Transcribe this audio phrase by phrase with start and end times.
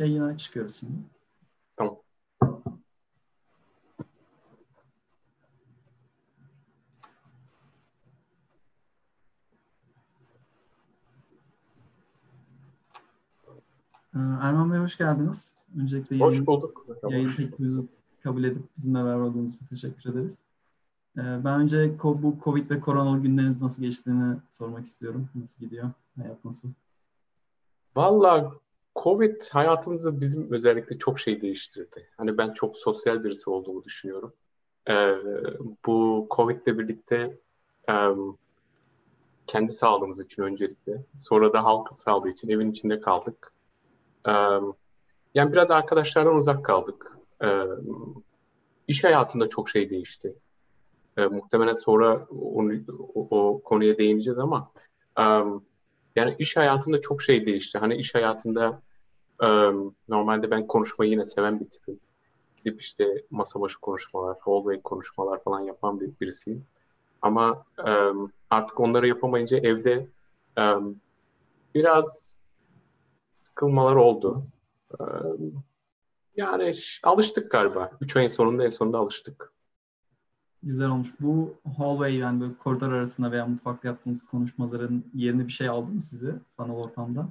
[0.00, 0.92] yayına çıkıyoruz şimdi.
[1.76, 1.96] Tamam.
[14.14, 15.54] Ee, Erman Bey hoş geldiniz.
[15.78, 16.86] Öncelikle Hoş yayın, bulduk.
[17.10, 17.86] yayın teklifimizi
[18.22, 20.38] kabul edip bizimle beraber olduğunuz için teşekkür ederiz.
[21.16, 25.28] Ee, Ben önce bu Covid ve koronalı günleriniz nasıl geçtiğini sormak istiyorum.
[25.34, 25.90] Nasıl gidiyor?
[26.22, 26.68] Hayat nasıl?
[27.96, 28.52] Valla
[29.02, 32.08] Covid hayatımızı bizim özellikle çok şey değiştirdi.
[32.16, 34.32] Hani ben çok sosyal birisi olduğumu düşünüyorum.
[34.88, 35.14] Ee,
[35.86, 37.38] bu Covid'le birlikte
[37.88, 38.18] em,
[39.46, 43.52] kendi sağlığımız için öncelikle, sonra da halkın sağlığı için evin içinde kaldık.
[44.26, 44.72] Em,
[45.34, 47.16] yani biraz arkadaşlardan uzak kaldık.
[47.40, 47.78] Em,
[48.88, 50.34] iş hayatında çok şey değişti.
[51.16, 52.72] E, muhtemelen sonra onu,
[53.14, 54.72] o, o konuya değineceğiz ama
[55.18, 55.60] em,
[56.16, 57.78] yani iş hayatında çok şey değişti.
[57.78, 58.82] Hani iş hayatında
[60.08, 62.00] normalde ben konuşmayı yine seven bir tipim.
[62.56, 66.66] Gidip işte masa başı konuşmalar, hallway konuşmalar falan yapan bir birisiyim.
[67.22, 67.64] Ama
[68.50, 70.08] artık onları yapamayınca evde
[71.74, 72.38] biraz
[73.34, 74.42] sıkılmalar oldu.
[76.36, 77.90] Yani alıştık galiba.
[78.00, 79.52] Üç ayın sonunda en sonunda alıştık.
[80.62, 81.08] Güzel olmuş.
[81.20, 86.02] Bu hallway yani böyle koridor arasında veya mutfakta yaptığınız konuşmaların yerini bir şey aldı mı
[86.02, 87.28] size sanal ortamda?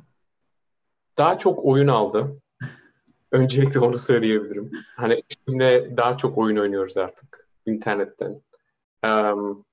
[1.19, 2.41] Daha çok oyun aldı.
[3.31, 4.71] Öncelikle onu söyleyebilirim.
[4.95, 8.41] Hani şimdi daha çok oyun oynuyoruz artık internetten.
[9.03, 9.63] Em,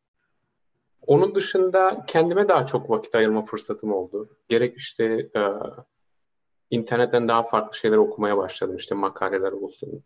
[1.06, 4.28] onun dışında kendime daha çok vakit ayırma fırsatım oldu.
[4.48, 5.04] Gerek işte
[5.36, 5.40] e,
[6.70, 8.76] internetten daha farklı şeyler okumaya başladım.
[8.76, 10.02] İşte makaleler olsun.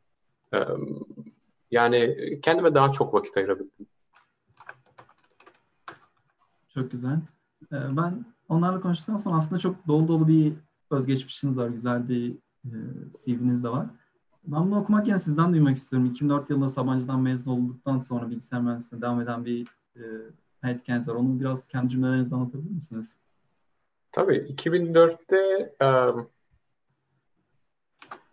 [0.53, 0.99] Em,
[1.71, 3.87] yani kendime daha çok vakit ayırabildim.
[6.75, 7.21] Çok güzel.
[7.73, 10.53] Ee, Ben onlarla konuştuktan sonra aslında çok dolu dolu bir
[10.93, 11.69] özgeçmişiniz var.
[11.69, 12.33] Güzel bir
[12.65, 12.77] e,
[13.25, 13.87] CV'niz de var.
[14.45, 16.09] Ben bunu okumak yerine sizden duymak istiyorum.
[16.09, 20.03] 2004 yılında Sabancı'dan mezun olduktan sonra bilgisayar mühendisliğine devam eden bir e,
[20.63, 21.15] hayat var.
[21.15, 23.17] Onu biraz kendi cümlelerinizle anlatabilir misiniz?
[24.13, 26.27] Tabii 2004'te em,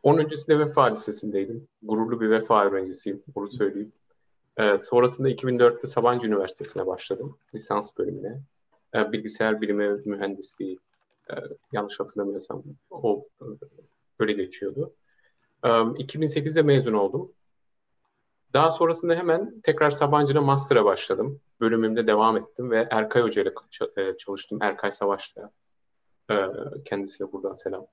[0.03, 1.67] onun öncesinde Vefa Lisesi'ndeydim.
[1.81, 3.91] Gururlu bir Vefa öğrencisiyim, bunu söyleyeyim.
[4.57, 8.41] Ee, sonrasında 2004'te Sabancı Üniversitesi'ne başladım, lisans bölümüne.
[8.95, 10.79] Ee, bilgisayar bilimi mühendisliği,
[11.31, 11.35] e,
[11.71, 13.45] yanlış hatırlamıyorsam o e,
[14.19, 14.93] böyle geçiyordu.
[15.63, 17.31] Ee, 2008'de mezun oldum.
[18.53, 21.41] Daha sonrasında hemen tekrar Sabancı'da master'a başladım.
[21.59, 23.53] Bölümümde devam ettim ve Erkay Hoca ile
[23.97, 24.59] e, çalıştım.
[24.61, 25.51] Erkay Savaş'la.
[26.85, 27.87] Kendisine buradan selam.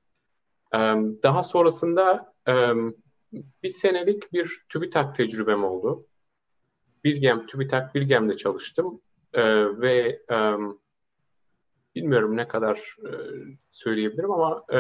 [1.23, 2.53] Daha sonrasında e,
[3.63, 6.07] bir senelik bir TÜBİTAK tecrübem oldu.
[7.05, 9.01] Bilgem, TÜBİTAK Bilgem'de çalıştım
[9.81, 10.57] ve e,
[11.95, 13.11] bilmiyorum ne kadar e,
[13.71, 14.79] söyleyebilirim ama e,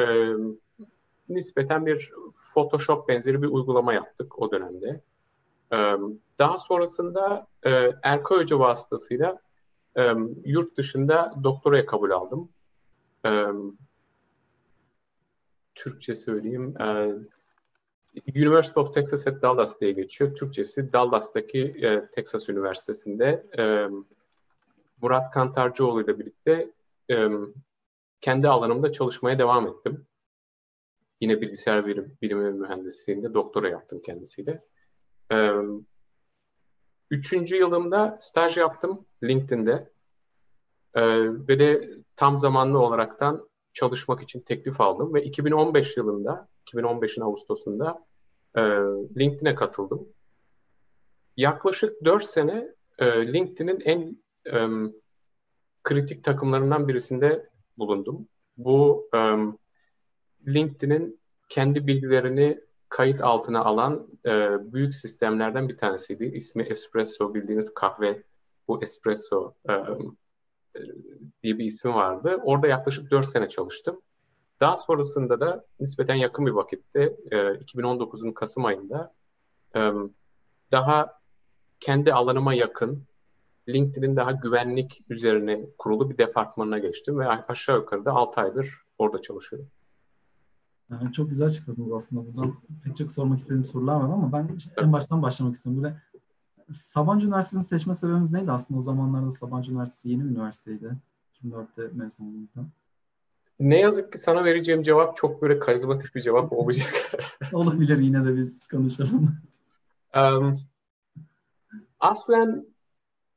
[1.29, 2.13] nispeten bir
[2.55, 5.01] Photoshop benzeri bir uygulama yaptık o dönemde.
[5.73, 5.97] Ee,
[6.39, 7.71] Daha sonrasında e,
[8.03, 9.41] Erkay Hoca vasıtasıyla
[9.97, 10.15] e,
[10.45, 12.49] yurt dışında doktoraya kabul aldım.
[13.27, 13.47] Ee,
[15.75, 16.75] Türkçe söyleyeyim.
[16.81, 17.15] Ee,
[18.37, 20.35] University of Texas at Dallas diye geçiyor.
[20.35, 23.89] Türkçesi Dallas'taki e, Texas Üniversitesi'nde e,
[25.03, 26.71] Murat Kantarcıoğlu ile birlikte
[27.11, 27.29] e,
[28.21, 30.07] kendi alanımda çalışmaya devam ettim.
[31.21, 34.65] Yine bilgisayar bilim, bilimi mühendisliğinde doktora yaptım kendisiyle.
[35.33, 35.51] E,
[37.11, 39.93] üçüncü yılımda staj yaptım LinkedIn'de.
[40.95, 41.03] E,
[41.49, 48.07] ve de tam zamanlı olaraktan çalışmak için teklif aldım ve 2015 yılında, 2015'in Ağustos'unda
[48.57, 48.61] e,
[49.19, 50.09] LinkedIn'e katıldım.
[51.37, 54.23] Yaklaşık 4 sene e, LinkedIn'in en
[54.53, 54.69] e,
[55.84, 58.28] kritik takımlarından birisinde bulundum.
[58.56, 59.19] Bu e,
[60.47, 66.25] LinkedIn'in kendi bilgilerini kayıt altına alan e, büyük sistemlerden bir tanesiydi.
[66.25, 68.23] İsmi Espresso, bildiğiniz kahve,
[68.69, 69.73] bu Espresso e,
[71.43, 72.41] diye bir ismi vardı.
[72.44, 74.00] Orada yaklaşık 4 sene çalıştım.
[74.61, 79.14] Daha sonrasında da nispeten yakın bir vakitte e, 2019'un Kasım ayında
[79.76, 79.93] e,
[80.73, 81.20] daha
[81.81, 83.05] kendi alanıma yakın
[83.69, 89.20] LinkedIn'in daha güvenlik üzerine kurulu bir departmanına geçtim ve aşağı yukarı da 6 aydır orada
[89.20, 89.69] çalışıyorum.
[90.90, 92.26] Yani çok güzel açıkladınız aslında.
[92.26, 95.82] Buradan pek çok sormak istediğim sorular var ama ben işte en baştan başlamak istiyorum.
[95.82, 96.02] Böyle
[96.72, 98.78] Sabancı Üniversitesi'ni seçme sebebimiz neydi aslında?
[98.78, 100.96] O zamanlarda Sabancı Üniversitesi yeni bir üniversiteydi.
[101.44, 102.66] 2004'te mezun olduğumuzda.
[103.61, 107.11] Ne yazık ki sana vereceğim cevap çok böyle karizmatik bir cevap olacak.
[107.52, 109.38] Olabilir yine de biz konuşalım.
[110.16, 110.61] um,
[112.00, 112.66] aslen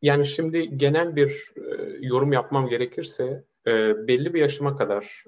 [0.01, 5.23] yani şimdi genel bir e, yorum yapmam gerekirse e, belli bir yaşıma kadar,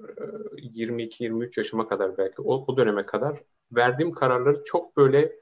[0.56, 5.32] e, 22-23 yaşıma kadar belki o, o döneme kadar verdiğim kararları çok böyle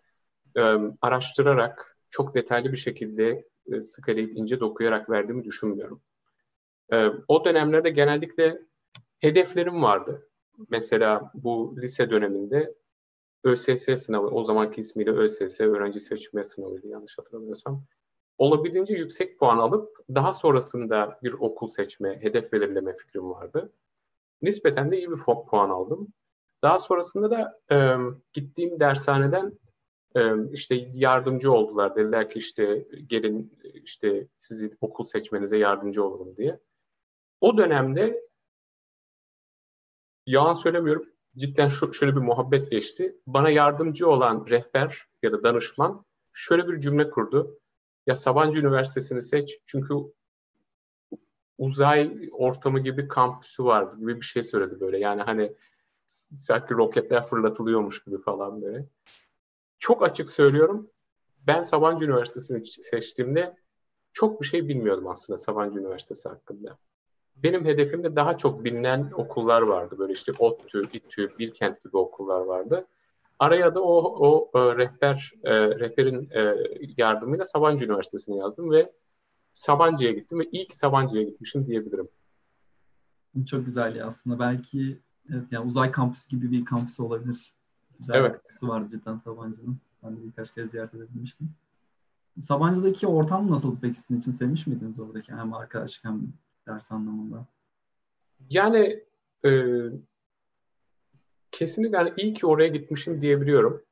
[0.57, 0.63] e,
[1.01, 6.03] araştırarak, çok detaylı bir şekilde e, sık eleyip ince dokuyarak verdiğimi düşünmüyorum.
[6.93, 8.63] E, o dönemlerde genellikle
[9.21, 10.29] hedeflerim vardı.
[10.71, 12.75] Mesela bu lise döneminde
[13.45, 17.85] ÖSS sınavı, o zamanki ismiyle ÖSS, öğrenci seçme sınavıydı yanlış hatırlamıyorsam.
[18.39, 23.73] Olabildiğince yüksek puan alıp daha sonrasında bir okul seçme, hedef belirleme fikrim vardı.
[24.43, 26.09] Nispeten de iyi bir puan aldım.
[26.63, 27.97] Daha sonrasında da e,
[28.33, 29.59] gittiğim dershaneden
[30.17, 30.21] e,
[30.53, 31.97] işte yardımcı oldular.
[31.97, 36.61] Dediler ki işte gelin işte sizi okul seçmenize yardımcı olurum diye.
[37.41, 38.29] O dönemde
[40.27, 41.07] yalan söylemiyorum
[41.37, 43.17] cidden şu, şöyle bir muhabbet geçti.
[43.27, 47.61] Bana yardımcı olan rehber ya da danışman şöyle bir cümle kurdu.
[48.09, 49.95] Ya Sabancı Üniversitesi'ni seç çünkü
[51.59, 54.99] uzay ortamı gibi kampüsü vardı gibi bir şey söyledi böyle.
[54.99, 55.53] Yani hani
[56.35, 58.87] sanki roketler fırlatılıyormuş gibi falan böyle.
[59.79, 60.91] Çok açık söylüyorum.
[61.47, 63.57] Ben Sabancı Üniversitesi'ni seçtiğimde
[64.13, 66.79] çok bir şey bilmiyordum aslında Sabancı Üniversitesi hakkında
[67.37, 69.99] benim hedefimde daha çok bilinen okullar vardı.
[69.99, 72.87] Böyle işte ODTÜ, İTÜ, Bilkent gibi okullar vardı.
[73.39, 76.55] Araya da o, o e, rehber e, rehberin e,
[76.97, 78.93] yardımıyla Sabancı Üniversitesi'ni yazdım ve
[79.55, 82.09] Sabancı'ya gittim ve ilk Sabancı'ya gitmişim diyebilirim.
[83.47, 84.39] Çok güzel ya aslında.
[84.39, 84.99] Belki
[85.31, 87.53] evet, yani uzay kampüsü gibi bir kampüsü olabilir.
[87.99, 88.31] Güzel evet.
[88.31, 89.79] bir kampüsü vardı cidden Sabancı'nın.
[90.03, 91.51] Ben de birkaç kez ziyaret edebilmiştim.
[92.41, 96.33] Sabancı'daki ortam nasıl peki sizin için sevmiş miydiniz oradaki hem arkadaşlık hem
[96.67, 97.47] ders anlamında?
[98.51, 99.05] Yani
[99.45, 99.51] e,
[101.53, 103.83] kesinlikle yani iyi ki oraya gitmişim diyebiliyorum.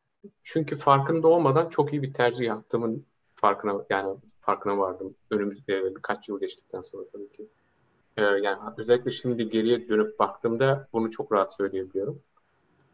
[0.42, 5.14] Çünkü farkında olmadan çok iyi bir tercih yaptığımın farkına yani farkına vardım.
[5.30, 7.48] Önümüzde birkaç yıl geçtikten sonra tabii ki.
[8.16, 12.22] Ee, yani özellikle şimdi geriye dönüp baktığımda bunu çok rahat söyleyebiliyorum.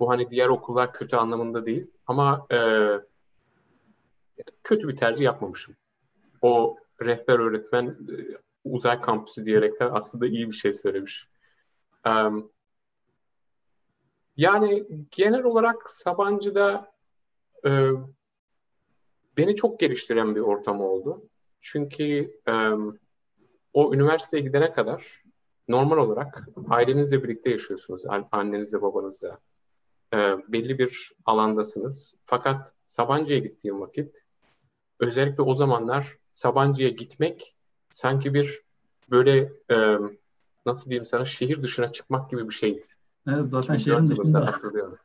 [0.00, 2.58] Bu hani diğer okullar kötü anlamında değil ama e,
[4.64, 5.76] kötü bir tercih yapmamışım.
[6.42, 8.16] O rehber öğretmen e,
[8.64, 11.28] uzay kampüsü diyerekten aslında iyi bir şey söylemiş.
[12.06, 12.50] Um,
[14.36, 16.92] yani genel olarak Sabancı'da
[17.66, 17.90] e,
[19.36, 21.22] beni çok geliştiren bir ortam oldu.
[21.60, 22.54] Çünkü e,
[23.72, 25.22] o üniversiteye gidene kadar
[25.68, 28.02] normal olarak ailenizle birlikte yaşıyorsunuz.
[28.32, 29.38] Annenizle, babanızla.
[30.12, 30.16] E,
[30.48, 32.14] belli bir alandasınız.
[32.26, 34.14] Fakat Sabancı'ya gittiğim vakit
[35.00, 37.54] özellikle o zamanlar Sabancı'ya gitmek
[37.90, 38.62] sanki bir
[39.10, 39.98] böyle e,
[40.66, 42.86] nasıl diyeyim sana şehir dışına çıkmak gibi bir şeydi.
[43.28, 44.46] Evet zaten şehrin dışında.
[44.46, 44.98] Hatırlıyorum.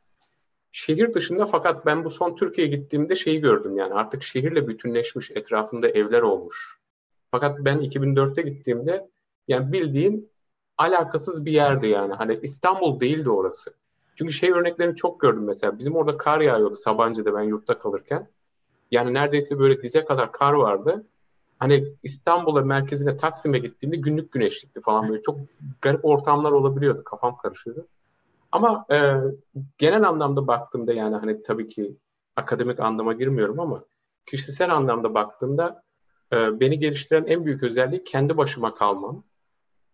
[0.72, 5.88] Şehir dışında fakat ben bu son Türkiye'ye gittiğimde şeyi gördüm yani artık şehirle bütünleşmiş etrafında
[5.88, 6.78] evler olmuş.
[7.30, 9.08] Fakat ben 2004'te gittiğimde
[9.48, 10.30] yani bildiğin
[10.78, 12.14] alakasız bir yerdi yani.
[12.14, 13.74] Hani İstanbul değildi orası.
[14.14, 15.78] Çünkü şey örneklerini çok gördüm mesela.
[15.78, 18.28] Bizim orada kar yağıyordu Sabancı'da ben yurtta kalırken.
[18.90, 21.04] Yani neredeyse böyle dize kadar kar vardı
[21.58, 25.38] hani İstanbul'a merkezine Taksim'e gittiğimde günlük güneşlikti falan böyle çok
[25.82, 27.04] garip ortamlar olabiliyordu.
[27.04, 27.86] Kafam karışıyordu.
[28.52, 29.14] Ama e,
[29.78, 31.96] genel anlamda baktığımda yani hani tabii ki
[32.36, 33.84] akademik anlama girmiyorum ama
[34.26, 35.82] kişisel anlamda baktığımda
[36.32, 39.24] e, beni geliştiren en büyük özellik kendi başıma kalmam.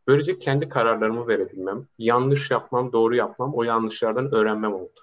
[0.08, 5.00] Böylece kendi kararlarımı verebilmem, yanlış yapmam, doğru yapmam, o yanlışlardan öğrenmem oldu.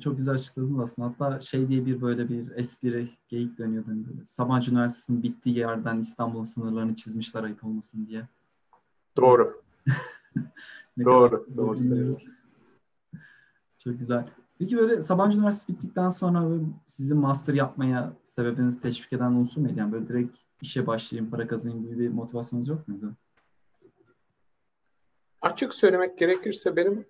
[0.00, 1.08] Çok güzel açıkladın aslında.
[1.08, 3.88] Hatta şey diye bir böyle bir espri, geyik dönüyordu.
[3.88, 4.24] Hani böyle.
[4.24, 8.22] Sabancı Üniversitesi'nin bittiği yerden İstanbul'un sınırlarını çizmişler ayıp olmasın diye.
[9.16, 9.62] Doğru.
[11.04, 11.46] doğru.
[11.56, 12.16] Doğru
[13.78, 14.28] Çok güzel.
[14.58, 19.74] Peki böyle Sabancı Üniversitesi bittikten sonra sizin master yapmaya sebebiniz teşvik eden unsur muydu?
[19.76, 23.12] Yani böyle direkt işe başlayayım, para kazanayım gibi bir motivasyonunuz yok muydu?
[25.42, 27.06] Açık söylemek gerekirse benim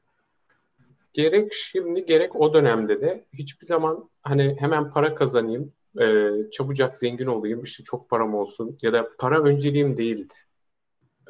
[1.13, 7.27] gerek şimdi gerek o dönemde de hiçbir zaman hani hemen para kazanayım, e, çabucak zengin
[7.27, 10.35] olayım, işte çok param olsun ya da para önceliğim değildi.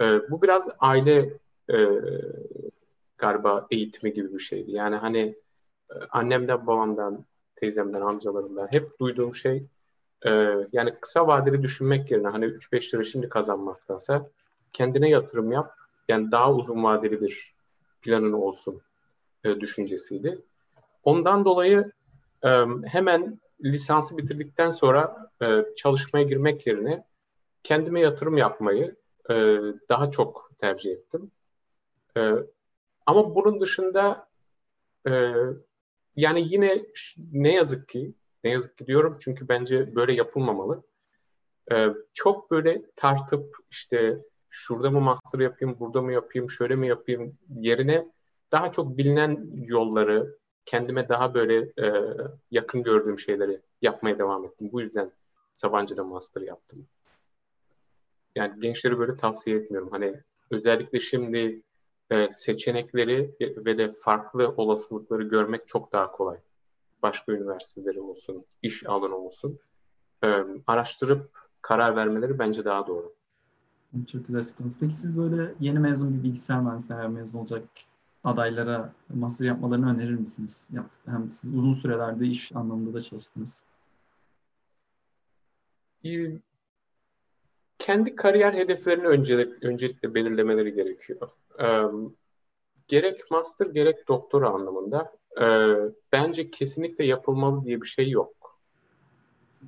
[0.01, 1.39] E, bu biraz aile
[1.73, 1.89] e,
[3.19, 4.73] galiba eğitimi gibi bir şeydi.
[4.73, 5.37] Yani hani
[5.91, 7.25] e, annemden, babamdan,
[7.57, 9.67] teyzemden, amcalarımdan hep duyduğum şey
[10.27, 10.31] e,
[10.73, 14.31] yani kısa vadeli düşünmek yerine hani 3-5 lira şimdi kazanmaktansa
[14.73, 15.75] kendine yatırım yap.
[16.09, 17.55] Yani daha uzun vadeli bir
[18.03, 18.81] planın olsun
[19.45, 20.39] e, düşüncesiydi.
[21.05, 21.93] Ondan dolayı
[22.45, 22.49] e,
[22.85, 27.05] hemen lisansı bitirdikten sonra e, çalışmaya girmek yerine
[27.63, 28.97] kendime yatırım yapmayı
[29.31, 29.35] e,
[29.89, 31.31] daha çok tercih ettim.
[32.17, 32.33] E,
[33.07, 34.29] ama bunun dışında
[35.09, 35.33] e,
[36.17, 36.87] yani yine
[37.33, 38.15] ne yazık ki
[38.45, 40.83] ne yazık ki diyorum çünkü bence böyle yapılmamalı.
[41.73, 44.19] E, çok böyle tartıp işte
[44.51, 48.07] şurada mı master yapayım, burada mı yapayım, şöyle mi yapayım yerine
[48.53, 52.17] daha çok bilinen yolları, kendime daha böyle e,
[52.51, 54.69] yakın gördüğüm şeyleri yapmaya devam ettim.
[54.73, 55.13] Bu yüzden
[55.55, 56.87] Sabancı'da master yaptım.
[58.37, 59.89] Yani gençleri böyle tavsiye etmiyorum.
[59.91, 61.63] Hani özellikle şimdi
[62.11, 66.39] e, seçenekleri ve de farklı olasılıkları görmek çok daha kolay.
[67.03, 69.59] Başka üniversiteleri olsun, iş alanı olsun.
[70.25, 71.31] E, araştırıp
[71.63, 73.15] karar vermeleri bence daha doğru.
[74.13, 74.77] Çok güzel açıkladınız.
[74.81, 77.63] Peki siz böyle yeni mezun bir bilgisayar mühendisliği mezun olacak
[78.25, 80.69] adaylara master yapmalarını önerir misiniz?
[81.07, 83.65] Hem siz uzun sürelerde iş anlamında da çalıştınız.
[87.81, 91.31] Kendi kariyer hedeflerini öncelik, öncelikle belirlemeleri gerekiyor.
[91.61, 91.83] Ee,
[92.89, 95.45] gerek master gerek doktora anlamında e,
[96.13, 98.59] bence kesinlikle yapılmalı diye bir şey yok.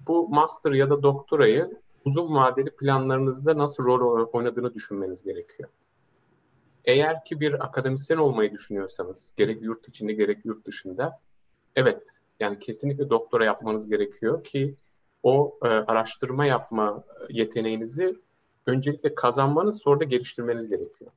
[0.07, 5.69] Bu master ya da doktorayı uzun vadeli planlarınızda nasıl rol oynadığını düşünmeniz gerekiyor.
[6.85, 11.21] Eğer ki bir akademisyen olmayı düşünüyorsanız, gerek yurt içinde gerek yurt dışında,
[11.77, 12.03] evet
[12.41, 14.77] yani kesinlikle doktora yapmanız gerekiyor ki
[15.23, 18.17] o e, araştırma yapma yeteneğinizi
[18.67, 21.11] öncelikle kazanmanız sonra da geliştirmeniz gerekiyor.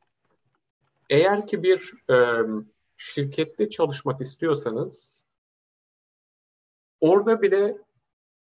[1.10, 2.46] Eğer ki bir e,
[2.98, 5.26] şirkette çalışmak istiyorsanız
[7.02, 7.78] orada bile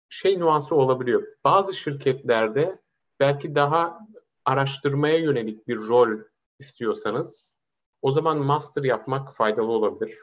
[0.10, 1.28] şey nuansı olabiliyor.
[1.44, 2.80] Bazı şirketlerde
[3.20, 4.00] belki daha
[4.46, 6.20] araştırmaya yönelik bir rol
[6.60, 7.58] istiyorsanız
[8.02, 10.20] o zaman master yapmak faydalı olabilir.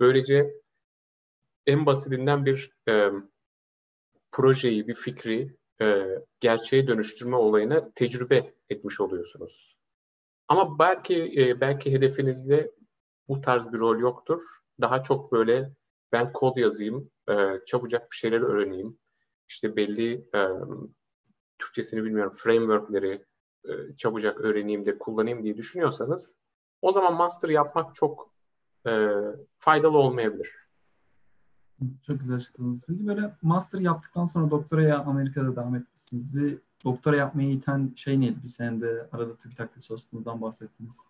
[0.00, 0.54] Böylece
[1.66, 3.10] en basitinden bir e,
[4.34, 6.04] projeyi, bir fikri e,
[6.40, 9.76] gerçeğe dönüştürme olayına tecrübe etmiş oluyorsunuz.
[10.48, 12.72] Ama belki e, belki hedefinizde
[13.28, 14.42] bu tarz bir rol yoktur.
[14.80, 15.72] Daha çok böyle
[16.12, 17.34] ben kod yazayım, e,
[17.66, 18.98] çabucak bir şeyler öğreneyim.
[19.48, 20.48] İşte belli e,
[21.58, 23.24] Türkçesini bilmiyorum frameworkleri
[23.64, 26.36] e, çabucak öğreneyim de kullanayım diye düşünüyorsanız
[26.82, 28.32] o zaman master yapmak çok
[28.86, 29.08] e,
[29.58, 30.63] faydalı olmayabilir.
[32.06, 32.84] Çok güzel açıkladınız.
[32.88, 36.58] Peki böyle master yaptıktan sonra doktoraya Amerika'da devam etmişsiniz.
[36.84, 38.42] Doktora yapmaya iten şey neydi?
[38.42, 41.00] Bir senede arada TÜBİTAK'ta çalıştığınızdan bahsettiniz.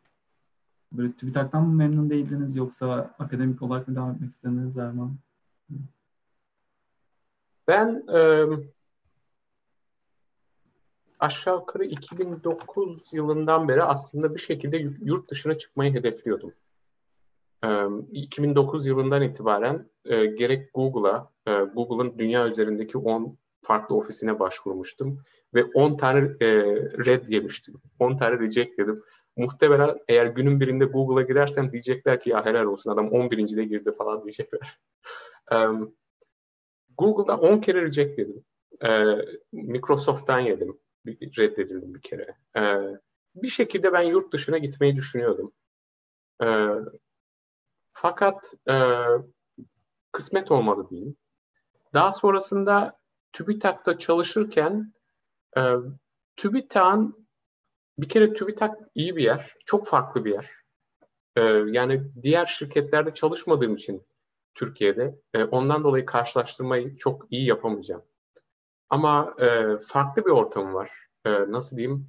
[0.92, 5.16] Böyle TÜBİTAK'tan mı memnun değildiniz yoksa akademik olarak mı devam etmek istediniz Erman?
[7.68, 8.46] Ben e,
[11.20, 16.52] aşağı yukarı 2009 yılından beri aslında bir şekilde yurt dışına çıkmayı hedefliyordum.
[18.12, 25.22] 2009 yılından itibaren e, gerek Google'a, e, Google'ın dünya üzerindeki 10 farklı ofisine başvurmuştum
[25.54, 26.48] ve 10 tane e,
[27.06, 27.74] red yemiştim.
[27.98, 29.02] 10 tane reject yedim.
[29.36, 33.56] Muhtemelen eğer günün birinde Google'a girersem diyecekler ki ya helal olsun adam 11.
[33.56, 34.80] de girdi falan diyecekler.
[36.98, 38.44] Google'da 10 kere reject yedim.
[39.52, 42.34] Microsoft'tan yedim reddedildim bir kere.
[43.34, 45.52] Bir şekilde ben yurt dışına gitmeyi düşünüyordum.
[47.94, 48.74] Fakat e,
[50.12, 51.16] kısmet olmadı diyeyim.
[51.94, 52.98] Daha sonrasında
[53.32, 54.94] TÜBİTAK'ta çalışırken
[55.56, 55.62] e,
[56.36, 57.28] TÜBİTAK'ın
[57.98, 60.50] bir kere TÜBİTAK iyi bir yer, çok farklı bir yer.
[61.36, 64.06] E, yani diğer şirketlerde çalışmadığım için
[64.54, 68.02] Türkiye'de e, ondan dolayı karşılaştırmayı çok iyi yapamayacağım.
[68.90, 70.90] Ama e, farklı bir ortamı var.
[71.24, 72.08] E, nasıl diyeyim?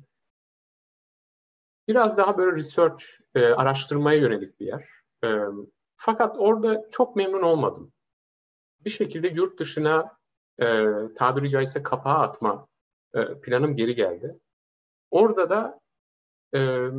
[1.88, 3.04] Biraz daha böyle research,
[3.36, 4.90] e, araştırmaya yönelik bir yer.
[5.24, 5.28] E,
[5.96, 7.94] fakat orada çok memnun olmadım.
[8.86, 10.18] Bir şekilde yurt dışına
[10.62, 10.86] e,
[11.16, 12.68] tabiri caizse kapağı atma
[13.14, 14.40] e, planım geri geldi.
[15.12, 15.80] Orada da
[16.56, 16.90] e,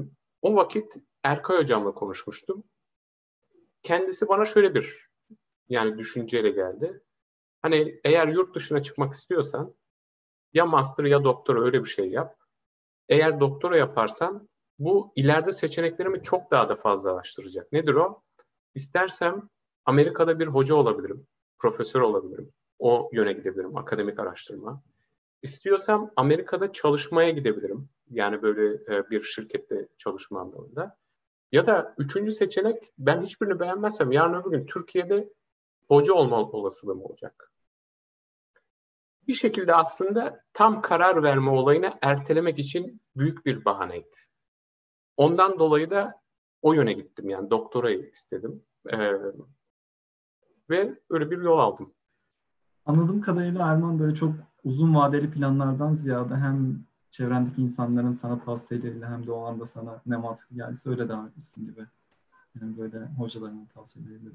[0.43, 2.65] o vakit Erkay Hocam'la konuşmuştum.
[3.83, 5.07] Kendisi bana şöyle bir
[5.69, 7.03] yani düşünceyle geldi.
[7.63, 9.75] Hani eğer yurt dışına çıkmak istiyorsan
[10.53, 12.37] ya master ya doktora öyle bir şey yap.
[13.09, 14.49] Eğer doktora yaparsan
[14.79, 17.73] bu ileride seçeneklerimi çok daha da fazlalaştıracak.
[17.73, 18.23] Nedir o?
[18.77, 19.49] İstersem
[19.85, 21.27] Amerika'da bir hoca olabilirim,
[21.59, 22.53] profesör olabilirim.
[22.79, 24.83] O yöne gidebilirim, akademik araştırma.
[25.43, 27.89] İstiyorsam Amerika'da çalışmaya gidebilirim.
[28.11, 30.99] Yani böyle e, bir şirkette çalışma anlamında.
[31.53, 35.33] Ya da üçüncü seçenek ben hiçbirini beğenmezsem yarın öbür gün Türkiye'de
[35.89, 37.53] hoca olma olasılığım olacak
[39.29, 44.17] bir şekilde aslında tam karar verme olayını ertelemek için büyük bir bahaneydi.
[45.17, 46.21] Ondan dolayı da
[46.67, 48.63] o yöne gittim yani doktorayı istedim.
[48.93, 49.13] Ee,
[50.71, 51.93] ve öyle bir yol aldım.
[52.87, 59.27] Anladığım kadarıyla Erman böyle çok uzun vadeli planlardan ziyade hem çevrendeki insanların sana tavsiyeleriyle hem
[59.27, 61.87] de o anda sana ne mantıklı geldiyse öyle devam etmişsin gibi.
[62.61, 64.31] Yani böyle hocaların tavsiyeleriyle.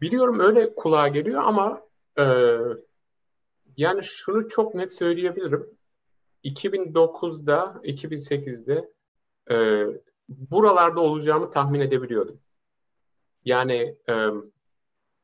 [0.00, 1.82] Biliyorum öyle kulağa geliyor ama
[2.18, 2.24] e,
[3.76, 5.66] yani şunu çok net söyleyebilirim.
[6.44, 8.92] 2009'da, 2008'de
[9.50, 9.86] e,
[10.28, 12.40] buralarda olacağımı tahmin edebiliyordum.
[13.44, 14.28] Yani e,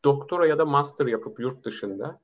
[0.04, 2.20] doktora ya da master yapıp yurt dışında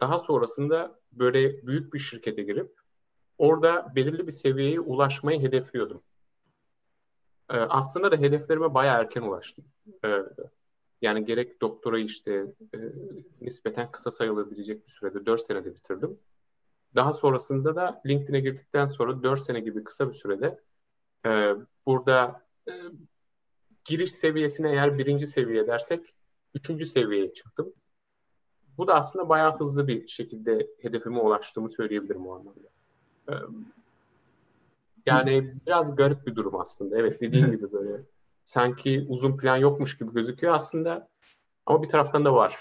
[0.00, 2.80] daha sonrasında böyle büyük bir şirkete girip
[3.38, 6.02] orada belirli bir seviyeye ulaşmayı hedefliyordum.
[7.50, 9.64] Ee, aslında da hedeflerime bayağı erken ulaştım.
[10.04, 10.22] Ee,
[11.02, 12.32] yani gerek doktorayı işte
[12.74, 12.78] e,
[13.40, 16.18] nispeten kısa sayılabilecek bir sürede 4 senede bitirdim.
[16.94, 20.60] Daha sonrasında da LinkedIn'e girdikten sonra 4 sene gibi kısa bir sürede
[21.26, 21.54] e,
[21.86, 22.72] burada e,
[23.84, 26.14] giriş seviyesine eğer birinci seviye dersek
[26.54, 27.72] üçüncü seviyeye çıktım.
[28.78, 32.68] Bu da aslında bayağı hızlı bir şekilde hedefime ulaştığımı söyleyebilirim o anlamda.
[33.28, 33.34] Ee,
[35.06, 36.98] yani biraz garip bir durum aslında.
[36.98, 38.02] Evet dediğim gibi böyle
[38.44, 41.08] sanki uzun plan yokmuş gibi gözüküyor aslında
[41.66, 42.58] ama bir taraftan da var.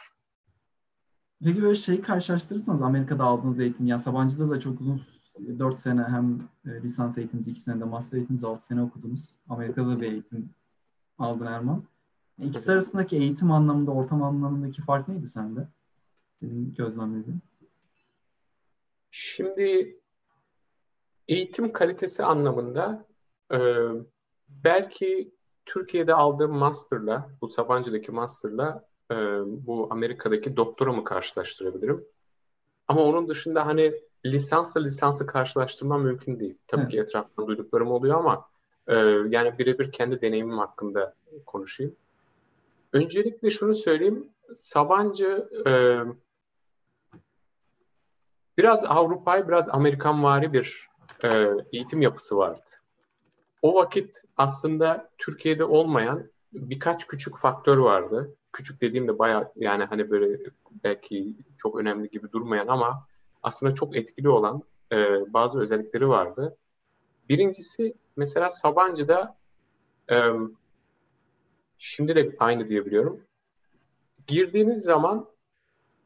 [1.44, 5.02] Peki böyle şeyi karşılaştırırsanız Amerika'da aldığınız eğitim, ya Sabancı'da da çok uzun
[5.60, 9.30] 4 sene hem e, lisans eğitiminiz 2 sene de master eğitiminiz 6 sene okudunuz.
[9.50, 10.50] Amerika'da da bir eğitim
[11.20, 11.84] aldın Erman.
[12.44, 15.68] İkisi arasındaki eğitim anlamında, ortam anlamındaki fark neydi sende?
[16.40, 17.40] Senin gözlemlediğin.
[19.12, 19.98] Şimdi
[21.28, 23.06] eğitim kalitesi anlamında
[23.54, 23.58] e,
[24.50, 25.32] belki
[25.66, 29.16] Türkiye'de aldığım master'la, bu Sabancı'daki master'la e,
[29.46, 32.06] bu Amerika'daki doktoramı karşılaştırabilirim.
[32.88, 33.94] Ama onun dışında hani
[34.26, 36.58] lisansla lisansı karşılaştırmam mümkün değil.
[36.68, 36.92] Tabii evet.
[36.92, 38.46] ki etraftan duyduklarım oluyor ama
[38.88, 38.96] e,
[39.30, 41.96] yani birebir kendi deneyimim hakkında konuşayım.
[42.94, 44.30] Öncelikle şunu söyleyeyim.
[44.56, 45.72] Sabancı e,
[48.58, 50.90] biraz Avrupa'yı biraz Amerikanvari bir
[51.24, 52.70] e, eğitim yapısı vardı.
[53.62, 58.36] O vakit aslında Türkiye'de olmayan birkaç küçük faktör vardı.
[58.54, 60.40] Küçük dediğimde bayağı yani hani böyle
[60.84, 63.08] belki çok önemli gibi durmayan ama
[63.44, 66.58] aslında çok etkili olan e, bazı özellikleri vardı.
[67.30, 69.38] Birincisi mesela Sabancı'da
[70.12, 70.24] e,
[71.78, 73.24] şimdi de aynı diyebiliyorum.
[74.28, 75.30] Girdiğiniz zaman,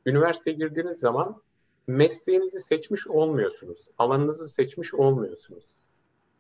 [0.06, 1.42] üniversiteye girdiğiniz zaman
[1.88, 3.90] mesleğinizi seçmiş olmuyorsunuz.
[3.98, 5.66] Alanınızı seçmiş olmuyorsunuz.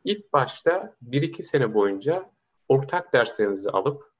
[0.03, 2.29] İlk başta 1-2 sene boyunca
[2.69, 4.11] ortak derslerinizi alıp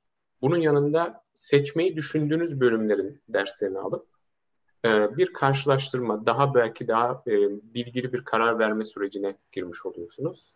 [0.42, 4.13] bunun yanında seçmeyi düşündüğünüz bölümlerin derslerini alıp
[4.86, 7.34] e, bir karşılaştırma, daha belki daha e,
[7.74, 10.54] bilgili bir karar verme sürecine girmiş oluyorsunuz.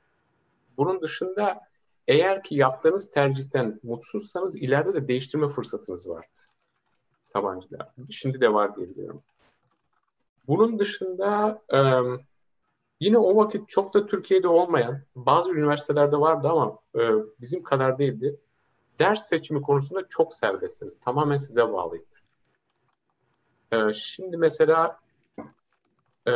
[0.77, 1.61] Bunun dışında
[2.07, 6.27] eğer ki yaptığınız tercihten mutsuzsanız ileride de değiştirme fırsatınız vardı.
[7.25, 7.93] Sabancı'da.
[8.09, 9.21] Şimdi de var diye biliyorum.
[10.47, 11.79] Bunun dışında e,
[12.99, 17.01] yine o vakit çok da Türkiye'de olmayan bazı üniversitelerde vardı ama e,
[17.41, 18.39] bizim kadar değildi.
[18.99, 20.99] Ders seçimi konusunda çok serbestsiniz.
[21.05, 22.05] Tamamen size bağlıydı.
[23.71, 24.99] E, şimdi mesela
[26.27, 26.33] e,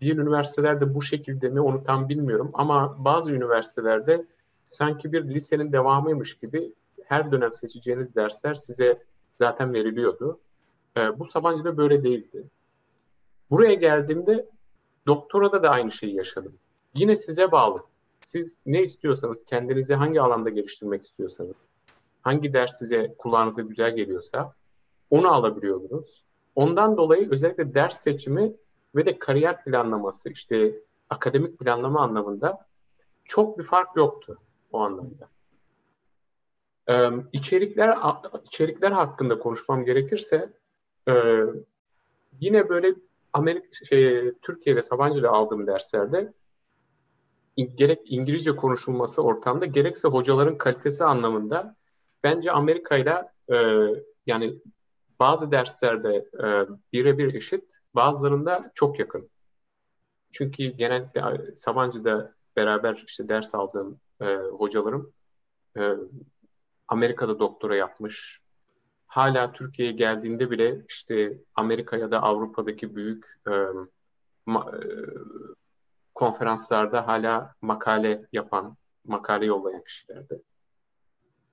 [0.00, 4.26] diğer üniversitelerde bu şekilde mi onu tam bilmiyorum ama bazı üniversitelerde
[4.64, 6.72] sanki bir lisenin devamıymış gibi
[7.04, 9.02] her dönem seçeceğiniz dersler size
[9.36, 10.40] zaten veriliyordu.
[10.96, 12.44] E, bu Sabancı'da böyle değildi.
[13.50, 14.46] Buraya geldiğimde
[15.06, 16.54] doktorada da aynı şeyi yaşadım.
[16.94, 17.82] Yine size bağlı.
[18.20, 21.56] Siz ne istiyorsanız, kendinizi hangi alanda geliştirmek istiyorsanız,
[22.22, 24.54] hangi ders size kulağınıza güzel geliyorsa
[25.12, 26.24] onu alabiliyordunuz.
[26.54, 28.52] Ondan dolayı özellikle ders seçimi
[28.94, 30.74] ve de kariyer planlaması, işte
[31.10, 32.66] akademik planlama anlamında
[33.24, 34.38] çok bir fark yoktu
[34.72, 35.28] o anlamda.
[36.90, 37.98] Ee, içerikler
[38.44, 40.52] içerikler hakkında konuşmam gerekirse
[41.08, 41.42] ee,
[42.40, 42.94] yine böyle
[43.32, 46.32] Amerika şey, Türkiye'de Sabancı'da aldığım derslerde
[47.56, 51.76] gerek İngilizce konuşulması ortamda gerekse hocaların kalitesi anlamında
[52.24, 53.56] bence Amerika'yla e,
[54.26, 54.58] yani
[55.22, 56.46] bazı derslerde e,
[56.92, 59.30] birebir eşit, bazılarında çok yakın.
[60.32, 65.12] Çünkü genellikle Sabancı'da beraber işte ders aldığım e, hocalarım
[65.78, 65.94] e,
[66.88, 68.40] Amerika'da doktora yapmış,
[69.06, 73.52] hala Türkiye'ye geldiğinde bile işte Amerika ya da Avrupa'daki büyük e,
[74.46, 74.78] ma, e,
[76.14, 80.42] konferanslarda hala makale yapan, makale yollayan kişilerdi.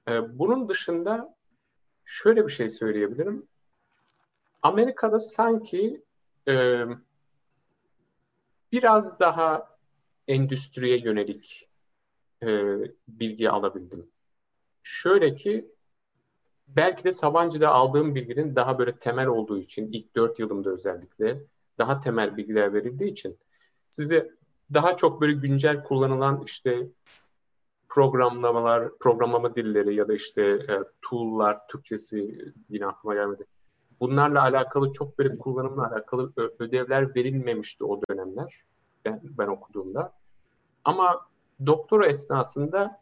[0.10, 1.36] E, bunun dışında
[2.06, 3.49] şöyle bir şey söyleyebilirim.
[4.62, 6.04] Amerika'da sanki
[6.48, 6.84] e,
[8.72, 9.78] biraz daha
[10.28, 11.70] endüstriye yönelik
[12.44, 14.08] e, bilgi alabildim.
[14.84, 15.72] Şöyle ki
[16.68, 21.44] belki de Sabancı'da aldığım bilginin daha böyle temel olduğu için ilk dört yılımda özellikle
[21.78, 23.38] daha temel bilgiler verildiği için
[23.90, 24.32] size
[24.74, 26.88] daha çok böyle güncel kullanılan işte
[27.90, 33.46] programlamalar, programlama dilleri ya da işte e, tool'lar, Türkçesi yine aklıma gelmedi.
[34.00, 38.64] Bunlarla alakalı çok böyle kullanımla alakalı ödevler verilmemişti o dönemler
[39.06, 40.14] ben, ben okuduğumda.
[40.86, 41.26] Ama
[41.66, 43.02] doktora esnasında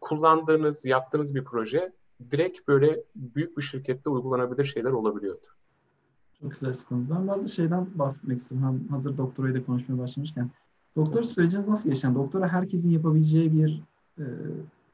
[0.00, 1.92] kullandığınız, yaptığınız bir proje
[2.30, 5.46] direkt böyle büyük bir şirkette uygulanabilir şeyler olabiliyordu.
[6.40, 7.10] Çok güzel açıkladınız.
[7.10, 8.68] Ben bazı şeyden bahsetmek istiyorum.
[8.68, 10.50] Hem hazır doktorayı da konuşmaya başlamışken.
[10.96, 12.08] Doktor süreciniz nasıl geçti?
[12.14, 13.82] doktora herkesin yapabileceği bir
[14.18, 14.24] e,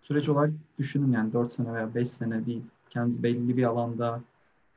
[0.01, 1.13] süreç olarak düşünün.
[1.13, 4.21] Yani 4 sene veya 5 sene bir kendiniz belli bir alanda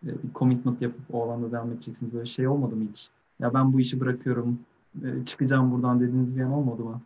[0.03, 2.13] bir commitment yapıp o alanda devam edeceksiniz.
[2.13, 3.09] Böyle şey olmadı mı hiç?
[3.39, 4.59] Ya ben bu işi bırakıyorum,
[5.03, 7.01] e, çıkacağım buradan dediğiniz bir an olmadı mı?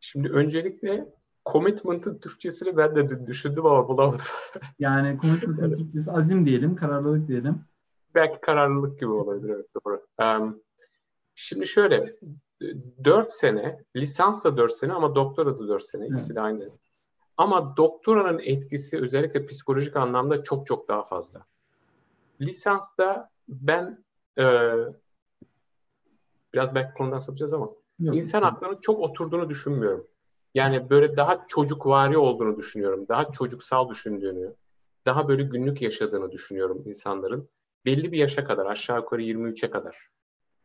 [0.00, 1.08] Şimdi öncelikle
[1.46, 4.24] commitment'ın Türkçesini ben de düşündüm ama bulamadım.
[4.78, 7.60] yani commitment'ın Türkçesi azim diyelim, kararlılık diyelim.
[8.14, 10.06] Belki kararlılık gibi olabilir evet doğru.
[10.22, 10.60] Um,
[11.34, 12.16] şimdi şöyle
[13.04, 16.02] 4 sene, lisans da 4 sene ama doktora da 4 sene.
[16.02, 16.12] Evet.
[16.12, 16.70] İkisi de aynı.
[17.38, 21.46] Ama doktoranın etkisi özellikle psikolojik anlamda çok çok daha fazla.
[22.40, 24.04] Lisansta ben
[24.38, 24.44] e,
[26.54, 30.06] biraz belki konudan sapacağız ama Yok, insan haklarının çok oturduğunu düşünmüyorum.
[30.54, 33.06] Yani böyle daha çocukvari olduğunu düşünüyorum.
[33.08, 34.54] Daha çocuksal düşündüğünü,
[35.06, 37.48] daha böyle günlük yaşadığını düşünüyorum insanların.
[37.84, 40.08] Belli bir yaşa kadar, aşağı yukarı 23'e kadar.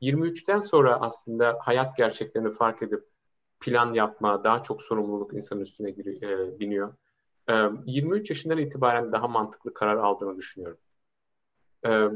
[0.01, 3.12] 23'ten sonra aslında hayat gerçeklerini fark edip
[3.63, 6.93] plan yapma, daha çok sorumluluk insanın üstüne giriyor, e, biniyor.
[7.49, 7.53] E,
[7.85, 10.77] 23 yaşından itibaren daha mantıklı karar aldığını düşünüyorum.
[11.85, 12.09] E,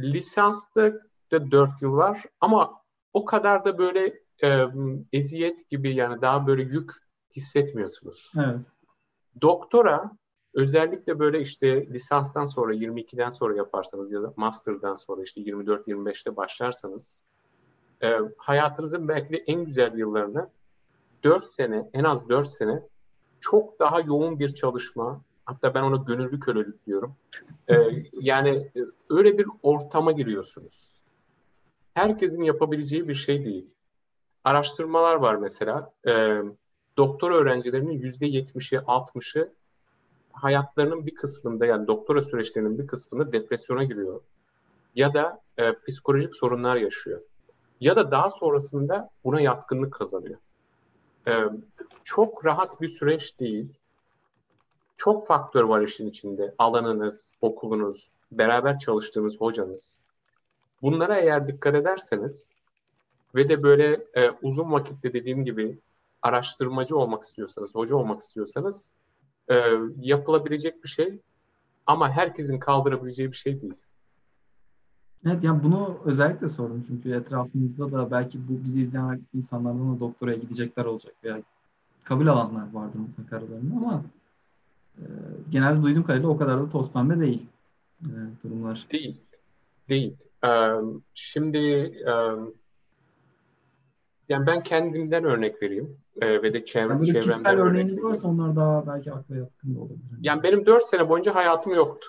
[0.00, 0.92] lisansta
[1.32, 4.64] da 4 yıl var ama o kadar da böyle e,
[5.12, 6.92] eziyet gibi yani daha böyle yük
[7.36, 8.32] hissetmiyorsunuz.
[8.36, 8.58] Evet.
[9.40, 10.10] Doktora
[10.54, 17.22] özellikle böyle işte lisanstan sonra 22'den sonra yaparsanız ya da master'dan sonra işte 24-25'te başlarsanız
[18.02, 20.50] e, hayatınızın belki de en güzel yıllarını
[21.24, 22.82] 4 sene en az 4 sene
[23.40, 27.16] çok daha yoğun bir çalışma hatta ben ona gönüllü kölelik diyorum.
[27.68, 27.74] E,
[28.12, 30.92] yani e, öyle bir ortama giriyorsunuz.
[31.94, 33.74] Herkesin yapabileceği bir şey değil
[34.46, 35.92] araştırmalar var mesela.
[36.08, 36.42] E,
[36.96, 39.52] doktora öğrencilerinin yüzde yetmişi, altmışı
[40.32, 44.20] hayatlarının bir kısmında yani doktora süreçlerinin bir kısmında depresyona giriyor.
[44.94, 47.20] Ya da e, psikolojik sorunlar yaşıyor.
[47.80, 50.38] Ya da daha sonrasında buna yatkınlık kazanıyor.
[51.28, 51.32] E,
[52.04, 53.68] çok rahat bir süreç değil.
[54.96, 56.54] Çok faktör var işin içinde.
[56.58, 59.98] Alanınız, okulunuz, beraber çalıştığınız hocanız.
[60.82, 62.54] Bunlara eğer dikkat ederseniz
[63.34, 65.78] ve de böyle e, uzun vakitte dediğim gibi
[66.22, 68.90] araştırmacı olmak istiyorsanız, hoca olmak istiyorsanız
[69.50, 69.54] e,
[70.00, 71.18] yapılabilecek bir şey
[71.86, 73.74] ama herkesin kaldırabileceği bir şey değil.
[75.26, 80.36] Evet yani bunu özellikle sordum çünkü etrafımızda da belki bu bizi izleyen insanlardan da doktoraya
[80.36, 81.42] gidecekler olacak veya
[82.04, 84.04] kabul alanlar vardır mutlaka aralarında ama
[84.98, 85.04] e,
[85.50, 87.46] genelde duyduğum kadarıyla o kadar da toz pembe değil
[88.02, 88.10] e,
[88.44, 88.86] durumlar.
[88.92, 89.20] Değil.
[89.88, 90.16] Değil.
[90.44, 90.70] Ee,
[91.14, 91.58] şimdi
[92.06, 92.12] e,
[94.28, 98.56] yani ben kendimden örnek vereyim e, ve de çevre, yani çevremden örnek örneğiniz varsa onlar
[98.56, 100.00] daha belki akla yatkın da olabilir.
[100.20, 102.08] Yani benim dört sene boyunca hayatım yoktu.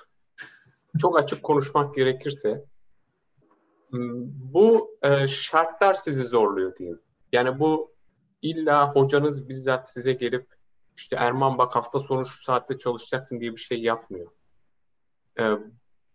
[0.98, 2.66] Çok açık konuşmak gerekirse.
[3.90, 7.02] Hmm, bu e, şartlar sizi zorluyor diyeyim.
[7.32, 7.92] Yani bu
[8.42, 10.48] illa hocanız bizzat size gelip
[10.96, 14.32] işte Erman bak hafta sonu şu saatte çalışacaksın diye bir şey yapmıyor.
[15.40, 15.44] E,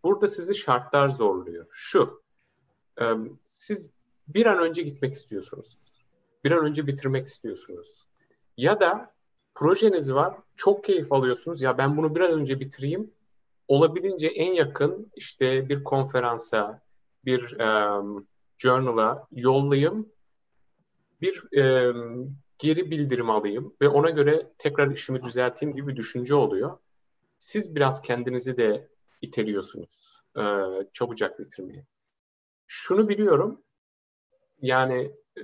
[0.05, 1.67] burada sizi şartlar zorluyor.
[1.71, 2.23] Şu,
[3.01, 3.05] e,
[3.45, 3.87] siz
[4.29, 5.79] bir an önce gitmek istiyorsunuz
[6.45, 8.07] bir an önce bitirmek istiyorsunuz.
[8.57, 9.15] Ya da
[9.55, 11.63] projeniz var, çok keyif alıyorsunuz.
[11.63, 13.11] Ya ben bunu bir an önce bitireyim.
[13.69, 16.83] Olabildiğince en yakın işte bir konferansa,
[17.25, 18.27] bir um,
[18.59, 20.13] journal'a yollayayım.
[21.21, 21.43] Bir
[21.89, 26.79] um, geri bildirim alayım ve ona göre tekrar işimi düzelteyim gibi bir düşünce oluyor.
[27.39, 28.89] Siz biraz kendinizi de
[29.21, 30.43] iteliyorsunuz e,
[30.93, 31.87] çabucak bitirmeye.
[32.67, 33.63] Şunu biliyorum,
[34.61, 35.43] yani e,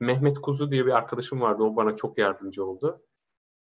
[0.00, 1.62] Mehmet Kuzu diye bir arkadaşım vardı.
[1.62, 3.02] O bana çok yardımcı oldu.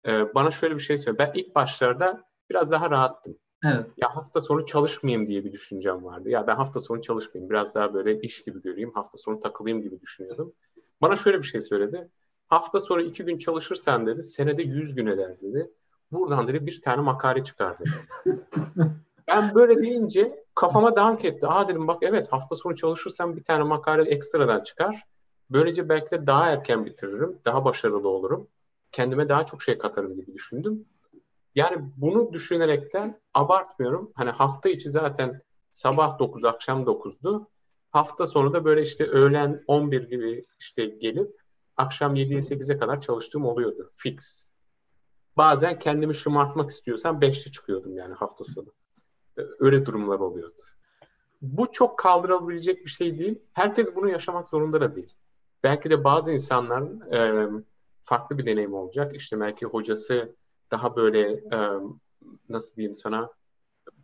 [0.08, 1.20] Ee, bana şöyle bir şey söyledi.
[1.20, 3.38] Ben ilk başlarda biraz daha rahattım.
[3.66, 3.86] Evet.
[3.98, 6.30] Ya hafta sonu çalışmayayım diye bir düşüncem vardı.
[6.30, 7.50] Ya ben hafta sonu çalışmayayım.
[7.50, 8.92] Biraz daha böyle iş gibi göreyim.
[8.94, 10.54] Hafta sonu takılayım gibi düşünüyordum.
[11.02, 12.10] Bana şöyle bir şey söyledi.
[12.48, 14.24] Hafta sonu iki gün çalışırsan dedi.
[14.24, 15.72] Senede yüz gün eder dedi.
[16.12, 17.90] Buradan dedi bir tane makale çıkar dedi.
[19.28, 21.48] ben böyle deyince kafama dank etti.
[21.48, 25.04] Aa dedim bak evet hafta sonu çalışırsam bir tane makale ekstradan çıkar.
[25.50, 28.48] Böylece belki de daha erken bitiririm, daha başarılı olurum.
[28.92, 30.86] Kendime daha çok şey katarım gibi düşündüm.
[31.60, 34.12] Yani bunu düşünerekten abartmıyorum.
[34.16, 35.42] Hani hafta içi zaten
[35.72, 37.48] sabah 9, akşam 9'du.
[37.92, 41.42] Hafta sonu da böyle işte öğlen 11 gibi işte gelip
[41.78, 43.90] akşam 7'ye 8'e kadar çalıştığım oluyordu.
[43.92, 44.50] Fix.
[45.38, 48.74] Bazen kendimi şımartmak istiyorsam 5'te çıkıyordum yani hafta sonu.
[49.60, 50.62] öyle durumlar oluyordu.
[51.42, 53.40] Bu çok kaldırılabilecek bir şey değil.
[53.54, 55.14] Herkes bunu yaşamak zorunda da değil.
[55.64, 57.50] Belki de bazı insanların e,
[58.04, 59.16] farklı bir deneyim olacak.
[59.16, 60.36] İşte belki hocası
[60.72, 61.58] daha böyle e,
[62.50, 63.30] nasıl diyeyim sana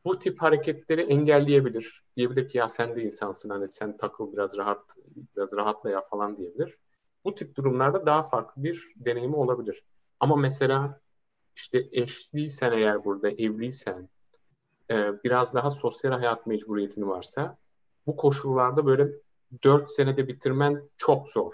[0.05, 2.03] bu tip hareketleri engelleyebilir.
[2.17, 4.83] Diyebilir ki ya sen de insansın hani sen takıl biraz rahat
[5.35, 6.77] biraz rahatla ya falan diyebilir.
[7.25, 9.83] Bu tip durumlarda daha farklı bir deneyimi olabilir.
[10.19, 10.99] Ama mesela
[11.55, 14.09] işte eşliysen eğer burada evliysen
[14.91, 17.57] e, biraz daha sosyal hayat mecburiyetin varsa
[18.07, 19.11] bu koşullarda böyle
[19.63, 21.53] dört senede bitirmen çok zor.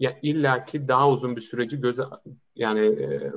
[0.00, 2.02] Ya illaki daha uzun bir süreci göze
[2.56, 3.32] yani e,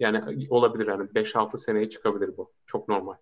[0.00, 2.50] yani olabilir yani 5-6 seneye çıkabilir bu.
[2.66, 3.14] Çok normal.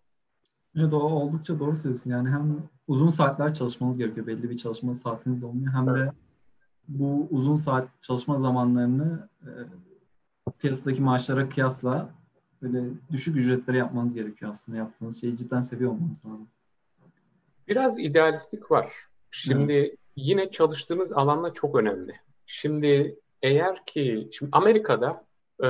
[0.76, 2.10] Evet o oldukça doğru söylüyorsun.
[2.10, 4.26] Yani hem uzun saatler çalışmanız gerekiyor.
[4.26, 5.72] Belli bir çalışma saatiniz de olmuyor.
[5.72, 6.06] Hem evet.
[6.06, 6.12] de
[6.88, 9.50] bu uzun saat çalışma zamanlarını e,
[10.58, 12.14] piyasadaki maaşlara kıyasla
[12.62, 14.78] böyle düşük ücretlere yapmanız gerekiyor aslında.
[14.78, 16.48] Yaptığınız şeyi cidden seviyor olmanız lazım.
[17.68, 18.92] Biraz idealistlik var.
[19.30, 19.98] Şimdi evet.
[20.16, 22.14] yine çalıştığınız alanla çok önemli.
[22.46, 25.23] Şimdi eğer ki şimdi Amerika'da
[25.62, 25.66] e,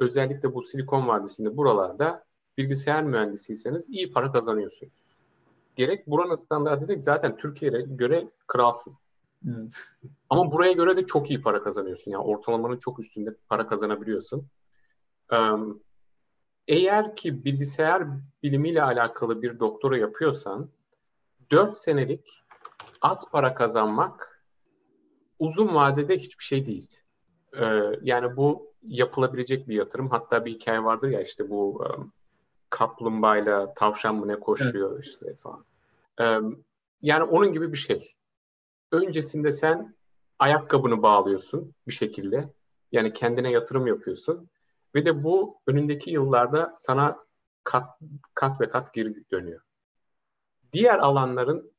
[0.00, 2.24] özellikle bu Silikon Vadisi'nde buralarda
[2.58, 4.92] bilgisayar mühendisiyseniz iyi para kazanıyorsunuz.
[5.76, 8.94] Gerek buranın standartı zaten Türkiye'ye göre kralsın.
[9.48, 9.72] Evet.
[10.30, 12.10] Ama buraya göre de çok iyi para kazanıyorsun.
[12.10, 14.46] Yani ortalamanın çok üstünde para kazanabiliyorsun.
[16.68, 18.04] Eğer ki bilgisayar
[18.42, 20.70] bilimiyle alakalı bir doktora yapıyorsan
[21.50, 22.42] 4 senelik
[23.00, 24.44] az para kazanmak
[25.38, 27.00] uzun vadede hiçbir şey değil.
[28.02, 30.10] Yani bu yapılabilecek bir yatırım.
[30.10, 31.84] Hatta bir hikaye vardır ya işte bu
[32.70, 35.04] kaplumbağayla tavşan mı ne koşuyor evet.
[35.04, 35.64] işte falan.
[37.02, 38.14] Yani onun gibi bir şey
[38.92, 39.94] öncesinde sen
[40.38, 42.48] ayakkabını bağlıyorsun bir şekilde.
[42.92, 44.48] Yani kendine yatırım yapıyorsun.
[44.94, 47.24] Ve de bu önündeki yıllarda sana
[47.64, 47.98] kat,
[48.34, 49.60] kat ve kat geri dönüyor.
[50.72, 51.72] Diğer alanların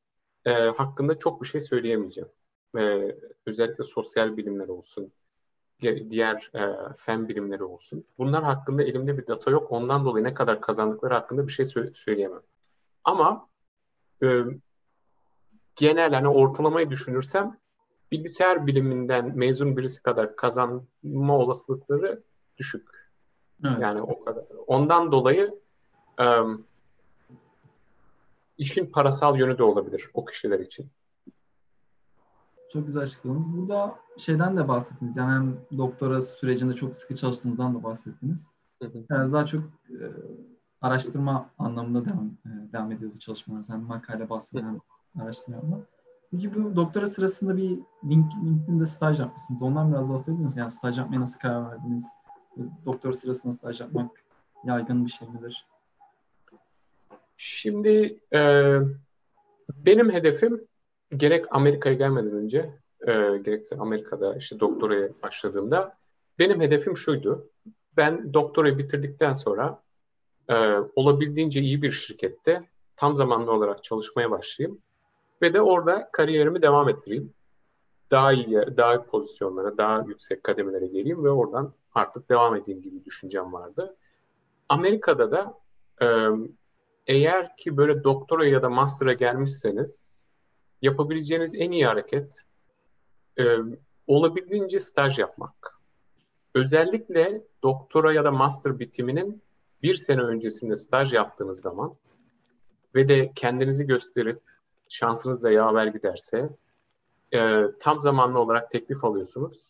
[0.45, 2.29] e, hakkında çok bir şey söyleyemeyeceğim.
[2.77, 3.15] E,
[3.45, 5.11] özellikle sosyal bilimler olsun,
[5.81, 8.05] diğer e, fen bilimleri olsun.
[8.17, 9.71] Bunlar hakkında elimde bir data yok.
[9.71, 12.41] Ondan dolayı ne kadar kazandıkları hakkında bir şey sö- söyleyemem.
[13.03, 13.49] Ama
[14.23, 14.41] e,
[15.75, 17.57] genel hani ortalamayı düşünürsem
[18.11, 22.23] bilgisayar biliminden mezun birisi kadar kazanma olasılıkları
[22.57, 22.89] düşük.
[23.65, 23.77] Evet.
[23.81, 24.43] Yani o kadar.
[24.67, 25.59] Ondan dolayı
[26.19, 26.67] um,
[28.57, 30.89] işin parasal yönü de olabilir o kişiler için.
[32.75, 33.57] Çok güzel açıkladınız.
[33.57, 35.17] Burada şeyden de bahsettiniz.
[35.17, 38.47] Yani hem doktora sürecinde çok sıkı çalıştığınızdan da bahsettiniz.
[38.81, 39.03] Hı hı.
[39.09, 40.03] Yani daha çok e,
[40.81, 43.69] araştırma anlamında devam, e, devam ediyordu çalışmalarınız.
[43.69, 44.79] Hem makale basma hem
[45.21, 45.79] araştırma yapma.
[46.31, 49.63] Peki bu doktora sırasında bir link, LinkedIn'de staj yapmışsınız.
[49.63, 50.57] Ondan biraz bahsedebilir misiniz?
[50.57, 52.07] Yani staj yapmaya nasıl karar verdiniz?
[52.85, 54.11] Doktora sırasında staj yapmak
[54.63, 55.67] yaygın bir şey midir?
[57.37, 58.79] Şimdi e,
[59.69, 60.67] benim hedefim
[61.17, 62.57] gerek Amerika'ya gelmeden önce
[63.07, 65.97] e, gerekse Amerika'da işte doktoraya başladığımda
[66.39, 67.49] benim hedefim şuydu.
[67.97, 69.81] Ben doktorayı bitirdikten sonra
[70.49, 70.55] e,
[70.95, 74.81] olabildiğince iyi bir şirkette tam zamanlı olarak çalışmaya başlayayım
[75.41, 77.33] ve de orada kariyerimi devam ettireyim.
[78.11, 83.05] Daha iyi, daha iyi pozisyonlara, daha yüksek kademelere geleyim ve oradan artık devam edeyim gibi
[83.05, 83.95] düşüncem vardı.
[84.69, 85.59] Amerika'da da
[86.01, 86.07] e,
[87.07, 90.14] eğer ki böyle doktora ya da master'a gelmişseniz
[90.81, 92.45] yapabileceğiniz en iyi hareket
[93.39, 93.57] e,
[94.07, 95.79] olabildiğince staj yapmak.
[96.53, 99.41] Özellikle doktora ya da master bitiminin
[99.83, 101.95] bir sene öncesinde staj yaptığınız zaman
[102.95, 104.41] ve de kendinizi gösterip
[104.89, 106.49] şansınız da yaver giderse
[107.33, 109.61] e, tam zamanlı olarak teklif alıyorsunuz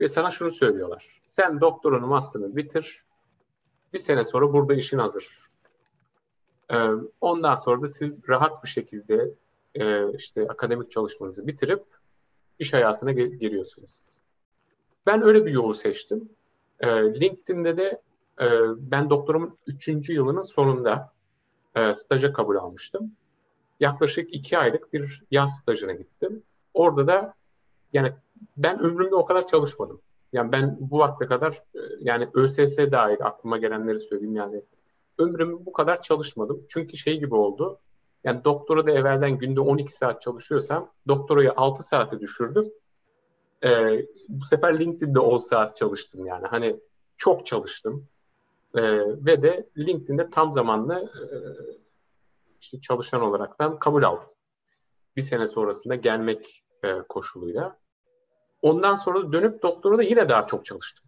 [0.00, 1.22] ve sana şunu söylüyorlar.
[1.26, 3.04] Sen doktorunu, master'ını bitir.
[3.92, 5.50] Bir sene sonra burada işin hazır.
[6.72, 6.88] E,
[7.20, 9.30] ondan sonra da siz rahat bir şekilde
[9.74, 11.84] e, işte akademik çalışmanızı bitirip
[12.58, 13.90] iş hayatına giriyorsunuz.
[15.06, 16.28] Ben öyle bir yolu seçtim.
[16.80, 16.88] E,
[17.20, 18.02] LinkedIn'de de
[18.40, 18.46] e,
[18.78, 21.12] ben doktorumun üçüncü yılının sonunda
[21.76, 23.12] e, staja kabul almıştım
[23.82, 26.42] yaklaşık iki aylık bir yaz stajına gittim.
[26.74, 27.34] Orada da
[27.92, 28.12] yani
[28.56, 30.00] ben ömrümde o kadar çalışmadım.
[30.32, 34.62] Yani ben bu vakte kadar e, yani ÖSS dahil aklıma gelenleri söyleyeyim yani
[35.18, 36.66] ömrümü bu kadar çalışmadım.
[36.68, 37.78] Çünkü şey gibi oldu.
[38.24, 42.72] Yani doktora da evvelden günde 12 saat çalışıyorsam doktorayı 6 saate düşürdüm.
[43.64, 46.46] Ee, bu sefer LinkedIn'de 10 saat çalıştım yani.
[46.46, 46.76] Hani
[47.16, 48.08] çok çalıştım.
[48.74, 48.82] Ee,
[49.26, 51.26] ve de LinkedIn'de tam zamanlı e,
[52.60, 54.28] işte çalışan olaraktan kabul aldım.
[55.16, 57.78] Bir sene sonrasında gelmek e, koşuluyla.
[58.62, 61.04] Ondan sonra dönüp doktora da yine daha çok çalıştım.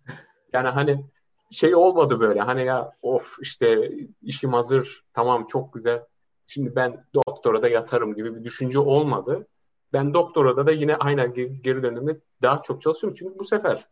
[0.53, 1.05] Yani hani
[1.51, 6.05] şey olmadı böyle hani ya of işte işim hazır tamam çok güzel
[6.47, 9.47] şimdi ben doktora da yatarım gibi bir düşünce olmadı.
[9.93, 13.89] Ben doktorada da yine aynen geri döndüğümde daha çok çalışıyorum çünkü bu sefer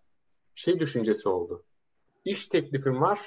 [0.54, 1.64] şey düşüncesi oldu.
[2.24, 3.20] İş teklifim var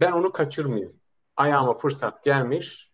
[0.00, 0.96] ben onu kaçırmayayım.
[1.36, 2.90] Ayağıma fırsat gelmiş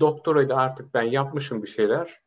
[0.00, 2.20] doktorayı da artık ben yapmışım bir şeyler.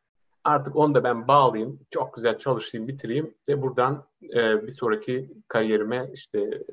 [0.44, 6.10] Artık onu da ben bağlayayım, çok güzel çalışayım, bitireyim ve buradan e, bir sonraki kariyerime
[6.14, 6.64] işte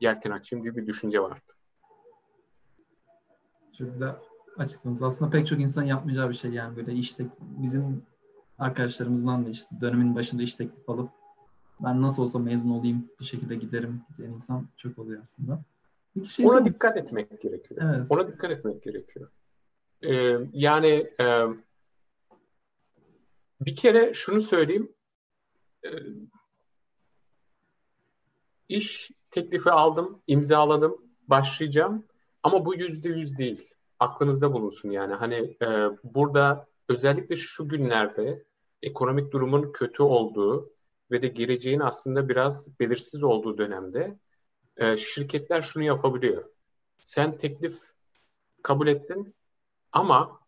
[0.00, 1.52] yelken açayım gibi bir düşünce vardı.
[3.78, 4.14] Çok güzel
[4.56, 5.02] açıkladınız.
[5.02, 8.02] Aslında pek çok insan yapmayacağı bir şey yani böyle işte bizim
[8.58, 11.10] arkadaşlarımızdan da işte dönemin başında iş teklif alıp
[11.80, 15.62] ben nasıl olsa mezun olayım bir şekilde giderim diyen insan çok oluyor aslında.
[16.14, 16.74] Peki şey Ona sorayım.
[16.74, 17.80] dikkat etmek gerekiyor.
[17.84, 18.06] Evet.
[18.10, 19.30] Ona dikkat etmek gerekiyor.
[20.02, 21.46] Ee, yani e,
[23.60, 24.92] bir kere şunu söyleyeyim.
[25.84, 25.88] Ee,
[28.68, 30.96] iş teklifi aldım, imzaladım,
[31.28, 32.04] başlayacağım.
[32.42, 33.70] Ama bu yüzde yüz değil.
[34.02, 35.14] Aklınızda bulunsun yani.
[35.14, 35.66] Hani e,
[36.04, 38.44] burada özellikle şu günlerde
[38.82, 40.72] ekonomik durumun kötü olduğu
[41.10, 44.18] ve de geleceğin aslında biraz belirsiz olduğu dönemde
[44.76, 46.44] e, şirketler şunu yapabiliyor.
[47.00, 47.78] Sen teklif
[48.62, 49.34] kabul ettin
[49.92, 50.40] ama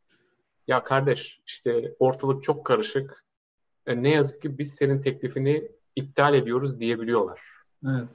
[0.67, 3.25] ya kardeş işte ortalık çok karışık.
[3.87, 7.41] E, ne yazık ki biz senin teklifini iptal ediyoruz diyebiliyorlar.
[7.87, 8.09] Evet.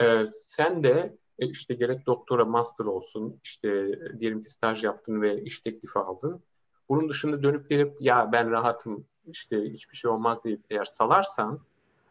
[0.00, 5.22] E, sen de e, işte gerek doktora, master olsun, işte e, diyelim ki staj yaptın
[5.22, 6.42] ve iş teklifi aldın.
[6.88, 11.60] Bunun dışında dönüp gelip ya ben rahatım, işte hiçbir şey olmaz deyip eğer salarsan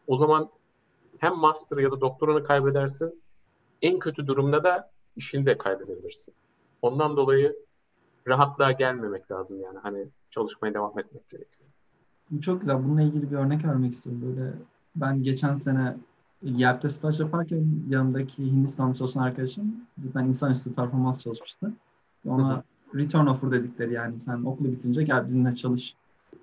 [0.06, 0.50] o zaman
[1.18, 3.22] hem master ya da doktoranı kaybedersin.
[3.82, 6.34] En kötü durumda da işini de kaybedebilirsin.
[6.82, 7.56] Ondan dolayı
[8.28, 9.78] rahatlığa gelmemek lazım yani.
[9.78, 11.68] Hani çalışmaya devam etmek gerekiyor.
[12.30, 12.84] Bu çok güzel.
[12.84, 14.22] Bununla ilgili bir örnek vermek istiyorum.
[14.26, 14.52] Böyle
[14.96, 15.96] ben geçen sene
[16.44, 21.72] YELP'te staj yaparken yanındaki Hindistan'da çalışan arkadaşım cidden insanüstü performans çalışmıştı.
[22.26, 25.96] Ona return offer dedikleri yani sen okulu bitirince gel bizimle çalış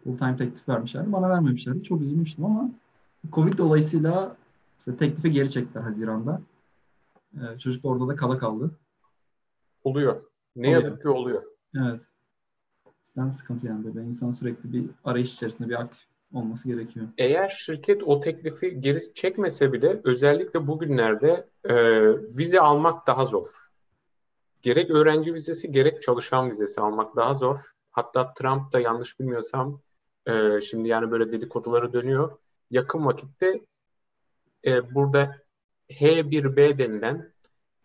[0.04, 1.12] full time teklif vermişlerdi.
[1.12, 1.84] Bana vermemişlerdi.
[1.84, 2.70] Çok üzülmüştüm ama
[3.32, 4.36] Covid dolayısıyla
[4.80, 6.42] işte teklifi geri çektiler Haziran'da.
[7.34, 8.72] Ee, çocuk orada da kala kaldı.
[9.84, 10.22] Oluyor.
[10.56, 10.82] Ne oluyor.
[10.82, 11.44] yazık ki oluyor.
[11.76, 12.02] Evet.
[13.04, 14.08] Cidden sıkıntı yani böyle.
[14.08, 17.08] İnsan sürekli bir arayış içerisinde bir aktif olması gerekiyor.
[17.17, 21.76] Eğer şirket o teklifi geri çekmese bile özellikle bugünlerde e,
[22.38, 23.48] vize almak daha zor.
[24.62, 27.58] Gerek öğrenci vizesi gerek çalışan vizesi almak daha zor.
[27.91, 29.82] Hatta Trump da yanlış bilmiyorsam
[30.26, 32.38] e, şimdi yani böyle dedikoduları dönüyor.
[32.72, 33.62] Yakın vakitte
[34.65, 35.38] e, burada
[35.89, 37.32] H1B denilen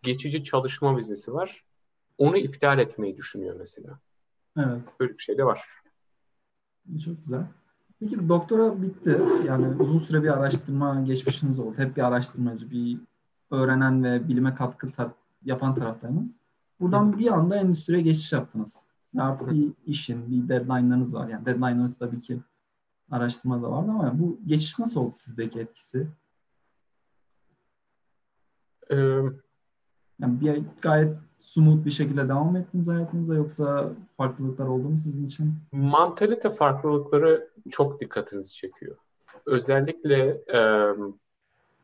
[0.01, 1.63] geçici çalışma vizesi var.
[2.17, 3.99] Onu iptal etmeyi düşünüyor mesela.
[4.57, 4.81] Evet.
[4.99, 5.67] Böyle bir şey de var.
[7.05, 7.43] Çok güzel.
[7.99, 9.21] Peki doktora bitti.
[9.47, 11.77] Yani uzun süre bir araştırma geçmişiniz oldu.
[11.77, 12.97] Hep bir araştırmacı, bir
[13.51, 15.13] öğrenen ve bilime katkı ta-
[15.45, 16.37] yapan taraftarınız.
[16.79, 18.83] Buradan bir anda endüstriye geçiş yaptınız.
[19.17, 21.27] Artık bir işin, bir deadline'larınız var.
[21.27, 22.39] Yani deadline'larınız tabii ki
[23.11, 26.07] araştırma da vardı ama bu geçiş nasıl oldu sizdeki etkisi?
[28.91, 29.19] Ee,
[30.21, 35.53] yani bir gayet sumut bir şekilde devam ettiniz hayatınıza yoksa farklılıklar oldu mu sizin için?
[35.71, 38.95] Mantalite farklılıkları çok dikkatinizi çekiyor.
[39.45, 40.61] Özellikle e,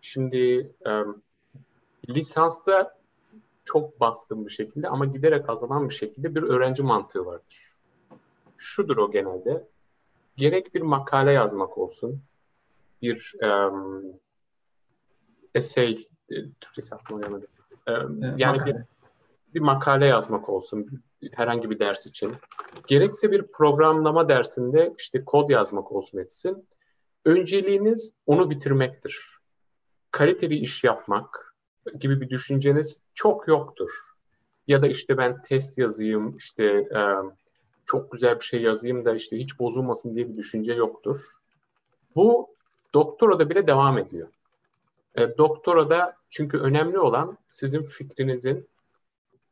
[0.01, 0.91] şimdi e,
[2.09, 2.97] lisansta
[3.65, 7.73] çok baskın bir şekilde ama giderek azalan bir şekilde bir öğrenci mantığı vardır.
[8.57, 9.67] Şudur o genelde.
[10.35, 12.21] Gerek bir makale yazmak olsun,
[13.01, 14.03] bir um,
[15.55, 17.45] essay, e, Türkçesi aklıma gelmedi.
[17.87, 18.65] Um, yani makale.
[18.65, 18.83] bir
[19.53, 22.35] bir makale yazmak olsun herhangi bir ders için.
[22.87, 26.67] Gerekse bir programlama dersinde işte kod yazmak olsun etsin.
[27.25, 29.39] Önceliğiniz onu bitirmektir.
[30.11, 31.55] Kaliteli iş yapmak
[31.99, 33.89] gibi bir düşünceniz çok yoktur.
[34.67, 36.63] Ya da işte ben test yazayım, işte
[36.95, 37.01] e,
[37.85, 41.17] çok güzel bir şey yazayım da işte hiç bozulmasın diye bir düşünce yoktur.
[42.15, 42.47] Bu
[42.93, 44.27] doktora da bile devam ediyor.
[45.15, 48.67] E, doktora da çünkü önemli olan sizin fikrinizin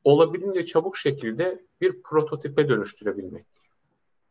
[0.03, 3.45] olabildiğince çabuk şekilde bir prototipe dönüştürebilmek.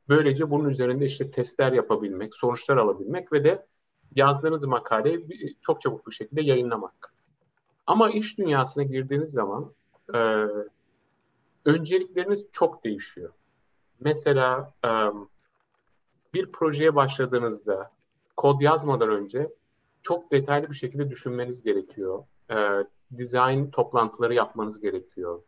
[0.08, 3.66] Böylece bunun üzerinde işte testler yapabilmek, sonuçlar alabilmek ve de
[4.16, 7.14] yazdığınız makaleyi çok çabuk bir şekilde yayınlamak.
[7.86, 9.72] Ama iş dünyasına girdiğiniz zaman
[10.14, 10.46] e,
[11.64, 13.32] öncelikleriniz çok değişiyor.
[14.00, 14.90] Mesela e,
[16.34, 17.90] bir projeye başladığınızda
[18.36, 19.50] kod yazmadan önce
[20.02, 22.24] çok detaylı bir şekilde düşünmeniz gerekiyor.
[22.50, 22.56] E,
[23.10, 25.42] design toplantıları yapmanız gerekiyor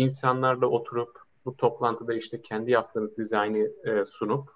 [0.00, 4.50] insanlarla oturup bu toplantıda işte kendi yaptığınız dizaynı e, sunup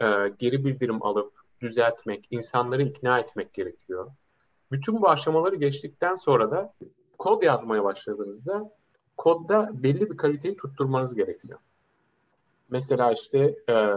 [0.00, 0.06] e,
[0.38, 4.10] geri bildirim alıp düzeltmek, insanları ikna etmek gerekiyor.
[4.72, 6.74] Bütün bu aşamaları geçtikten sonra da
[7.18, 8.70] kod yazmaya başladığınızda
[9.16, 11.58] kodda belli bir kaliteyi tutturmanız gerekiyor.
[12.70, 13.94] Mesela işte e,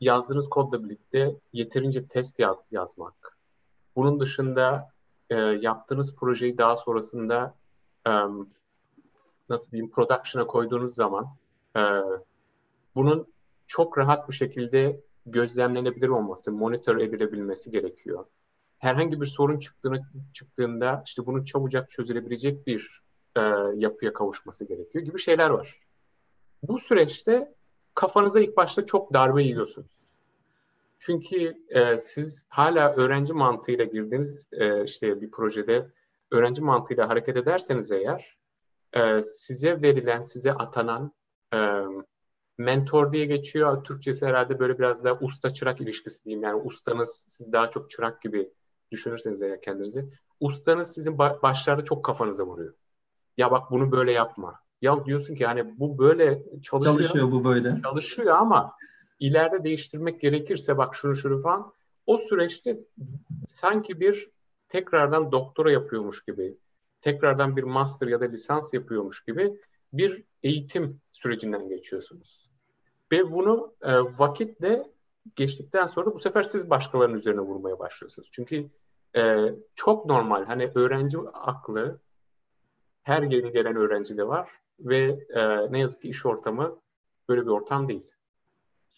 [0.00, 3.38] yazdığınız kodla birlikte yeterince test yaz, yazmak.
[3.96, 4.90] Bunun dışında
[5.30, 7.54] e, yaptığınız projeyi daha sonrasında
[8.06, 8.12] e,
[9.48, 11.36] nasıl diyeyim production'a koyduğunuz zaman
[11.76, 11.82] e,
[12.94, 13.26] bunun
[13.66, 18.24] çok rahat bir şekilde gözlemlenebilir olması, monitör edilebilmesi gerekiyor.
[18.78, 20.02] Herhangi bir sorun çıktığını,
[20.32, 23.02] çıktığında işte bunun çabucak çözülebilecek bir
[23.36, 23.40] e,
[23.74, 25.80] yapıya kavuşması gerekiyor gibi şeyler var.
[26.62, 27.54] Bu süreçte
[27.94, 30.09] kafanıza ilk başta çok darbe yiyorsunuz.
[31.00, 35.90] Çünkü e, siz hala öğrenci mantığıyla girdiğiniz e, işte bir projede
[36.30, 38.38] öğrenci mantığıyla hareket ederseniz eğer
[38.92, 41.12] e, size verilen, size atanan
[41.54, 41.58] e,
[42.58, 43.84] mentor diye geçiyor.
[43.84, 46.42] Türkçesi herhalde böyle biraz daha usta çırak ilişkisi diyeyim.
[46.42, 48.52] Yani ustanız siz daha çok çırak gibi
[48.90, 50.10] düşünürseniz eğer kendinizi.
[50.40, 52.74] Ustanız sizin başlarda çok kafanıza vuruyor.
[53.36, 54.60] Ya bak bunu böyle yapma.
[54.82, 56.94] Ya diyorsun ki yani bu böyle çalışıyor.
[56.94, 57.82] Çalışıyor bu böyle.
[57.82, 58.72] Çalışıyor ama
[59.20, 61.72] ileride değiştirmek gerekirse bak şunu şunu falan.
[62.06, 62.78] O süreçte
[63.46, 64.30] sanki bir
[64.68, 66.56] tekrardan doktora yapıyormuş gibi,
[67.00, 69.60] tekrardan bir master ya da lisans yapıyormuş gibi
[69.92, 72.50] bir eğitim sürecinden geçiyorsunuz.
[73.12, 74.90] Ve bunu e, vakitle
[75.36, 78.28] geçtikten sonra bu sefer siz başkalarının üzerine vurmaya başlıyorsunuz.
[78.32, 78.70] Çünkü
[79.16, 80.44] e, çok normal.
[80.44, 82.00] Hani öğrenci aklı
[83.02, 84.50] her yeni gelen öğrencide var
[84.80, 86.80] ve e, ne yazık ki iş ortamı
[87.28, 88.06] böyle bir ortam değil.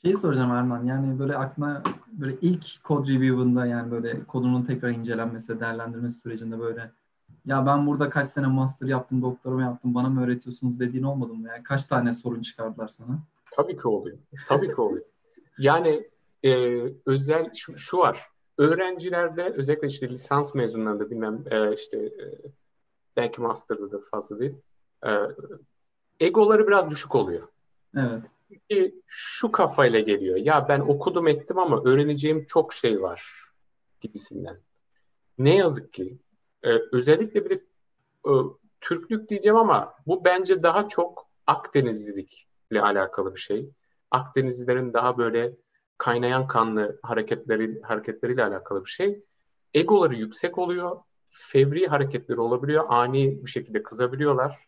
[0.05, 1.83] Şeyi soracağım Erman, yani böyle aklına
[2.13, 6.91] böyle ilk kod review'ında yani böyle kodunun tekrar incelenmesi, değerlendirmesi sürecinde böyle
[7.47, 11.49] ya ben burada kaç sene master yaptım, doktorama yaptım, bana mı öğretiyorsunuz dediğin olmadı mı?
[11.49, 13.19] Yani kaç tane sorun çıkardılar sana?
[13.51, 14.19] Tabii ki oluyor.
[14.49, 15.05] Tabii ki oluyor.
[15.59, 16.09] Yani
[16.45, 18.27] e, özel şu, şu var.
[18.59, 22.25] Öğrencilerde özellikle işte lisans mezunlarında bilmem e, işte e,
[23.17, 24.55] belki master'da da fazla değil.
[25.07, 25.11] E,
[26.21, 27.49] egoları biraz düşük oluyor.
[27.97, 28.23] Evet.
[28.53, 30.37] Çünkü şu kafayla geliyor.
[30.37, 33.35] Ya ben okudum ettim ama öğreneceğim çok şey var
[34.01, 34.61] gibisinden.
[35.39, 36.19] Ne yazık ki
[36.63, 37.57] e, özellikle bir
[38.27, 38.33] e,
[38.81, 43.71] Türklük diyeceğim ama bu bence daha çok Akdenizlilikle alakalı bir şey.
[44.11, 45.53] Akdenizlilerin daha böyle
[45.99, 49.25] kaynayan kanlı hareketleri hareketleriyle alakalı bir şey.
[49.75, 50.97] Egoları yüksek oluyor.
[51.31, 52.85] Fevri hareketleri olabiliyor.
[52.89, 54.59] Ani bir şekilde kızabiliyorlar.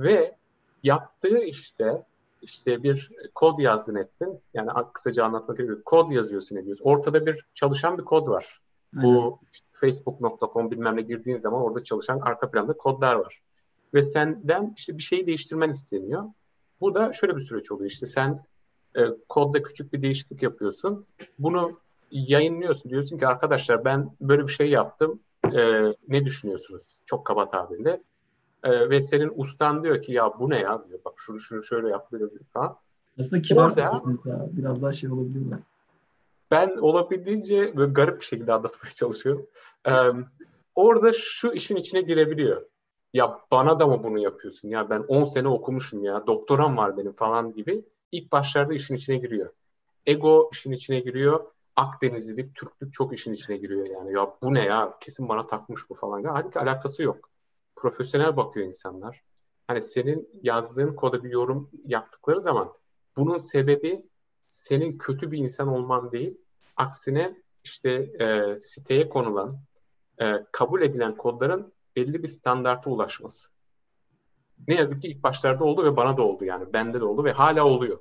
[0.00, 0.36] Ve
[0.82, 2.02] yaptığı işte
[2.44, 4.40] işte bir kod yazdın ettin.
[4.54, 5.82] Yani kısaca anlatmak gerekiyor.
[5.84, 6.84] Kod yazıyorsun ediyorsun.
[6.84, 8.60] Ortada bir çalışan bir kod var.
[8.96, 9.14] Aynen.
[9.14, 13.40] Bu işte facebook.com bilmem ne girdiğin zaman orada çalışan arka planda kodlar var.
[13.94, 16.24] Ve senden işte bir şeyi değiştirmen isteniyor.
[16.80, 17.90] Bu da şöyle bir süreç oluyor.
[17.90, 18.44] İşte sen
[18.96, 21.06] e, kodda küçük bir değişiklik yapıyorsun.
[21.38, 21.80] Bunu
[22.10, 22.90] yayınlıyorsun.
[22.90, 25.20] Diyorsun ki arkadaşlar ben böyle bir şey yaptım.
[25.52, 27.02] E, ne düşünüyorsunuz?
[27.06, 28.02] Çok kaba tabirle.
[28.64, 31.00] E, ve senin ustan diyor ki ya bu ne ya diyor.
[31.04, 32.76] Bak şunu şunu şöyle yap böyle falan.
[33.20, 33.92] Aslında kibar Orada,
[34.52, 35.58] biraz daha şey olabilirler.
[36.50, 39.46] Ben olabildiğince böyle garip bir şekilde anlatmaya çalışıyorum.
[39.88, 39.92] Ee,
[40.74, 42.62] orada şu işin içine girebiliyor.
[43.12, 44.68] Ya bana da mı bunu yapıyorsun?
[44.68, 46.26] Ya ben 10 sene okumuşum ya.
[46.26, 47.84] Doktoram var benim falan gibi.
[48.12, 49.50] İlk başlarda işin içine giriyor.
[50.06, 51.44] Ego işin içine giriyor.
[51.76, 54.12] Akdenizlilik, Türklük çok işin içine giriyor yani.
[54.12, 54.94] Ya bu ne ya?
[55.00, 56.24] Kesin bana takmış bu falan.
[56.24, 57.30] Halbuki alakası yok.
[57.76, 59.22] Profesyonel bakıyor insanlar.
[59.66, 62.72] Hani senin yazdığın koda bir yorum yaptıkları zaman
[63.16, 64.06] bunun sebebi
[64.46, 66.38] senin kötü bir insan olman değil.
[66.76, 69.58] Aksine işte e, siteye konulan,
[70.20, 73.48] e, kabul edilen kodların belli bir standarta ulaşması.
[74.68, 76.72] Ne yazık ki ilk başlarda oldu ve bana da oldu yani.
[76.72, 77.98] Bende de oldu ve hala oluyor.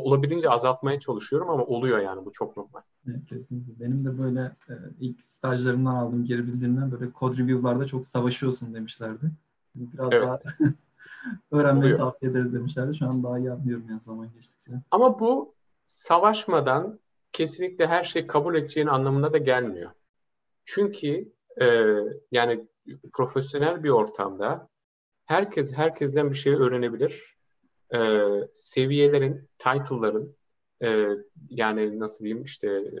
[0.00, 2.80] Olabildiğince azaltmaya çalışıyorum ama oluyor yani bu çok normal.
[3.08, 3.80] Evet, kesinlikle.
[3.80, 9.30] Benim de böyle e, ilk stajlarımdan aldığım geri bildirimden böyle kod review'larda çok savaşıyorsun demişlerdi.
[9.74, 10.22] Biraz evet.
[10.22, 10.40] daha
[11.50, 11.98] öğrenmeyi oluyor.
[11.98, 12.94] tavsiye ederiz demişlerdi.
[12.94, 14.72] Şu an daha iyi anlıyorum yani zaman geçtikçe.
[14.90, 15.54] Ama bu
[15.86, 17.00] savaşmadan
[17.32, 19.90] kesinlikle her şey kabul edeceğin anlamına da gelmiyor.
[20.64, 21.66] Çünkü e,
[22.32, 22.66] yani
[23.12, 24.68] profesyonel bir ortamda
[25.26, 27.35] herkes herkesten bir şey öğrenebilir.
[27.94, 28.20] E,
[28.54, 30.36] seviyelerin, title'ların
[30.82, 31.08] e,
[31.50, 33.00] yani nasıl diyeyim işte e,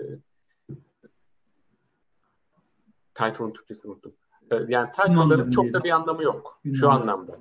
[3.14, 4.14] title'ın Türkçesini unuttum.
[4.50, 7.38] E, yani title'ların çok da bir anlamı yok şu anlamda.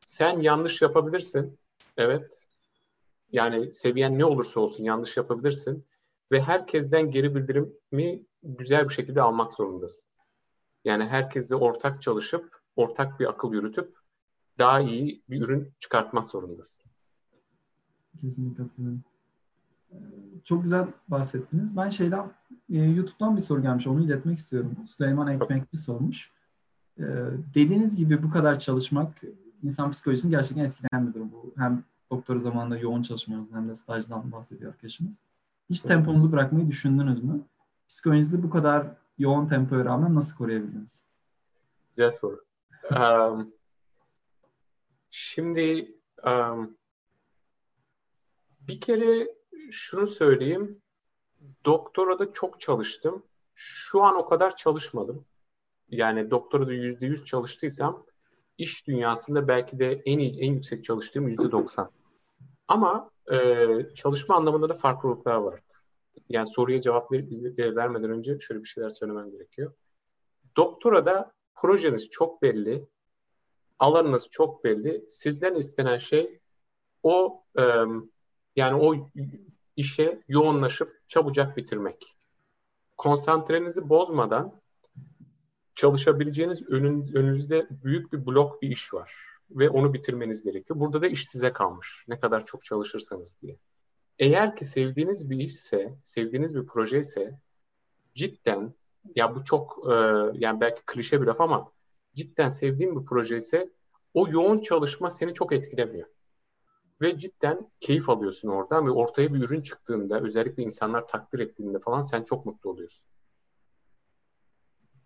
[0.00, 1.58] Sen yanlış yapabilirsin.
[1.96, 2.44] Evet.
[3.32, 5.86] Yani seviyen ne olursa olsun yanlış yapabilirsin
[6.32, 10.10] ve herkesten geri bildirimi güzel bir şekilde almak zorundasın.
[10.84, 13.96] Yani herkesle ortak çalışıp, ortak bir akıl yürütüp
[14.58, 16.84] daha iyi bir ürün çıkartmak zorundasın.
[18.20, 19.04] Kesinlikle katılıyorum.
[20.44, 21.76] çok güzel bahsettiniz.
[21.76, 22.32] Ben şeyden
[22.72, 23.86] e, YouTube'dan bir soru gelmiş.
[23.86, 24.76] Onu iletmek istiyorum.
[24.86, 26.30] Süleyman Ekmekli sormuş.
[26.98, 27.04] E,
[27.54, 29.22] dediğiniz gibi bu kadar çalışmak
[29.62, 31.32] insan psikolojisini gerçekten etkileyen bir durum.
[31.32, 35.20] Bu hem doktora zamanında yoğun çalışmanızdan hem de stajdan bahsediyor arkadaşımız.
[35.70, 37.40] Hiç temponuzu bırakmayı düşündünüz mü?
[37.88, 38.86] Psikolojinizi bu kadar
[39.18, 41.04] yoğun tempoya rağmen nasıl koruyabildiniz?
[41.96, 42.44] Güzel soru.
[42.90, 43.52] Um,
[45.16, 45.94] şimdi
[46.26, 46.76] um,
[48.60, 49.28] bir kere
[49.70, 50.82] şunu söyleyeyim.
[51.64, 53.22] Doktora da çok çalıştım.
[53.54, 55.24] Şu an o kadar çalışmadım.
[55.88, 58.06] Yani doktora da yüzde yüz çalıştıysam
[58.58, 61.90] iş dünyasında belki de en iyi, en yüksek çalıştığım yüzde doksan.
[62.68, 65.60] Ama e, çalışma anlamında da farklılıklar var.
[66.28, 69.72] Yani soruya cevap ver, vermeden önce şöyle bir şeyler söylemem gerekiyor.
[70.56, 72.88] Doktora da projeniz çok belli,
[73.78, 75.04] alanınız çok belli.
[75.08, 76.40] Sizden istenen şey
[77.02, 77.62] o e,
[78.56, 79.10] yani o
[79.76, 82.16] işe yoğunlaşıp çabucak bitirmek.
[82.96, 84.60] Konsantrenizi bozmadan
[85.74, 89.14] çalışabileceğiniz önünüz, önünüzde büyük bir blok bir iş var
[89.50, 90.80] ve onu bitirmeniz gerekiyor.
[90.80, 92.04] Burada da iş size kalmış.
[92.08, 93.58] Ne kadar çok çalışırsanız diye.
[94.18, 97.38] Eğer ki sevdiğiniz bir işse, sevdiğiniz bir proje ise
[98.14, 98.74] cidden
[99.16, 99.94] ya bu çok e,
[100.34, 101.72] yani belki klişe bir laf ama
[102.14, 103.70] cidden sevdiğim bir proje ise
[104.14, 106.08] o yoğun çalışma seni çok etkilemiyor.
[107.00, 112.02] Ve cidden keyif alıyorsun oradan ve ortaya bir ürün çıktığında özellikle insanlar takdir ettiğinde falan
[112.02, 113.08] sen çok mutlu oluyorsun.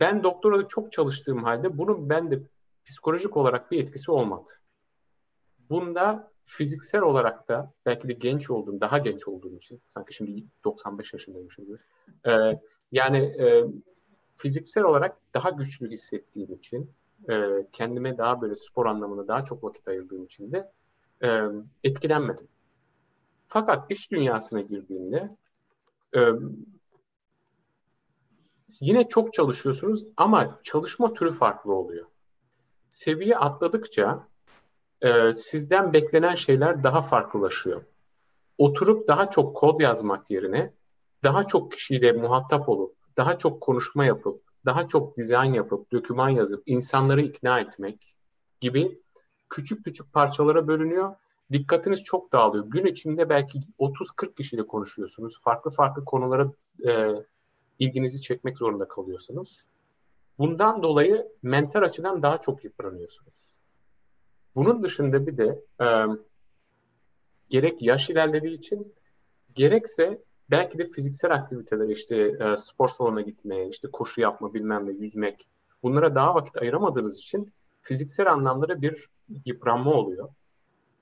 [0.01, 2.43] Ben doktorada çok çalıştığım halde bunun bende
[2.85, 4.51] psikolojik olarak bir etkisi olmadı.
[5.71, 11.13] Bunda fiziksel olarak da belki de genç olduğum, daha genç olduğum için, sanki şimdi 95
[11.13, 11.79] yaşındaymışım gibi.
[12.27, 12.61] Ee,
[12.93, 13.65] yani e,
[14.39, 16.91] fiziksel olarak daha güçlü hissettiğim için,
[17.30, 20.72] e, kendime daha böyle spor anlamında daha çok vakit ayırdığım için de
[21.22, 21.43] e,
[21.84, 22.49] etkilenmedim.
[23.49, 25.36] Fakat iş dünyasına girdiğinde
[26.16, 26.20] e,
[28.80, 32.07] yine çok çalışıyorsunuz ama çalışma türü farklı oluyor.
[32.91, 34.28] Seviye atladıkça
[35.03, 37.82] e, sizden beklenen şeyler daha farklılaşıyor.
[38.59, 40.72] Oturup daha çok kod yazmak yerine
[41.22, 46.62] daha çok kişiyle muhatap olup, daha çok konuşma yapıp, daha çok dizayn yapıp, doküman yazıp,
[46.66, 48.14] insanları ikna etmek
[48.61, 49.03] gibi
[49.51, 51.14] küçük küçük parçalara bölünüyor.
[51.53, 52.66] Dikkatiniz çok dağılıyor.
[52.66, 55.39] Gün içinde belki 30-40 kişiyle konuşuyorsunuz.
[55.41, 56.53] Farklı farklı konulara
[56.89, 57.14] e,
[57.79, 59.62] ilginizi çekmek zorunda kalıyorsunuz.
[60.39, 63.35] Bundan dolayı mental açıdan daha çok yıpranıyorsunuz.
[64.55, 65.87] Bunun dışında bir de e,
[67.49, 68.95] gerek yaş ilerlediği için
[69.55, 74.93] gerekse belki de fiziksel aktiviteler işte e, spor salonuna gitmeye, işte koşu yapma bilmem ne,
[74.93, 75.49] yüzmek
[75.83, 79.09] bunlara daha vakit ayıramadığınız için fiziksel anlamda bir
[79.45, 80.29] yıpranma oluyor.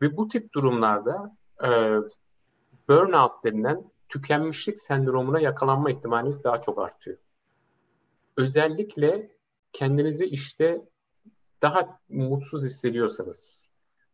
[0.02, 1.68] Ve bu tip durumlarda e,
[2.88, 7.16] burnout denilen tükenmişlik sendromuna yakalanma ihtimaliniz daha çok artıyor.
[8.36, 9.30] Özellikle
[9.72, 10.82] kendinizi işte
[11.62, 13.66] daha mutsuz hissediyorsanız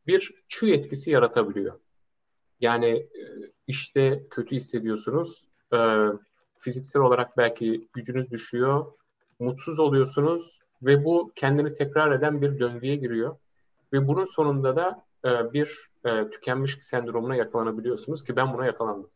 [0.07, 1.81] bir çığ etkisi yaratabiliyor.
[2.63, 3.23] Yani e,
[3.67, 5.79] işte kötü hissediyorsunuz, e,
[6.59, 8.87] fiziksel olarak belki gücünüz düşüyor,
[9.39, 13.37] mutsuz oluyorsunuz ve bu kendini tekrar eden bir döngüye giriyor.
[13.93, 15.93] Ve bunun sonunda da e, bir
[16.33, 19.11] tükenmişlik sendromuna yakalanabiliyorsunuz ki ben buna yakalandım.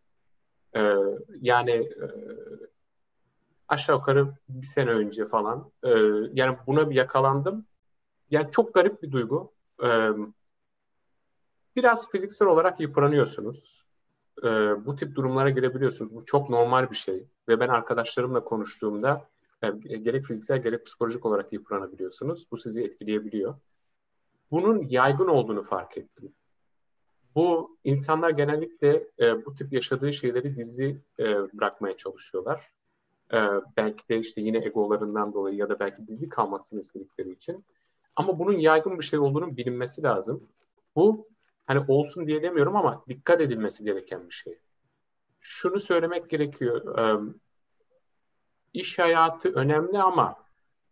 [1.41, 1.91] Yani
[3.69, 5.71] aşağı yukarı bir sene önce falan.
[6.33, 7.67] Yani buna bir yakalandım.
[8.31, 9.53] Yani çok garip bir duygu.
[11.77, 13.87] Biraz fiziksel olarak yıpranıyorsunuz.
[14.43, 14.47] E,
[14.87, 16.15] bu tip durumlara girebiliyorsunuz.
[16.15, 17.27] Bu çok normal bir şey.
[17.49, 19.29] Ve ben arkadaşlarımla konuştuğumda
[19.63, 22.47] e, gerek fiziksel gerek psikolojik olarak yıpranabiliyorsunuz.
[22.51, 23.55] Bu sizi etkileyebiliyor.
[24.51, 26.33] Bunun yaygın olduğunu fark ettim.
[27.35, 31.25] Bu insanlar genellikle e, bu tip yaşadığı şeyleri dizi e,
[31.59, 32.71] bırakmaya çalışıyorlar.
[33.33, 33.39] E,
[33.77, 37.65] belki de işte yine egolarından dolayı ya da belki dizi kalmasını istedikleri için.
[38.17, 40.49] Ama bunun yaygın bir şey olduğunu bilinmesi lazım.
[40.97, 41.29] Bu
[41.67, 44.59] hani olsun diye demiyorum ama dikkat edilmesi gereken bir şey.
[45.41, 46.99] Şunu söylemek gerekiyor.
[46.99, 47.35] E,
[48.73, 50.37] iş hayatı önemli ama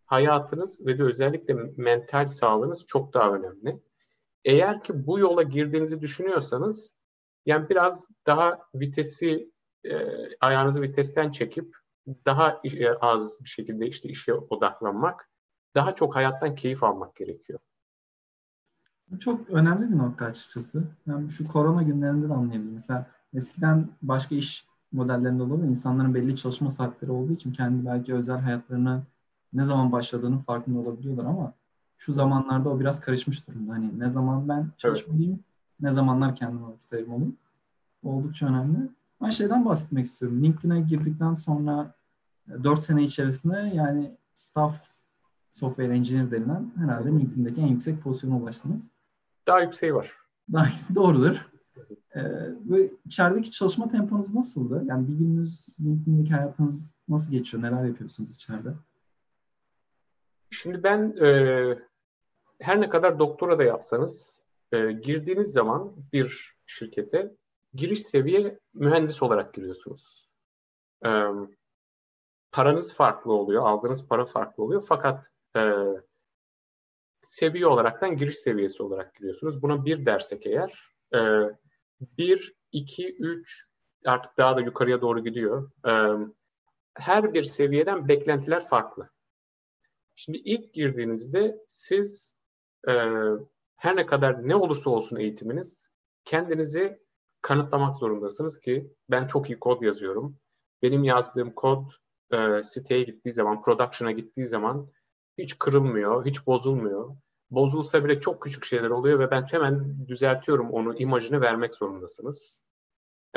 [0.05, 3.79] hayatınız ve de özellikle mental sağlığınız çok daha önemli.
[4.45, 6.95] Eğer ki bu yola girdiğinizi düşünüyorsanız
[7.45, 9.51] yani biraz daha vitesi
[9.85, 9.97] e,
[10.39, 11.75] ayağınızı vitesten çekip
[12.25, 12.61] daha
[13.01, 15.29] az bir şekilde işte işe odaklanmak,
[15.75, 17.59] daha çok hayattan keyif almak gerekiyor.
[19.11, 20.83] Bu çok önemli bir nokta açıkçası.
[21.07, 22.73] Yani şu korona günlerinde de anlayabilirim.
[22.73, 25.65] Mesela eskiden başka iş modellerinde mu?
[25.65, 29.03] İnsanların belli çalışma saatleri olduğu için kendi belki özel hayatlarını
[29.53, 31.53] ne zaman başladığının farkında olabiliyorlar ama
[31.97, 33.73] şu zamanlarda o biraz karışmış durumda.
[33.73, 35.41] Hani ne zaman ben çalışmalıyım, evet.
[35.79, 37.37] ne zamanlar kendime vakit ayırmalıyım.
[38.03, 38.89] Oldukça önemli.
[39.21, 40.43] Ben şeyden bahsetmek istiyorum.
[40.43, 41.93] LinkedIn'e girdikten sonra
[42.63, 44.81] 4 sene içerisinde yani staff
[45.55, 48.89] software engineer denilen herhalde LinkedIn'deki en yüksek pozisyona ulaştınız.
[49.47, 50.13] Daha yükseği var.
[50.53, 51.35] Daha iyisi doğrudur.
[52.15, 52.21] Ee,
[52.69, 54.83] ve içerideki çalışma temponuz nasıldı?
[54.85, 57.63] Yani bir gününüz LinkedIn'deki hayatınız nasıl geçiyor?
[57.63, 58.69] Neler yapıyorsunuz içeride?
[60.51, 61.29] Şimdi ben e,
[62.59, 67.35] her ne kadar doktora da yapsanız e, girdiğiniz zaman bir şirkete
[67.73, 70.29] giriş seviye mühendis olarak giriyorsunuz.
[71.05, 71.09] E,
[72.51, 75.61] paranız farklı oluyor, aldığınız para farklı oluyor fakat e,
[77.21, 79.61] seviye olaraktan giriş seviyesi olarak giriyorsunuz.
[79.61, 81.19] Buna bir dersek eğer e,
[82.01, 83.65] bir, iki, üç
[84.05, 85.71] artık daha da yukarıya doğru gidiyor.
[85.87, 85.93] E,
[86.93, 89.09] her bir seviyeden beklentiler farklı.
[90.15, 92.35] Şimdi ilk girdiğinizde siz
[92.87, 92.93] e,
[93.75, 95.89] her ne kadar ne olursa olsun eğitiminiz
[96.25, 96.99] kendinizi
[97.41, 100.37] kanıtlamak zorundasınız ki ben çok iyi kod yazıyorum.
[100.81, 101.85] Benim yazdığım kod
[102.31, 104.87] e, siteye gittiği zaman, production'a gittiği zaman
[105.37, 107.15] hiç kırılmıyor, hiç bozulmuyor.
[107.51, 112.63] Bozulsa bile çok küçük şeyler oluyor ve ben hemen düzeltiyorum onu, imajını vermek zorundasınız.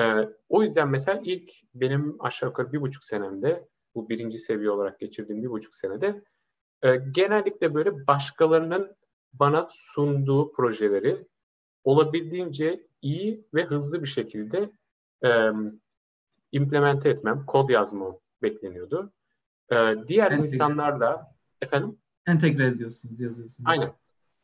[0.00, 5.00] E, o yüzden mesela ilk benim aşağı yukarı bir buçuk senemde, bu birinci seviye olarak
[5.00, 6.24] geçirdiğim bir buçuk senede
[6.82, 8.96] e, genellikle böyle başkalarının
[9.32, 11.26] bana sunduğu projeleri
[11.84, 14.70] olabildiğince iyi ve hızlı bir şekilde
[15.24, 15.50] e,
[16.52, 19.12] implemente etmem, kod yazmam bekleniyordu.
[19.72, 19.76] E,
[20.08, 20.40] diğer Entegre.
[20.40, 23.70] insanlarla efendim entegre ediyorsunuz, yazıyorsunuz.
[23.70, 23.92] Aynen.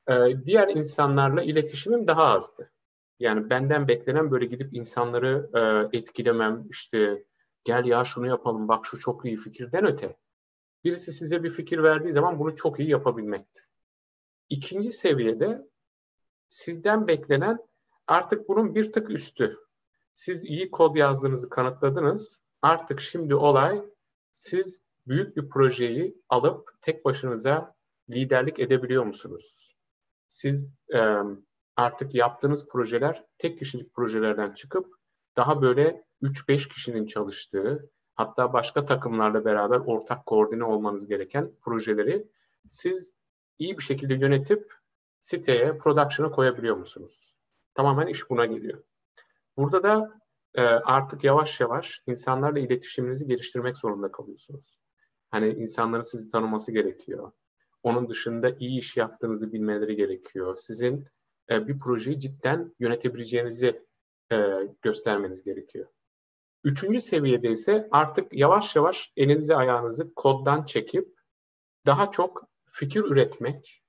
[0.08, 2.70] E, diğer insanlarla iletişimim daha azdı.
[3.18, 7.24] Yani benden beklenen böyle gidip insanları e, etkilemem, işte
[7.64, 10.16] gel ya şunu yapalım, bak şu çok iyi fikirden öte.
[10.84, 13.62] Birisi size bir fikir verdiği zaman bunu çok iyi yapabilmekti.
[14.48, 15.68] İkinci seviyede
[16.48, 17.58] sizden beklenen
[18.06, 19.58] artık bunun bir tık üstü.
[20.14, 22.42] Siz iyi kod yazdığınızı kanıtladınız.
[22.62, 23.82] Artık şimdi olay
[24.30, 27.74] siz büyük bir projeyi alıp tek başınıza
[28.10, 29.76] liderlik edebiliyor musunuz?
[30.28, 31.18] Siz e,
[31.76, 34.86] artık yaptığınız projeler tek kişilik projelerden çıkıp
[35.36, 42.28] daha böyle 3-5 kişinin çalıştığı, hatta başka takımlarla beraber ortak koordine olmanız gereken projeleri
[42.68, 43.14] siz
[43.58, 44.72] iyi bir şekilde yönetip
[45.18, 47.34] siteye, production'a koyabiliyor musunuz?
[47.74, 48.82] Tamamen iş buna geliyor.
[49.56, 50.20] Burada da
[50.54, 54.78] e, artık yavaş yavaş insanlarla iletişiminizi geliştirmek zorunda kalıyorsunuz.
[55.34, 57.32] Hani insanların sizi tanıması gerekiyor.
[57.82, 60.56] Onun dışında iyi iş yaptığınızı bilmeleri gerekiyor.
[60.56, 61.06] Sizin
[61.50, 63.86] e, bir projeyi cidden yönetebileceğinizi
[64.32, 64.36] e,
[64.82, 65.86] göstermeniz gerekiyor.
[66.64, 71.14] Üçüncü seviyede ise artık yavaş yavaş elinizi ayağınızı koddan çekip
[71.86, 73.82] daha çok fikir üretmek,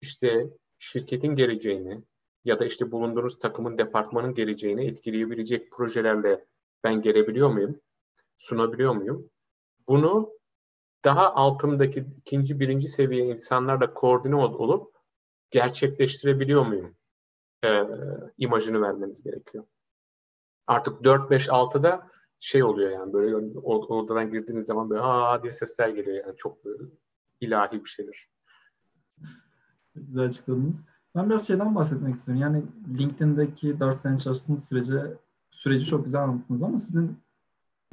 [0.00, 2.02] işte şirketin geleceğini
[2.44, 6.44] ya da işte bulunduğunuz takımın, departmanın geleceğini etkileyebilecek projelerle
[6.84, 7.80] ben gelebiliyor muyum?
[8.36, 9.30] Sunabiliyor muyum?
[9.88, 10.37] Bunu
[11.04, 14.94] daha altındaki ikinci, birinci seviye insanlarla koordine olup
[15.50, 16.96] gerçekleştirebiliyor muyum?
[17.64, 17.84] Ee,
[18.38, 19.64] imajını vermeniz gerekiyor.
[20.66, 23.36] Artık 4, 5, 6'da şey oluyor yani böyle
[23.66, 26.84] odadan girdiğiniz zaman böyle aa diye sesler geliyor yani çok böyle
[27.40, 28.30] ilahi bir şeydir.
[29.94, 30.84] Güzel açıkladınız.
[31.16, 32.42] Ben biraz şeyden bahsetmek istiyorum.
[32.42, 32.62] Yani
[32.98, 35.16] LinkedIn'deki 4 sene çalıştığınız sürece
[35.50, 37.18] süreci çok güzel anlattınız ama sizin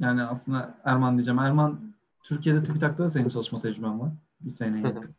[0.00, 1.38] yani aslında Erman diyeceğim.
[1.38, 1.95] Erman
[2.26, 4.12] Türkiye'de TÜBİTAK'ta da senin çalışma tecrüben var.
[4.40, 5.14] Bir sene yakın.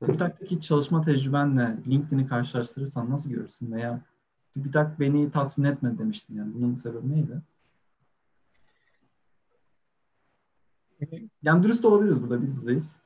[0.00, 3.72] TÜBİTAK'taki çalışma tecrübenle LinkedIn'i karşılaştırırsan nasıl görürsün?
[3.72, 4.00] Veya
[4.54, 6.36] TÜBİTAK beni tatmin etmedi demiştin.
[6.36, 7.42] Yani bunun sebebi neydi?
[11.42, 12.42] Yani dürüst olabiliriz burada.
[12.42, 12.96] Biz bizeyiz.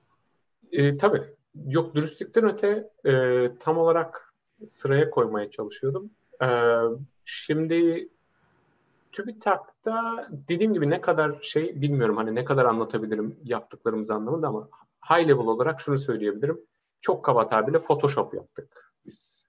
[0.73, 1.23] E, tabii.
[1.67, 4.35] Yok dürüstlükten öte e, tam olarak
[4.67, 6.11] sıraya koymaya çalışıyordum.
[6.43, 6.49] E,
[7.25, 8.09] şimdi
[9.87, 14.69] TÜBİTAK'ta dediğim gibi ne kadar şey bilmiyorum hani ne kadar anlatabilirim yaptıklarımız anlamında ama
[15.11, 16.61] high level olarak şunu söyleyebilirim.
[17.01, 19.47] Çok kaba tabirle Photoshop yaptık biz.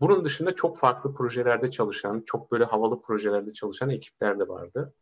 [0.00, 4.94] Bunun dışında çok farklı projelerde çalışan, çok böyle havalı projelerde çalışan ekipler de vardı.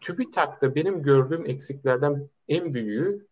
[0.00, 3.26] TÜBİTAK'ta benim gördüğüm eksiklerden en büyüğü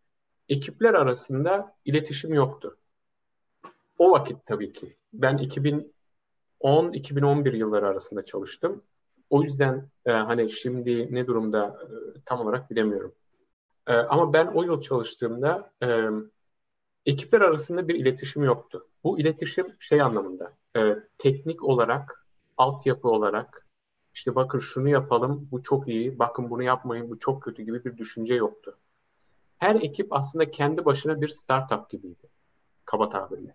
[0.49, 2.77] ekipler arasında iletişim yoktu.
[3.99, 4.97] O vakit tabii ki.
[5.13, 5.37] Ben
[6.63, 8.83] 2010-2011 yılları arasında çalıştım.
[9.33, 13.15] O yüzden e, hani şimdi ne durumda e, tam olarak bilemiyorum.
[13.87, 16.07] E, ama ben o yıl çalıştığımda e,
[17.07, 18.87] ekipler arasında bir iletişim yoktu.
[19.05, 22.27] Bu iletişim şey anlamında, e, teknik olarak,
[22.57, 23.67] altyapı olarak,
[24.15, 27.97] işte bakın şunu yapalım, bu çok iyi, bakın bunu yapmayın, bu çok kötü gibi bir
[27.99, 28.79] düşünce yoktu.
[29.59, 32.29] Her ekip aslında kendi başına bir startup gibiydi,
[32.85, 33.55] kaba tabirle.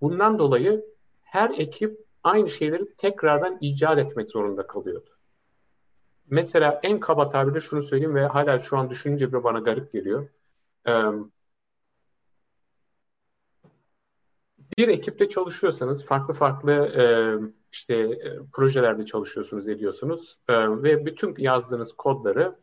[0.00, 0.84] Bundan dolayı
[1.22, 5.10] her ekip aynı şeyleri tekrardan icat etmek zorunda kalıyordu.
[6.30, 10.28] mesela en kaba tabirle şunu söyleyeyim ve hala şu an düşününce bile bana garip geliyor.
[10.88, 10.92] Ee,
[14.78, 17.04] bir ekipte çalışıyorsanız farklı farklı e,
[17.72, 22.56] işte e, projelerde çalışıyorsunuz, ediyorsunuz e, ve bütün yazdığınız kodları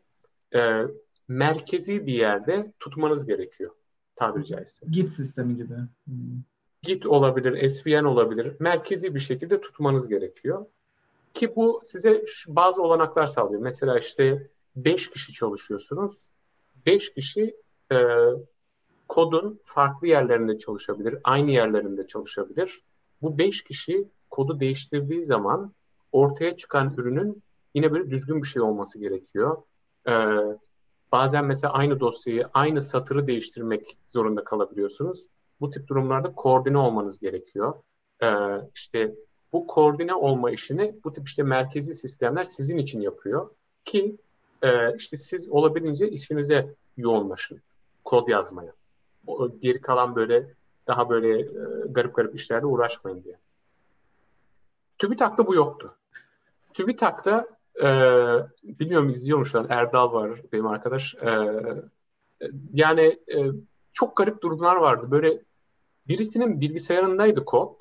[0.55, 0.81] e,
[1.27, 3.71] merkezi bir yerde tutmanız gerekiyor
[4.15, 4.85] tabiri caizse.
[4.91, 5.75] Git sistemi gibi.
[6.05, 6.43] Hmm.
[6.81, 8.55] Git olabilir, SVN olabilir.
[8.59, 10.65] Merkezi bir şekilde tutmanız gerekiyor.
[11.33, 13.61] Ki bu size bazı olanaklar sağlıyor.
[13.61, 16.27] Mesela işte 5 kişi çalışıyorsunuz.
[16.85, 17.55] 5 kişi
[17.91, 17.97] e,
[19.07, 22.81] kodun farklı yerlerinde çalışabilir, aynı yerlerinde çalışabilir.
[23.21, 25.73] Bu 5 kişi kodu değiştirdiği zaman
[26.11, 29.57] ortaya çıkan ürünün yine böyle düzgün bir şey olması gerekiyor.
[30.07, 30.11] Ee,
[31.11, 35.27] bazen mesela aynı dosyayı, aynı satırı değiştirmek zorunda kalabiliyorsunuz.
[35.61, 37.73] Bu tip durumlarda koordine olmanız gerekiyor.
[38.23, 38.27] Ee,
[38.75, 39.15] işte
[39.53, 43.49] bu koordine olma işini bu tip işte merkezi sistemler sizin için yapıyor
[43.85, 44.17] ki
[44.61, 47.61] e, işte siz olabildiğince işinize yoğunlaşın
[48.03, 48.73] kod yazmaya.
[49.27, 50.53] O, geri kalan böyle
[50.87, 51.47] daha böyle e,
[51.89, 53.37] garip garip işlerle uğraşmayın diye.
[54.97, 55.95] TÜBİTAK'ta bu yoktu.
[56.73, 57.47] TÜBİTAK'ta
[57.83, 57.87] e,
[58.63, 61.15] bilmiyorum izliyor mu Erdal var benim arkadaş.
[61.15, 61.29] E,
[62.73, 63.37] yani e,
[63.93, 65.11] çok garip durumlar vardı.
[65.11, 65.41] Böyle
[66.07, 67.75] birisinin bilgisayarındaydı kod.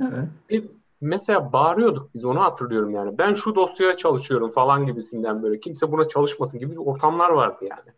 [0.00, 0.28] Evet.
[0.52, 0.62] E,
[1.00, 3.18] mesela bağırıyorduk biz onu hatırlıyorum yani.
[3.18, 5.60] Ben şu dosyaya çalışıyorum falan gibisinden böyle.
[5.60, 7.90] Kimse buna çalışmasın gibi ortamlar vardı yani.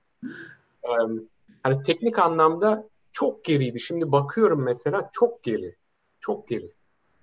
[0.85, 1.23] Ee,
[1.63, 3.81] hani teknik anlamda çok geriydi.
[3.81, 5.77] Şimdi bakıyorum mesela çok geri.
[6.21, 6.73] Çok geri.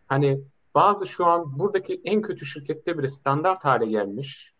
[0.08, 0.42] Hani
[0.76, 4.54] bazı şu an buradaki en kötü şirkette bile standart hale gelmiş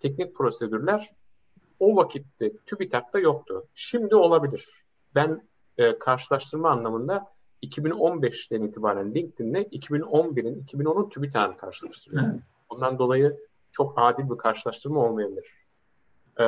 [0.00, 1.14] teknik prosedürler
[1.80, 3.66] o vakitte TÜBİTAK'ta yoktu.
[3.74, 4.68] Şimdi olabilir.
[5.14, 5.48] Ben
[5.78, 12.30] e, karşılaştırma anlamında 2015'ten itibaren LinkedIn'le 2011'in, 2010'un TÜBİTAK'ını karşılaştırıyorum.
[12.30, 12.42] Evet.
[12.68, 13.36] Ondan dolayı
[13.72, 15.44] çok adil bir karşılaştırma olmayabilir.
[16.40, 16.44] Ee,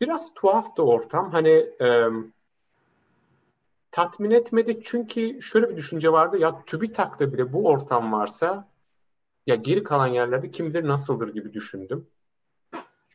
[0.00, 1.30] biraz tuhaf da ortam.
[1.30, 2.08] Hani e,
[3.90, 6.38] tatmin etmedi çünkü şöyle bir düşünce vardı.
[6.38, 8.68] Ya TÜBİTAK'ta bile bu ortam varsa
[9.46, 12.06] ya geri kalan yerlerde kim bilir nasıldır gibi düşündüm.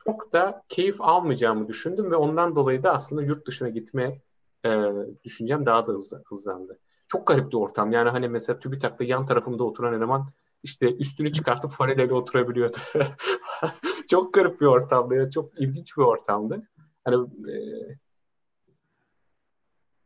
[0.06, 4.22] Çok da keyif almayacağımı düşündüm ve ondan dolayı da aslında yurt dışına gitme
[4.66, 4.91] e,
[5.24, 6.80] düşüncem daha da hızlı, hızlandı.
[7.08, 7.91] Çok garip bir ortam.
[7.91, 10.32] Yani hani mesela TÜBİTAK'ta yan tarafımda oturan eleman
[10.64, 12.78] işte üstünü çıkartıp fareyle oturabiliyordu.
[14.08, 15.16] çok garip bir ortamdı.
[15.16, 16.68] Yani çok ilginç bir ortamdı.
[17.06, 17.56] Hani e,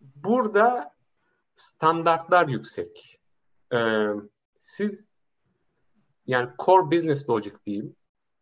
[0.02, 0.94] burada
[1.56, 3.20] standartlar yüksek.
[3.74, 4.08] E,
[4.60, 5.04] siz
[6.28, 7.96] yani core business logic diyeyim.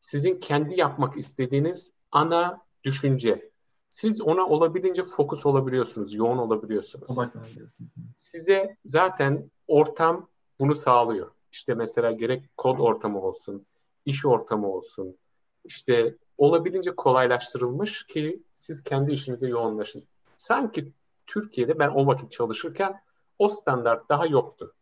[0.06, 3.49] Sizin kendi yapmak istediğiniz ana düşünce
[3.89, 7.10] siz ona olabildiğince fokus olabiliyorsunuz, yoğun olabiliyorsunuz.
[8.18, 10.30] Size zaten ortam
[10.60, 11.32] bunu sağlıyor.
[11.51, 13.66] İşte mesela gerek kod ortamı olsun,
[14.06, 15.18] iş ortamı olsun.
[15.64, 20.03] İşte olabildiğince kolaylaştırılmış ki siz kendi işinize yoğunlaşın.
[20.38, 20.91] Sanki
[21.28, 23.01] Türkiye'de ben o vakit çalışırken
[23.39, 24.74] o standart daha yoktu.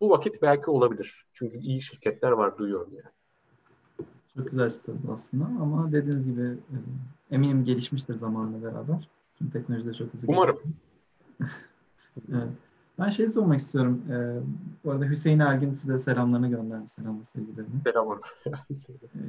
[0.00, 1.26] Bu vakit belki olabilir.
[1.32, 3.12] Çünkü iyi şirketler var duyuyorum yani.
[4.36, 6.76] Çok güzel açıkladın aslında ama dediğiniz gibi e,
[7.30, 9.08] eminim gelişmiştir zamanla beraber.
[9.38, 10.58] Çünkü teknoloji de çok hızlı Umarım.
[12.32, 12.48] evet.
[12.98, 14.02] Ben şey sormak istiyorum.
[14.10, 14.40] Ee,
[14.84, 16.92] bu arada Hüseyin Ergin size selamlarını göndermiş.
[16.92, 17.74] Selam sevgilerini.
[17.84, 18.20] Selam.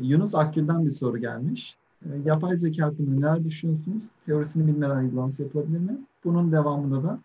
[0.02, 1.78] Yunus Akgül'den bir soru gelmiş.
[2.06, 4.04] Ee, yapay zeka hakkında neler düşünüyorsunuz?
[4.26, 5.98] Teorisini bilmeden uygulaması yapılabilir mi?
[6.24, 7.20] Bunun devamında da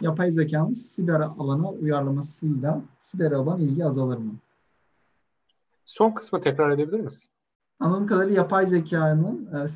[0.00, 4.32] yapay zekanın siber alana uyarlamasıyla siber alan ilgi azalır mı?
[5.92, 7.30] Son kısmı tekrar edebilir misin?
[7.80, 9.66] Anladığım kadarıyla yapay zekanın e,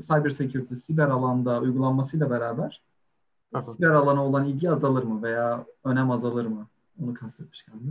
[0.00, 2.82] cyber security, siber alanda uygulanmasıyla beraber
[3.54, 3.60] Aha.
[3.60, 6.66] siber alana olan ilgi azalır mı veya önem azalır mı?
[7.02, 7.90] Onu kastetmiş galiba.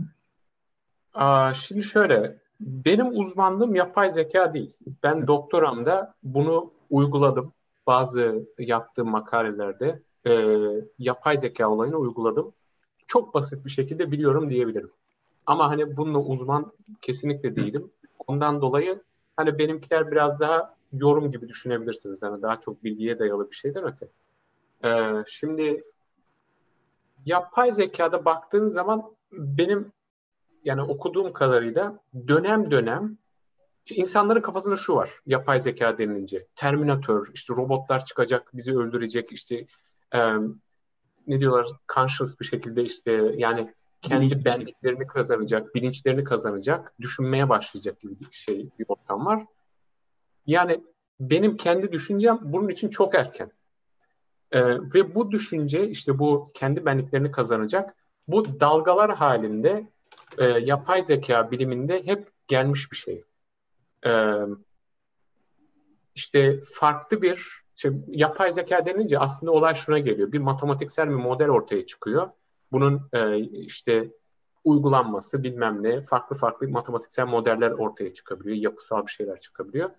[1.14, 4.76] Aa, şimdi şöyle, benim uzmanlığım yapay zeka değil.
[5.02, 7.52] Ben doktoramda bunu uyguladım.
[7.86, 10.32] Bazı yaptığım makalelerde e,
[10.98, 12.52] yapay zeka olayını uyguladım.
[13.06, 14.90] Çok basit bir şekilde biliyorum diyebilirim.
[15.46, 17.90] Ama hani bununla uzman kesinlikle değilim.
[18.26, 19.02] Ondan dolayı
[19.36, 22.22] hani benimkiler biraz daha yorum gibi düşünebilirsiniz.
[22.22, 24.08] Yani daha çok bilgiye dayalı bir şeyden öte.
[24.84, 25.84] Ee, şimdi
[27.26, 29.92] yapay zekada baktığın zaman benim
[30.64, 33.18] yani okuduğum kadarıyla dönem dönem
[33.90, 36.46] insanların kafasında şu var yapay zeka denilince.
[36.54, 39.66] Terminator, işte robotlar çıkacak, bizi öldürecek, işte
[40.14, 40.34] e,
[41.26, 43.74] ne diyorlar conscious bir şekilde işte yani
[44.08, 49.46] kendi benliklerini kazanacak, bilinçlerini kazanacak, düşünmeye başlayacak gibi bir şey, bir ortam var.
[50.46, 50.80] Yani
[51.20, 53.52] benim kendi düşüncem bunun için çok erken.
[54.52, 57.94] Ee, ve bu düşünce işte bu kendi benliklerini kazanacak.
[58.28, 59.86] Bu dalgalar halinde
[60.38, 63.24] e, yapay zeka biliminde hep gelmiş bir şey.
[64.06, 64.34] Ee,
[66.14, 70.32] işte farklı bir işte yapay zeka denince aslında olay şuna geliyor.
[70.32, 72.30] Bir matematiksel bir model ortaya çıkıyor.
[72.72, 74.10] Bunun e, işte
[74.64, 78.56] uygulanması bilmem ne farklı farklı matematiksel modeller ortaya çıkabiliyor.
[78.56, 79.90] Yapısal bir şeyler çıkabiliyor.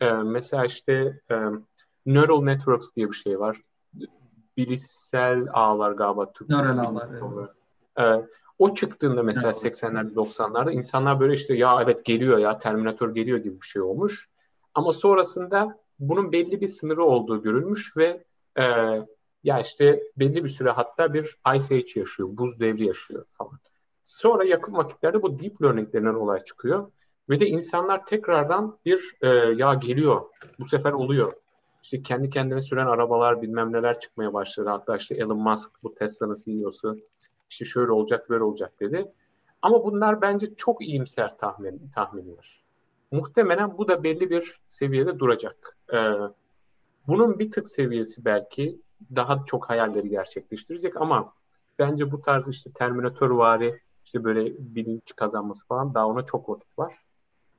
[0.00, 1.36] E, mesela işte e,
[2.06, 3.62] neural networks diye bir şey var.
[4.56, 6.62] Bilişsel ağlar galiba Türkçesi.
[6.62, 7.08] Neural ağlar.
[7.96, 8.24] Evet.
[8.24, 9.76] E, o çıktığında mesela evet.
[9.82, 14.28] 80'lerde 90'larda insanlar böyle işte ya evet geliyor ya Terminator geliyor gibi bir şey olmuş.
[14.74, 18.24] Ama sonrasında bunun belli bir sınırı olduğu görülmüş ve
[18.58, 18.64] e,
[19.44, 23.58] ya işte belli bir süre hatta bir Ice Age yaşıyor, buz devri yaşıyor falan.
[24.04, 26.90] Sonra yakın vakitlerde bu deep learning denen olay çıkıyor.
[27.28, 30.22] Ve de insanlar tekrardan bir e, ya geliyor,
[30.58, 31.32] bu sefer oluyor.
[31.82, 34.68] İşte kendi kendine süren arabalar bilmem neler çıkmaya başladı.
[34.68, 36.98] Hatta işte Elon Musk bu Tesla'nın CEO'su
[37.50, 39.12] işte şöyle olacak böyle olacak dedi.
[39.62, 42.64] Ama bunlar bence çok iyimser tahmin, tahminler.
[43.10, 45.76] Muhtemelen bu da belli bir seviyede duracak.
[45.92, 46.12] Ee,
[47.06, 48.80] bunun bir tık seviyesi belki
[49.16, 51.32] daha çok hayalleri gerçekleştirecek ama
[51.78, 56.78] bence bu tarz işte Terminator vari işte böyle bilinç kazanması falan daha ona çok vakit
[56.78, 56.98] var.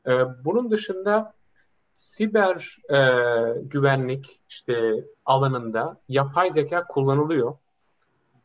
[0.07, 1.33] Ee, bunun dışında
[1.93, 2.97] siber e,
[3.61, 7.57] güvenlik işte alanında yapay zeka kullanılıyor.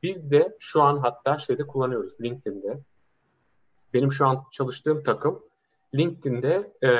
[0.02, 2.78] Biz de şu an hatta şeyde kullanıyoruz LinkedIn'de.
[3.94, 5.42] Benim şu an çalıştığım takım
[5.94, 6.90] LinkedIn'de e,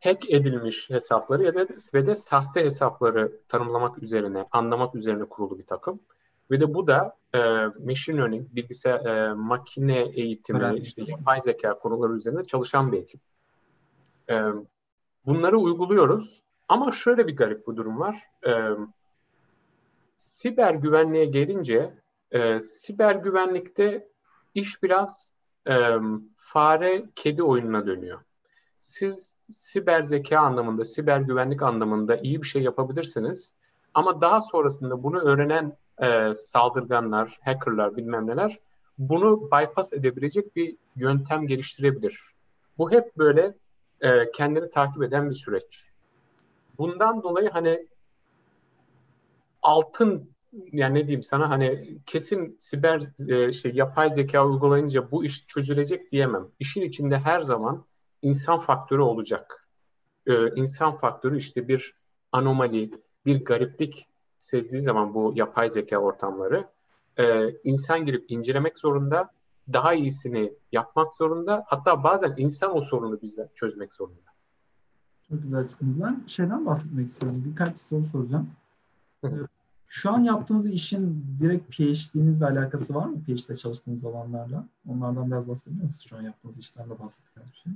[0.00, 5.66] hack edilmiş hesapları ya da ve de sahte hesapları tanımlamak üzerine, anlamak üzerine kurulu bir
[5.66, 6.00] takım.
[6.50, 7.38] Ve de bu da e,
[7.86, 10.86] machine learning, bilgisayar, e, makine eğitimi, evet.
[10.86, 13.20] işte yapay zeka konuları üzerinde çalışan bir ekip.
[14.30, 14.42] E,
[15.26, 16.42] bunları uyguluyoruz.
[16.68, 18.22] Ama şöyle bir garip bir durum var.
[18.46, 18.70] E,
[20.16, 21.94] siber güvenliğe gelince,
[22.30, 24.08] e, siber güvenlikte
[24.54, 25.32] iş biraz
[25.70, 25.92] e,
[26.36, 28.20] fare kedi oyununa dönüyor.
[28.78, 33.52] Siz siber zeka anlamında, siber güvenlik anlamında iyi bir şey yapabilirsiniz.
[33.94, 38.58] Ama daha sonrasında bunu öğrenen e, saldırganlar, hackerlar bilmem neler
[38.98, 42.20] bunu bypass edebilecek bir yöntem geliştirebilir.
[42.78, 43.54] Bu hep böyle
[44.00, 45.84] e, kendini takip eden bir süreç.
[46.78, 47.86] Bundan dolayı hani
[49.62, 50.30] altın
[50.72, 56.12] yani ne diyeyim sana hani kesin siber e, şey yapay zeka uygulayınca bu iş çözülecek
[56.12, 56.48] diyemem.
[56.58, 57.84] İşin içinde her zaman
[58.22, 59.68] insan faktörü olacak.
[60.26, 61.94] Ee, insan faktörü işte bir
[62.32, 62.90] anomali,
[63.26, 64.08] bir gariplik
[64.38, 66.68] sezdiği zaman bu yapay zeka ortamları
[67.18, 69.30] e, insan girip incelemek zorunda,
[69.72, 71.64] daha iyisini yapmak zorunda.
[71.66, 74.30] Hatta bazen insan o sorunu bize çözmek zorunda.
[75.28, 76.00] Çok güzel açıkladınız.
[76.00, 77.44] Ben şeyden bahsetmek istiyorum.
[77.46, 78.50] Birkaç soru soracağım.
[79.86, 83.24] Şu an yaptığınız işin direkt PhD'nizle alakası var mı?
[83.24, 84.66] PhD'de çalıştığınız alanlarla.
[84.88, 86.06] Onlardan biraz bahsedebilir misiniz?
[86.08, 87.72] Şu an yaptığınız işten de bahsettiğiniz bir şey.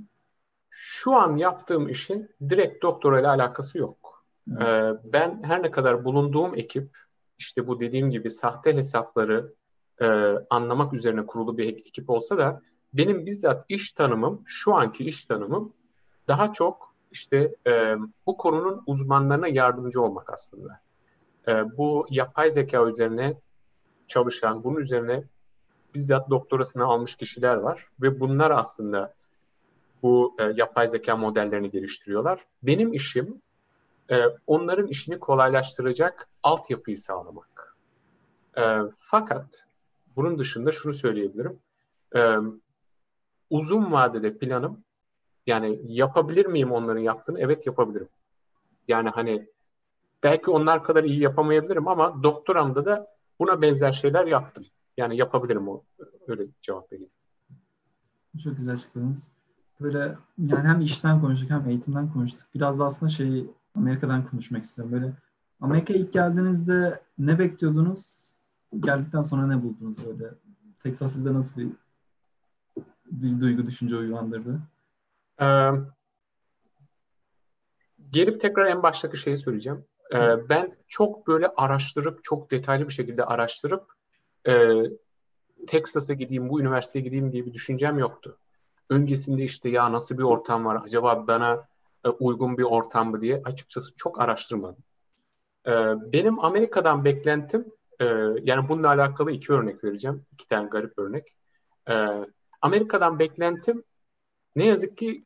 [0.75, 4.25] Şu an yaptığım işin direkt doktora ile alakası yok.
[4.61, 6.97] Ee, ben her ne kadar bulunduğum ekip
[7.37, 9.53] işte bu dediğim gibi sahte hesapları
[10.01, 10.05] e,
[10.49, 12.61] anlamak üzerine kurulu bir ekip olsa da
[12.93, 15.73] benim bizzat iş tanımım, şu anki iş tanımım
[16.27, 17.95] daha çok işte e,
[18.25, 20.79] bu konunun uzmanlarına yardımcı olmak aslında
[21.47, 23.37] e, bu yapay zeka üzerine
[24.07, 25.23] çalışan, bunun üzerine
[25.95, 29.13] bizzat doktorasını almış kişiler var ve bunlar aslında
[30.03, 32.45] bu e, yapay zeka modellerini geliştiriyorlar.
[32.63, 33.41] Benim işim
[34.11, 37.77] e, onların işini kolaylaştıracak altyapıyı sağlamak.
[38.57, 39.65] E, fakat
[40.15, 41.59] bunun dışında şunu söyleyebilirim.
[42.15, 42.35] E,
[43.49, 44.83] uzun vadede planım
[45.47, 47.39] yani yapabilir miyim onların yaptığını?
[47.39, 48.09] Evet yapabilirim.
[48.87, 49.47] Yani hani
[50.23, 53.07] Belki onlar kadar iyi yapamayabilirim ama doktoramda da
[53.39, 54.65] buna benzer şeyler yaptım.
[54.97, 55.83] Yani yapabilirim o
[56.27, 57.11] öyle cevap vereyim.
[58.43, 59.31] Çok güzel açıkladınız.
[59.83, 62.47] Böyle yani hem işten konuştuk hem eğitimden konuştuk.
[62.55, 64.93] Biraz da aslında şey Amerika'dan konuşmak istiyorum.
[64.93, 65.13] Böyle
[65.61, 68.33] Amerika'ya ilk geldiğinizde ne bekliyordunuz?
[68.79, 70.33] Geldikten sonra ne buldunuz böyle?
[70.79, 74.59] Texas sizde nasıl bir duygu, düşünce uyandırdı?
[75.41, 75.69] Ee,
[78.11, 79.85] gelip tekrar en baştaki şeyi söyleyeceğim.
[80.13, 83.93] E, ben çok böyle araştırıp, çok detaylı bir şekilde araştırıp
[84.47, 84.73] e,
[85.67, 88.37] Texas'a gideyim, bu üniversiteye gideyim diye bir düşüncem yoktu.
[88.89, 91.67] Öncesinde işte ya nasıl bir ortam var, acaba bana
[92.05, 94.83] e, uygun bir ortam mı diye açıkçası çok araştırmadım.
[95.67, 95.71] E,
[96.13, 97.65] benim Amerika'dan beklentim,
[97.99, 98.05] e,
[98.43, 100.25] yani bununla alakalı iki örnek vereceğim.
[100.31, 101.35] iki tane garip örnek.
[102.61, 103.83] Amerika'dan beklentim
[104.55, 105.25] ne yazık ki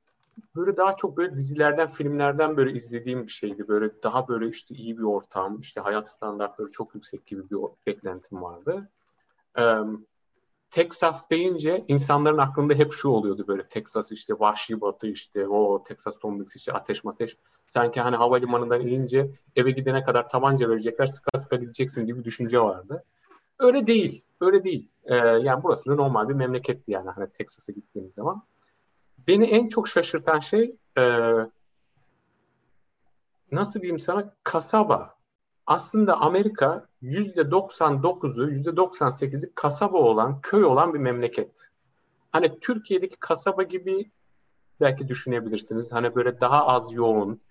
[0.56, 3.68] böyle daha çok böyle dizilerden, filmlerden böyle izlediğim bir şeydi.
[3.68, 8.42] Böyle daha böyle işte iyi bir ortam, işte hayat standartları çok yüksek gibi bir beklentim
[8.42, 8.90] vardı.
[10.78, 16.20] Texas deyince insanların aklında hep şu oluyordu böyle Texas işte vahşi batı işte o Texas
[16.20, 17.38] Tom Mix işte ateş mateş.
[17.68, 22.60] Sanki hani havalimanından inince eve gidene kadar tabanca verecekler sıka sıka gideceksin gibi bir düşünce
[22.60, 23.04] vardı.
[23.60, 24.26] Öyle değil.
[24.42, 24.90] Öyle değil.
[25.06, 28.44] Ee, yani burası da normal bir memleketti yani hani Texas'a gittiğiniz zaman.
[29.28, 31.34] Beni en çok şaşırtan şey e,
[33.52, 35.17] nasıl diyeyim sana kasaba.
[35.68, 41.72] Aslında Amerika %99'u, %98'i kasaba olan, köy olan bir memleket.
[42.32, 44.12] Hani Türkiye'deki kasaba gibi
[44.82, 45.92] belki düşünebilirsiniz.
[45.92, 47.42] Hani böyle daha az yoğun,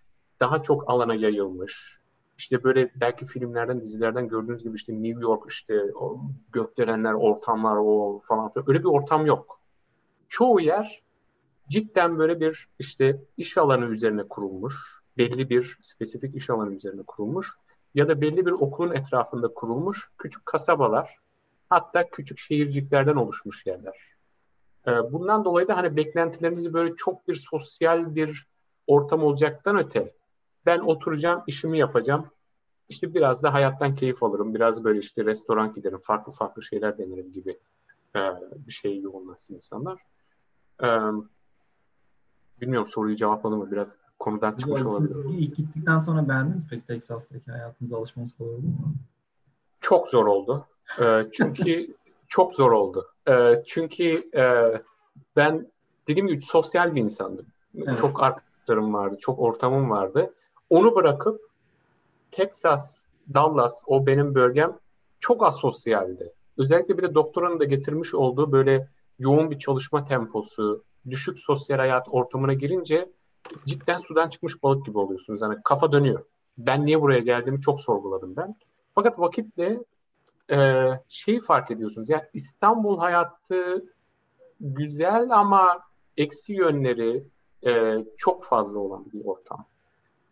[0.41, 2.01] daha çok alana yayılmış.
[2.39, 6.21] İşte böyle belki filmlerden, dizilerden gördüğünüz gibi işte New York işte o
[6.53, 8.69] gökdelenler, ortamlar o falan filan.
[8.69, 9.61] Öyle bir ortam yok.
[10.29, 11.03] Çoğu yer
[11.69, 15.03] cidden böyle bir işte iş alanı üzerine kurulmuş.
[15.19, 17.57] Belli bir spesifik iş alanı üzerine kurulmuş.
[17.97, 21.17] Ya da belli bir okulun etrafında kurulmuş küçük kasabalar.
[21.71, 23.95] Hatta küçük şehirciklerden oluşmuş yerler.
[24.87, 28.47] Ee, bundan dolayı da hani beklentilerinizi böyle çok bir sosyal bir
[28.87, 30.15] ortam olacaktan öte
[30.67, 32.27] ben oturacağım, işimi yapacağım.
[32.89, 34.55] İşte biraz da hayattan keyif alırım.
[34.55, 37.59] Biraz böyle işte restoran giderim, farklı farklı şeyler denerim gibi
[38.17, 38.21] e,
[38.67, 40.01] bir şey yoğunlaşsın insanlar.
[40.83, 40.89] E,
[42.61, 43.71] bilmiyorum soruyu cevapladım mı?
[43.71, 45.39] Biraz konudan çıkmış olabilir.
[45.39, 48.95] İlk gittikten sonra beğendiniz peki Texas'taki hayatınıza alışmanız kolay oldu mu?
[49.81, 50.67] Çok zor oldu.
[51.01, 51.95] E, çünkü
[52.29, 53.07] çok zor oldu.
[53.29, 54.73] E, çünkü e,
[55.37, 55.67] ben
[56.09, 57.47] dediğim gibi sosyal bir insandım.
[57.77, 57.99] Evet.
[57.99, 60.35] Çok arkadaşlarım vardı, çok ortamım vardı.
[60.71, 61.41] Onu bırakıp
[62.31, 64.79] Texas, Dallas o benim bölgem
[65.21, 66.33] çok asosyaldi.
[66.59, 68.89] Özellikle bir de doktoranın da getirmiş olduğu böyle
[69.19, 73.11] yoğun bir çalışma temposu, düşük sosyal hayat ortamına girince
[73.67, 75.41] cidden sudan çıkmış balık gibi oluyorsunuz.
[75.43, 76.25] Yani kafa dönüyor.
[76.59, 78.57] Ben niye buraya geldiğimi çok sorguladım ben.
[78.95, 79.79] Fakat vakitle
[80.51, 82.11] e, şeyi fark ediyorsunuz.
[82.11, 83.85] Yani İstanbul hayatı
[84.61, 85.81] güzel ama
[86.17, 87.25] eksi yönleri
[87.67, 89.67] e, çok fazla olan bir ortam.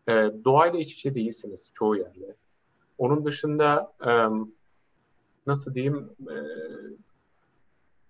[0.09, 0.13] E,
[0.45, 2.37] doğayla iç içe değilsiniz çoğu yerde.
[2.99, 4.13] Onun dışında e,
[5.47, 6.37] nasıl diyeyim e,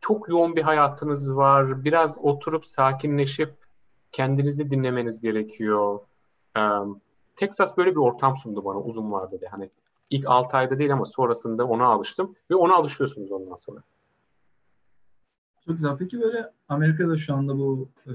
[0.06, 1.84] çok yoğun bir hayatınız var.
[1.84, 3.54] Biraz oturup sakinleşip
[4.12, 6.00] kendinizi dinlemeniz gerekiyor.
[6.56, 6.60] E,
[7.36, 9.46] Texas böyle bir ortam sundu bana uzun vadede.
[9.46, 9.70] Hani
[10.10, 13.80] ilk 6 ayda değil ama sonrasında ona alıştım ve ona alışıyorsunuz ondan sonra.
[15.66, 15.96] Çok güzel.
[15.96, 18.12] Peki böyle Amerika'da şu anda bu e,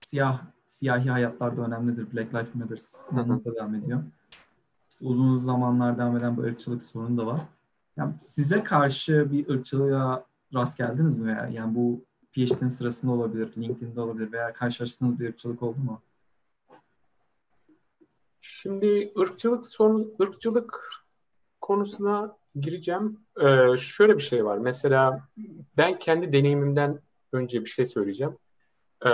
[0.00, 2.12] siyah siyahi hayatlar da önemlidir.
[2.12, 2.78] Black Lives Matter
[3.22, 4.02] anlamda devam ediyor.
[4.90, 7.40] İşte uzun zamanlar devam eden bu ırkçılık sorunu da var.
[7.96, 10.24] Yani size karşı bir ırkçılığa
[10.54, 11.26] rast geldiniz mi?
[11.26, 16.02] Veya yani bu PhD'nin sırasında olabilir, LinkedIn'de olabilir veya karşılaştığınız bir ırkçılık oldu mu?
[18.40, 20.90] Şimdi ırkçılık sorun, ırkçılık
[21.60, 23.20] konusuna gireceğim.
[23.40, 24.58] Ee, şöyle bir şey var.
[24.58, 25.28] Mesela
[25.76, 27.00] ben kendi deneyimimden
[27.32, 28.36] önce bir şey söyleyeceğim.
[29.06, 29.10] Ee,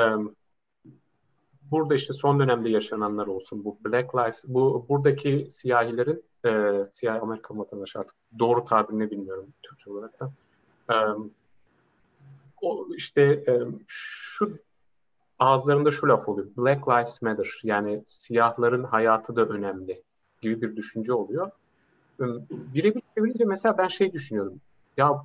[1.71, 7.59] burada işte son dönemde yaşananlar olsun, bu Black Lives, bu buradaki siyahilerin, e, siyahi Amerikan
[7.59, 10.33] vatandaşı artık doğru tabirini bilmiyorum Türkçe olarak da.
[12.63, 13.45] O işte
[13.87, 14.59] şu
[15.39, 16.49] ağızlarında şu laf oluyor.
[16.57, 17.61] Black Lives Matter.
[17.63, 20.03] Yani siyahların hayatı da önemli
[20.41, 21.51] gibi bir düşünce oluyor.
[22.51, 24.61] Birebir çevirince mesela ben şey düşünüyorum.
[24.97, 25.23] Ya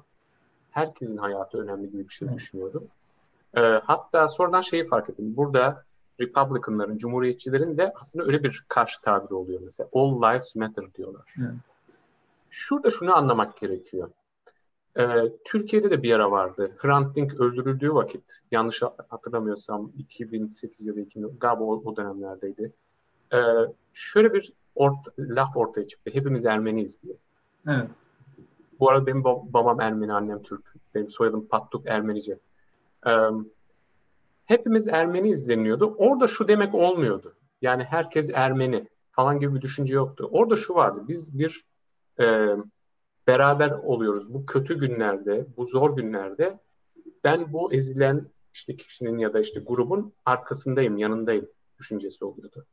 [0.71, 2.87] herkesin hayatı önemli gibi bir şey düşünüyorum.
[3.53, 5.37] E, hatta sonradan şeyi fark ettim.
[5.37, 5.83] Burada
[6.19, 9.89] Republicanların, Cumhuriyetçilerin de aslında öyle bir karşı tabiri oluyor mesela.
[9.93, 11.33] All lives matter diyorlar.
[11.39, 11.49] Evet.
[12.49, 14.09] Şurada şunu anlamak gerekiyor.
[14.99, 15.05] Ee,
[15.45, 16.71] Türkiye'de de bir ara vardı.
[16.77, 22.73] Hrant Dink öldürüldüğü vakit, yanlış hatırlamıyorsam 2008 ya da 2000, galiba o, o dönemlerdeydi.
[23.33, 23.37] Ee,
[23.93, 26.11] şöyle bir ort, laf ortaya çıktı.
[26.13, 27.15] Hepimiz Ermeniyiz diye.
[27.67, 27.89] Evet.
[28.79, 30.73] Bu arada benim babam Ermeni, annem Türk.
[30.95, 32.39] Benim soyadım Pattuk Ermenice.
[33.07, 33.11] Ee,
[34.45, 35.95] hepimiz Ermeni izleniyordu.
[35.97, 37.35] Orada şu demek olmuyordu.
[37.61, 40.29] Yani herkes Ermeni falan gibi bir düşünce yoktu.
[40.31, 41.03] Orada şu vardı.
[41.07, 41.65] Biz bir
[42.19, 42.47] e,
[43.27, 44.33] beraber oluyoruz.
[44.33, 46.59] Bu kötü günlerde, bu zor günlerde
[47.23, 51.47] ben bu ezilen işte kişinin ya da işte grubun arkasındayım, yanındayım
[51.79, 52.65] düşüncesi oluyordu.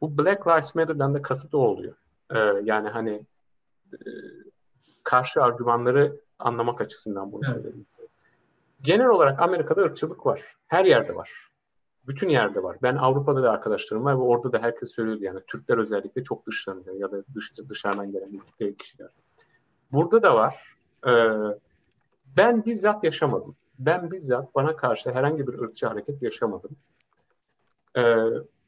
[0.00, 1.94] Bu Black Lives Matter'dan da kasıt o oluyor.
[2.34, 3.26] Ee, yani hani
[3.92, 4.08] e,
[5.04, 7.54] karşı argümanları anlamak açısından bunu evet.
[7.54, 7.86] söyledim.
[8.82, 10.56] Genel olarak Amerika'da ırkçılık var.
[10.66, 11.50] Her yerde var.
[12.06, 12.76] Bütün yerde var.
[12.82, 16.94] Ben Avrupa'da da arkadaşlarım var ve orada da herkes söylüyordu yani Türkler özellikle çok dışlanıyor
[16.94, 18.40] ya da dış, dışarıdan gelen
[18.78, 19.10] kişiler.
[19.94, 20.76] Burada da var.
[21.06, 21.10] Ee,
[22.36, 23.56] ben bizzat yaşamadım.
[23.78, 26.70] Ben bizzat bana karşı herhangi bir ırkçı hareket yaşamadım.
[27.98, 28.16] Ee,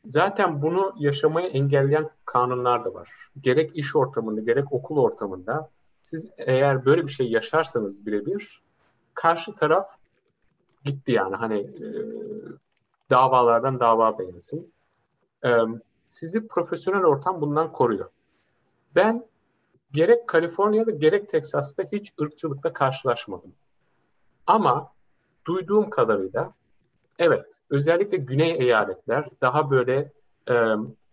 [0.06, 3.10] zaten bunu yaşamayı engelleyen kanunlar da var.
[3.40, 5.70] Gerek iş ortamında gerek okul ortamında
[6.02, 8.62] siz eğer böyle bir şey yaşarsanız birebir
[9.14, 9.88] karşı taraf
[10.84, 11.86] gitti yani hani e,
[13.10, 14.72] davalardan dava beğensin.
[15.44, 15.50] E,
[16.04, 18.08] sizi profesyonel ortam bundan koruyor.
[18.94, 19.26] Ben
[19.96, 23.52] gerek Kaliforniya'da gerek Teksas'ta hiç ırkçılıkla karşılaşmadım.
[24.46, 24.92] Ama
[25.46, 26.54] duyduğum kadarıyla
[27.18, 30.12] evet özellikle güney eyaletler daha böyle
[30.50, 30.54] e,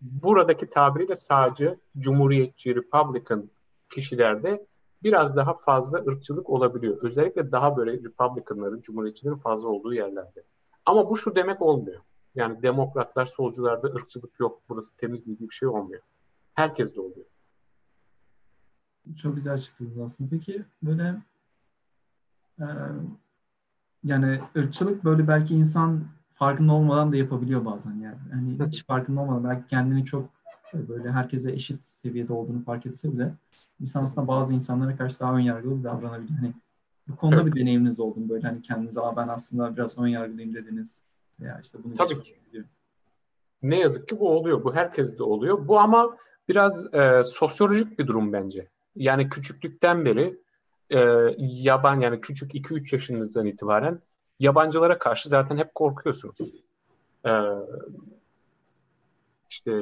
[0.00, 3.50] buradaki tabiriyle sağcı, cumhuriyetçi, Republican
[3.90, 4.66] kişilerde
[5.02, 6.98] biraz daha fazla ırkçılık olabiliyor.
[7.02, 10.42] Özellikle daha böyle Republicanların, Cumhuriyetçilerin fazla olduğu yerlerde.
[10.86, 12.00] Ama bu şu demek olmuyor.
[12.34, 14.62] Yani demokratlar, solcularda ırkçılık yok.
[14.68, 16.02] Burası temiz gibi bir şey olmuyor.
[16.54, 17.26] Herkes de oluyor.
[19.16, 20.30] Çok güzel açıkladınız aslında.
[20.30, 21.22] Peki böyle
[22.58, 22.66] e,
[24.04, 28.18] yani ırkçılık böyle belki insan farkında olmadan da yapabiliyor bazen yani.
[28.32, 30.30] Hani hiç farkında olmadan belki kendini çok
[30.74, 33.34] böyle herkese eşit seviyede olduğunu fark etse bile
[33.80, 36.38] insan aslında bazı insanlara karşı daha ön yargılı davranabiliyor.
[36.38, 36.52] Hani
[37.08, 37.54] bu konuda evet.
[37.54, 38.28] bir deneyiminiz oldu mu?
[38.28, 41.02] Böyle hani kendinize Aa, ben aslında biraz ön yargılıyım dediniz.
[41.40, 42.36] Veya işte bunu Tabii ki.
[42.52, 42.64] Diyor.
[43.62, 44.64] Ne yazık ki bu oluyor.
[44.64, 45.68] Bu herkes de oluyor.
[45.68, 46.16] Bu ama
[46.48, 48.68] biraz e, sosyolojik bir durum bence.
[48.96, 50.40] Yani küçüklükten beri
[50.90, 50.98] e,
[51.38, 54.00] yaban yani küçük 2-3 yaşınızdan itibaren
[54.40, 56.36] yabancılara karşı zaten hep korkuyorsunuz.
[57.26, 57.32] E,
[59.50, 59.80] işte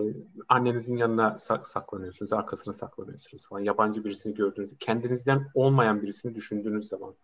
[0.49, 3.61] annenizin yanına saklanıyorsunuz, arkasına saklanıyorsunuz falan.
[3.61, 7.15] Yabancı birisini gördüğünüzde, kendinizden olmayan birisini düşündüğünüz zaman.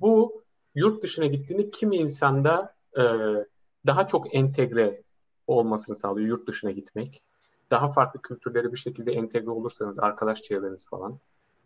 [0.00, 0.42] Bu
[0.74, 3.02] yurt dışına gittiğinde kimi insanda e,
[3.86, 5.02] daha çok entegre
[5.46, 7.22] olmasını sağlıyor yurt dışına gitmek.
[7.70, 11.18] Daha farklı kültürlere bir şekilde entegre olursanız, arkadaş çevreniz falan,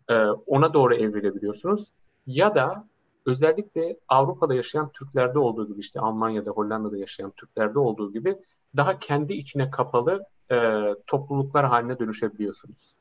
[0.09, 1.91] e, ona doğru evrilebiliyorsunuz.
[2.27, 2.87] Ya da
[3.25, 8.37] özellikle Avrupa'da yaşayan Türklerde olduğu gibi işte Almanya'da, Hollanda'da yaşayan Türklerde olduğu gibi
[8.75, 12.95] daha kendi içine kapalı e, topluluklar haline dönüşebiliyorsunuz.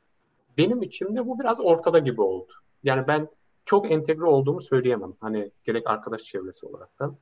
[0.59, 2.53] Benim içimde bu biraz ortada gibi oldu.
[2.83, 3.29] Yani ben
[3.65, 5.13] çok entegre olduğumu söyleyemem.
[5.21, 7.17] Hani gerek arkadaş çevresi olaraktan.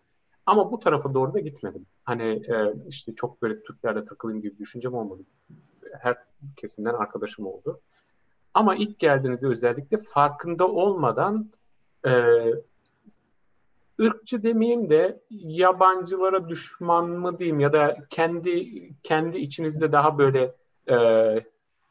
[0.47, 1.87] Ama bu tarafa doğru da gitmedim.
[2.05, 5.23] Hani e, işte çok böyle Türklerle takılayım gibi düşüncem olmadı.
[6.01, 6.17] Her
[6.57, 7.81] kesimden arkadaşım oldu.
[8.55, 11.51] Ama ilk geldiğinizde özellikle farkında olmadan
[12.07, 12.13] e,
[14.01, 18.69] ırkçı demeyeyim de yabancılara düşman mı diyeyim ya da kendi
[19.03, 20.55] kendi içinizde daha böyle
[20.91, 20.97] e,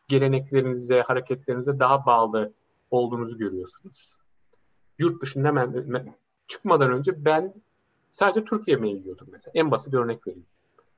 [0.07, 2.53] geleneklerinize, hareketlerinize daha bağlı
[2.91, 4.15] olduğunuzu görüyorsunuz.
[4.99, 6.15] Yurt dışında ben,
[6.47, 7.53] çıkmadan önce ben
[8.15, 9.51] sadece Türk yemeği yiyordum mesela.
[9.55, 10.45] En basit bir örnek vereyim.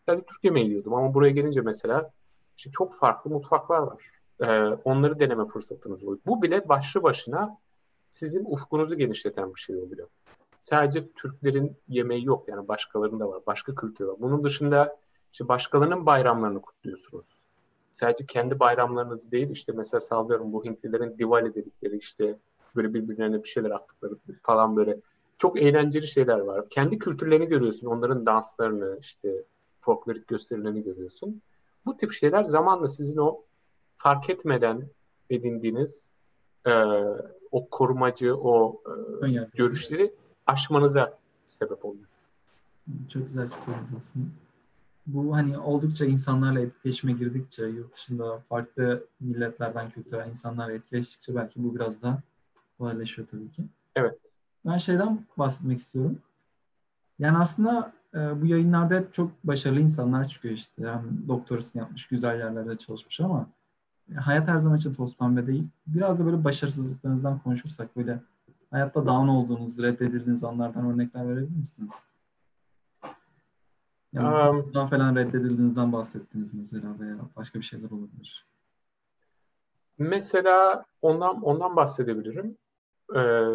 [0.06, 2.12] Sadece Türk yemeği yiyordum ama buraya gelince mesela
[2.58, 4.12] işte çok farklı mutfaklar var.
[4.40, 6.20] Ee, onları deneme fırsatınız oluyor.
[6.26, 7.58] Bu bile başlı başına
[8.12, 10.08] sizin ufkunuzu genişleten bir şey oluyor
[10.58, 13.42] sadece Türklerin yemeği yok yani başkalarının da var.
[13.48, 14.16] Başka kültür var.
[14.20, 14.98] Bunun dışında
[15.34, 17.26] işte başkalarının bayramlarını kutluyorsunuz.
[17.92, 22.38] Sadece kendi bayramlarınızı değil işte mesela sallıyorum bu Hintlilerin Diwali dedikleri işte
[22.76, 24.98] böyle birbirlerine bir şeyler attıkları falan böyle
[25.38, 26.70] çok eğlenceli şeyler var.
[26.70, 27.88] Kendi kültürlerini görüyorsun.
[27.88, 29.44] Onların danslarını işte
[29.80, 31.42] folklorik gösterilerini görüyorsun.
[31.86, 33.44] Bu tip şeyler zamanla sizin o
[33.98, 34.88] fark etmeden
[35.30, 36.10] edindiğiniz
[36.66, 36.72] e,
[37.52, 38.82] o korumacı, o
[39.24, 40.14] e, görüşleri
[40.46, 42.06] aşmanıza sebep oluyor.
[43.10, 44.26] Çok güzel açıkladınız aslında.
[45.08, 51.76] Bu hani oldukça insanlarla etkileşime girdikçe, yurt dışında farklı milletlerden kültürel insanlarla etkileştikçe belki bu
[51.76, 52.22] biraz daha
[52.78, 53.64] kolaylaşıyor tabii ki.
[53.96, 54.20] Evet.
[54.68, 56.20] Ben şeyden bahsetmek istiyorum.
[57.20, 60.88] Yani aslında e, bu yayınlarda hep çok başarılı insanlar çıkıyor işte.
[60.88, 63.48] Hem doktorasını yapmış, güzel yerlerde çalışmış ama
[64.12, 65.68] e, hayat her zaman için toz pembe değil.
[65.88, 68.20] Biraz da böyle başarısızlıklarınızdan konuşursak böyle
[68.72, 72.04] hayatta down olduğunuz, reddedildiğiniz anlardan örnekler verebilir misiniz?
[74.14, 78.46] Yani um, falan reddedildiğinizden bahsettiniz mesela veya başka bir şeyler olabilir.
[79.98, 82.58] Mesela ondan ondan bahsedebilirim.
[83.16, 83.46] Ee,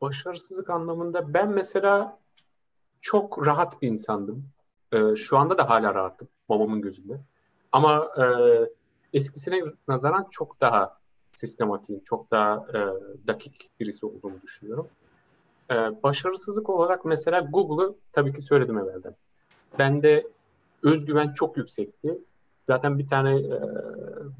[0.00, 2.18] başarısızlık anlamında ben mesela
[3.00, 4.48] çok rahat bir insandım.
[4.92, 7.20] Ee, şu anda da hala rahatım babamın gözünde.
[7.72, 8.24] Ama e,
[9.12, 10.98] eskisine nazaran çok daha
[11.32, 12.78] sistematiğin, çok daha e,
[13.26, 14.88] dakik birisi olduğunu düşünüyorum.
[15.70, 19.16] E, başarısızlık olarak mesela Google'ı tabii ki söyledim evvelden.
[19.78, 20.26] Bende
[20.82, 22.18] özgüven çok yüksekti.
[22.66, 23.60] Zaten bir tane e,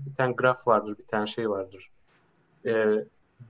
[0.07, 1.91] bir tane graf vardır, bir tane şey vardır.
[2.67, 3.05] E,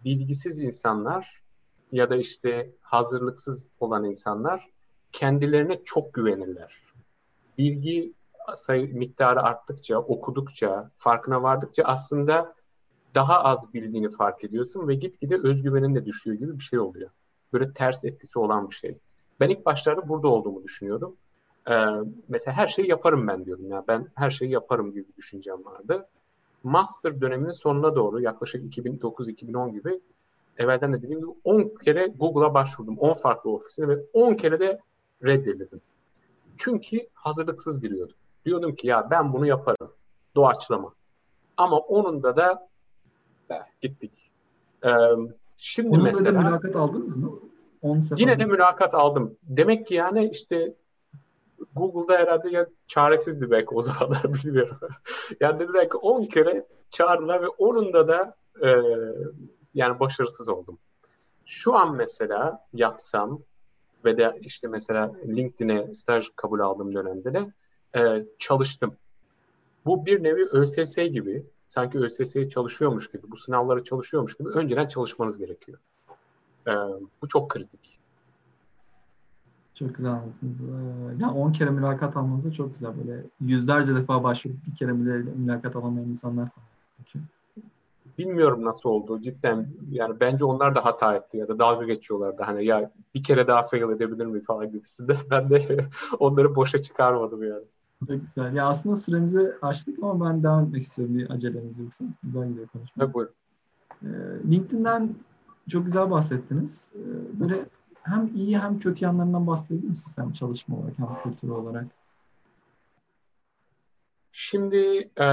[0.04, 1.42] bilgisiz insanlar
[1.92, 4.70] ya da işte hazırlıksız olan insanlar
[5.12, 6.82] kendilerine çok güvenirler.
[7.58, 8.12] Bilgi
[8.56, 12.54] sayı miktarı arttıkça, okudukça, farkına vardıkça aslında
[13.14, 17.10] daha az bildiğini fark ediyorsun ve gitgide özgüvenin de düşüyor gibi bir şey oluyor.
[17.52, 18.98] Böyle ters etkisi olan bir şey.
[19.40, 21.16] Ben ilk başlarda burada olduğumu düşünüyordum.
[21.70, 21.74] Ee,
[22.28, 23.70] mesela her şeyi yaparım ben diyordum.
[23.70, 26.08] Ya ben her şeyi yaparım gibi bir düşüncem vardı.
[26.62, 30.00] Master döneminin sonuna doğru yaklaşık 2009-2010 gibi
[30.58, 32.98] evvelden de dediğim gibi 10 kere Google'a başvurdum.
[32.98, 34.80] 10 farklı ofisine ve 10 kere de
[35.24, 35.80] reddedildim.
[36.56, 38.16] Çünkü hazırlıksız giriyordum.
[38.44, 39.92] Diyordum ki ya ben bunu yaparım.
[40.34, 40.94] Doğaçlama.
[41.56, 42.68] Ama onun da
[43.50, 44.30] eh, gittik.
[44.84, 44.88] Ee,
[45.56, 46.34] şimdi Onun mesela...
[46.34, 47.32] da mülakat aldınız mı?
[47.82, 49.36] 10 yine de mülakat aldım.
[49.42, 50.74] Demek ki yani işte
[51.76, 54.78] Google'da herhalde ya çaresizdi belki o zamanlar bilmiyorum.
[55.40, 58.68] yani dediler ki 10 kere çağırdılar ve onun da da e,
[59.78, 60.78] yani başarısız oldum.
[61.46, 63.40] Şu an mesela yapsam
[64.04, 67.52] ve de işte mesela LinkedIn'e staj kabul aldığım dönemde de
[67.98, 68.96] e, çalıştım.
[69.86, 75.38] Bu bir nevi ÖSS gibi, sanki ÖSS'ye çalışıyormuş gibi, bu sınavlara çalışıyormuş gibi önceden çalışmanız
[75.38, 75.78] gerekiyor.
[76.66, 76.72] E,
[77.22, 77.98] bu çok kritik.
[79.78, 80.60] Çok güzel anlattınız.
[80.60, 82.92] Ee, yani 10 kere mülakat almanız da çok güzel.
[82.98, 87.28] Böyle yüzlerce defa başvurup bir kere bile mülakat alamayan insanlar tanıyorum.
[88.18, 89.68] Bilmiyorum nasıl oldu cidden.
[89.90, 92.42] Yani bence onlar da hata etti ya da dalga geçiyorlardı.
[92.42, 95.16] Hani ya bir kere daha fail edebilir mi falan gibisinde.
[95.30, 95.88] Ben de
[96.18, 97.64] onları boşa çıkarmadım yani.
[98.06, 98.54] Çok güzel.
[98.54, 102.04] Ya aslında süremizi açtık ama ben devam etmek istiyorum bir aceleniz yoksa.
[102.22, 103.04] Güzel gidiyor konuşma.
[103.04, 103.34] Evet, buyurun.
[104.02, 104.06] Ee,
[104.50, 105.14] LinkedIn'den
[105.68, 106.88] çok güzel bahsettiniz.
[106.94, 107.64] Ee, böyle
[108.02, 110.18] hem iyi hem kötü yanlarından bahsedebilir misiniz?
[110.18, 111.86] Hem çalışma olarak hem kültür olarak.
[114.32, 115.26] Şimdi e,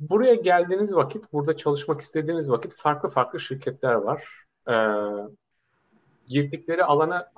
[0.00, 4.24] buraya geldiğiniz vakit, burada çalışmak istediğiniz vakit farklı farklı şirketler var.
[4.68, 4.74] E,
[6.26, 7.32] girdikleri alana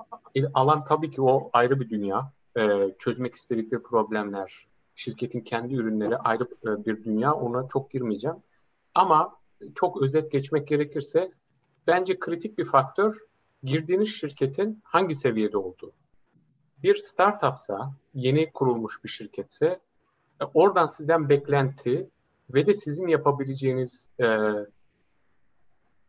[0.53, 2.31] alan tabii ki o ayrı bir dünya.
[2.57, 7.33] E, çözmek istedikleri problemler, şirketin kendi ürünleri ayrı e, bir dünya.
[7.33, 8.37] Ona çok girmeyeceğim.
[8.95, 9.35] Ama
[9.75, 11.31] çok özet geçmek gerekirse
[11.87, 13.17] bence kritik bir faktör
[13.63, 15.91] girdiğiniz şirketin hangi seviyede olduğu.
[16.83, 19.79] Bir startupsa, yeni kurulmuş bir şirketse
[20.41, 22.09] e, oradan sizden beklenti
[22.49, 24.27] ve de sizin yapabileceğiniz e,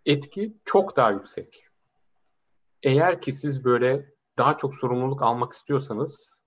[0.07, 1.67] etki çok daha yüksek.
[2.83, 6.41] Eğer ki siz böyle daha çok sorumluluk almak istiyorsanız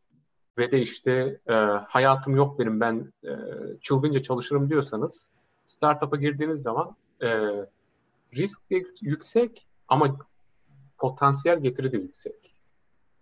[0.57, 1.53] ve de işte e,
[1.87, 3.31] hayatım yok benim ben e,
[3.81, 5.27] çılgınca çalışırım diyorsanız
[5.65, 7.49] startup'a girdiğiniz zaman e,
[8.35, 10.17] risk de yüksek ama
[10.97, 12.55] potansiyel getiri de yüksek.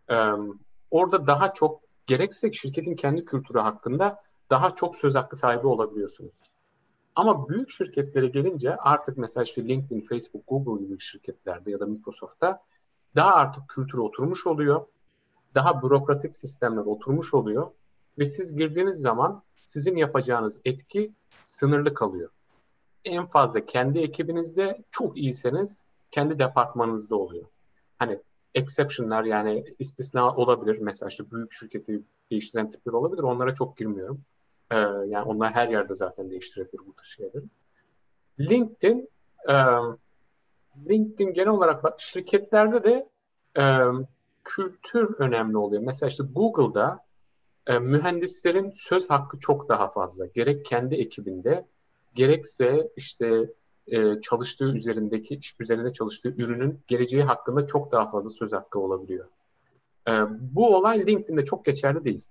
[0.09, 0.15] Ee,
[0.91, 6.50] orada daha çok gerekse şirketin kendi kültürü hakkında daha çok söz hakkı sahibi olabiliyorsunuz.
[7.15, 12.63] Ama büyük şirketlere gelince artık mesela işte LinkedIn, Facebook, Google gibi şirketlerde ya da Microsoft'ta
[13.15, 14.85] daha artık kültür oturmuş oluyor.
[15.55, 17.71] Daha bürokratik sistemler oturmuş oluyor.
[18.19, 21.13] Ve siz girdiğiniz zaman sizin yapacağınız etki
[21.43, 22.29] sınırlı kalıyor.
[23.05, 27.45] En fazla kendi ekibinizde çok iyiseniz kendi departmanınızda oluyor
[28.01, 28.19] hani
[28.55, 30.77] exception'lar yani istisna olabilir.
[30.81, 32.01] Mesela işte büyük şirketi
[32.31, 33.23] değiştiren tipler olabilir.
[33.23, 34.21] Onlara çok girmiyorum.
[34.71, 34.75] Ee,
[35.07, 37.43] yani onlar her yerde zaten değiştirebilir bu tür şeyleri.
[38.39, 39.09] LinkedIn
[39.49, 39.55] e,
[40.89, 43.09] LinkedIn genel olarak şirketlerde de
[43.57, 43.63] e,
[44.43, 45.81] kültür önemli oluyor.
[45.85, 46.99] Mesela işte Google'da
[47.67, 50.25] e, mühendislerin söz hakkı çok daha fazla.
[50.25, 51.65] Gerek kendi ekibinde
[52.15, 53.49] gerekse işte
[53.87, 59.25] e, çalıştığı üzerindeki iş üzerinde çalıştığı ürünün geleceği hakkında çok daha fazla söz hakkı olabiliyor.
[60.07, 62.25] E, bu olay LinkedIn'de çok geçerli değil.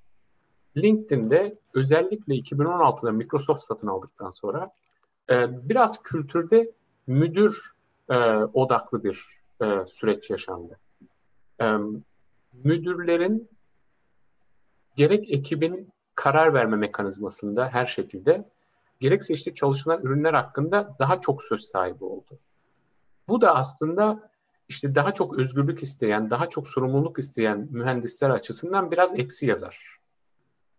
[0.76, 4.70] LinkedIn'de özellikle 2016'da Microsoft satın aldıktan sonra
[5.30, 6.72] e, biraz kültürde
[7.06, 7.72] müdür
[8.08, 10.78] e, odaklı bir e, süreç yaşandı.
[11.60, 11.76] E,
[12.52, 13.48] müdürlerin
[14.96, 18.48] gerek ekibin karar verme mekanizmasında her şekilde
[19.00, 22.38] gerekse işte çalışılan ürünler hakkında daha çok söz sahibi oldu.
[23.28, 24.30] Bu da aslında
[24.68, 29.99] işte daha çok özgürlük isteyen, daha çok sorumluluk isteyen mühendisler açısından biraz eksi yazar.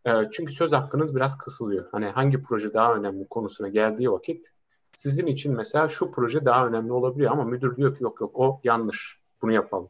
[0.06, 1.88] E, çünkü söz hakkınız biraz kısılıyor.
[1.92, 4.52] Hani hangi proje daha önemli konusuna geldiği vakit
[4.94, 8.62] sizin için mesela şu proje daha önemli olabiliyor ama müdür diyor ki yok yok o
[8.64, 9.22] yanlış.
[9.42, 9.90] Bunu yapalım.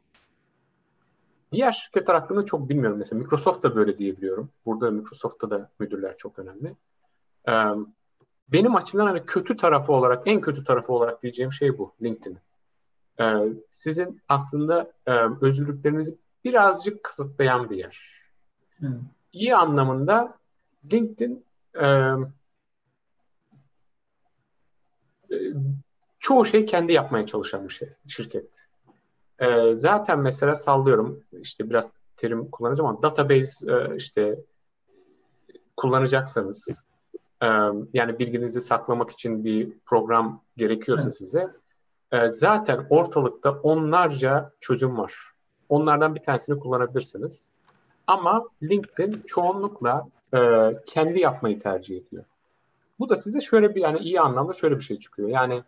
[1.52, 2.98] Diğer şirketler hakkında çok bilmiyorum.
[2.98, 4.50] Mesela Microsoft da böyle diyebiliyorum.
[4.66, 6.76] Burada Microsoft'ta da müdürler çok önemli.
[7.48, 7.52] Ee,
[8.48, 12.38] benim açımdan hani kötü tarafı olarak, en kötü tarafı olarak diyeceğim şey bu LinkedIn.
[13.20, 15.12] Ee, sizin aslında e,
[15.42, 18.22] özgürlüklerinizi birazcık kısıtlayan bir yer.
[18.78, 19.00] Hmm.
[19.34, 20.38] İyi anlamında
[20.91, 21.45] LinkedIn
[21.82, 21.88] e,
[25.32, 25.36] e,
[26.20, 28.68] çoğu şey kendi yapmaya çalışan bir şey, şirket.
[29.40, 34.40] E, zaten mesela sallıyorum, işte biraz terim kullanacağım ama database e, işte
[35.78, 36.68] kullanacaksanız
[37.94, 41.18] yani bilginizi saklamak için bir program gerekiyorsa evet.
[41.18, 41.48] size
[42.30, 45.16] zaten ortalıkta onlarca çözüm var.
[45.70, 47.52] Onlardan bir tanesini kullanabilirsiniz.
[48.07, 50.07] Ama LinkedIn çoğunlukla
[50.86, 52.23] kendi yapmayı tercih ediyor.
[52.99, 55.30] Bu da size şöyle bir yani iyi anlamda şöyle bir şey çıkıyor.
[55.30, 55.64] Yani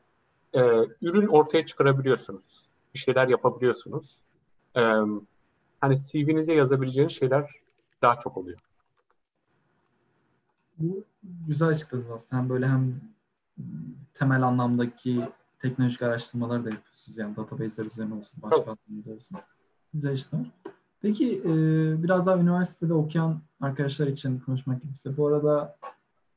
[0.54, 0.62] e,
[1.02, 2.64] ürün ortaya çıkarabiliyorsunuz.
[2.94, 4.18] Bir şeyler yapabiliyorsunuz.
[4.76, 4.82] E,
[5.82, 7.52] hani CV'nize yazabileceğiniz şeyler
[8.02, 8.60] daha çok oluyor.
[10.78, 11.04] Bu
[11.48, 12.42] güzel açıkladınız aslında.
[12.42, 13.02] Hem böyle hem
[14.14, 15.22] temel anlamdaki
[15.60, 17.18] teknolojik araştırmalar da yapıyorsunuz.
[17.18, 19.38] Yani database'ler üzerine olsun, başka anlamda olsun.
[19.94, 20.52] Güzel işler.
[21.04, 21.54] Peki e,
[22.04, 25.18] biraz daha üniversitede okuyan arkadaşlar için konuşmak gerekirse.
[25.18, 25.78] Bu arada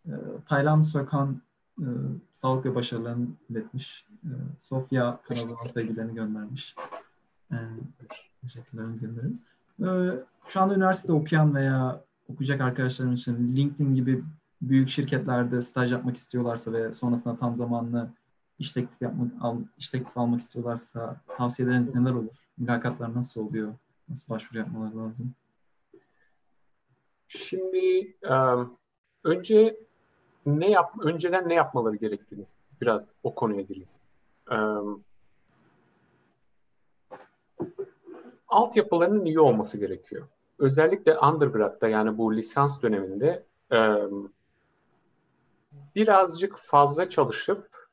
[0.06, 0.12] e,
[0.48, 1.42] Taylan Sökan
[1.78, 1.86] e,
[2.32, 4.06] sağlık ve başarılarını iletmiş.
[4.24, 6.74] E, Sofya kanalına sevgilerini göndermiş.
[7.52, 7.56] E,
[8.40, 9.42] teşekkürler göndeririz.
[9.80, 9.88] E,
[10.46, 14.24] şu anda üniversitede okuyan veya okuyacak arkadaşlarım için LinkedIn gibi
[14.62, 18.10] büyük şirketlerde staj yapmak istiyorlarsa ve sonrasında tam zamanlı
[18.58, 22.36] iş teklif yapmak, al, iş teklif almak istiyorlarsa tavsiyeleriniz neler olur?
[22.58, 23.72] Mülakatlar nasıl oluyor?
[24.08, 25.34] Nasıl başvuru yapmaları lazım?
[27.28, 28.16] Şimdi
[29.24, 29.80] önce
[30.46, 32.46] ne yap önceden ne yapmaları gerektiğini
[32.80, 33.88] biraz o konuya gireyim.
[34.50, 35.04] Um,
[38.48, 40.28] altyapılarının iyi olması gerekiyor.
[40.58, 43.46] Özellikle undergrad'da yani bu lisans döneminde
[45.94, 47.88] birazcık fazla çalışıp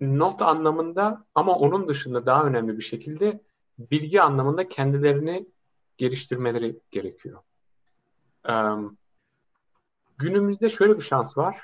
[0.00, 3.40] not anlamında ama onun dışında daha önemli bir şekilde
[3.78, 5.46] bilgi anlamında kendilerini
[5.96, 7.42] geliştirmeleri gerekiyor.
[8.48, 8.98] Um,
[10.18, 11.62] günümüzde şöyle bir şans var.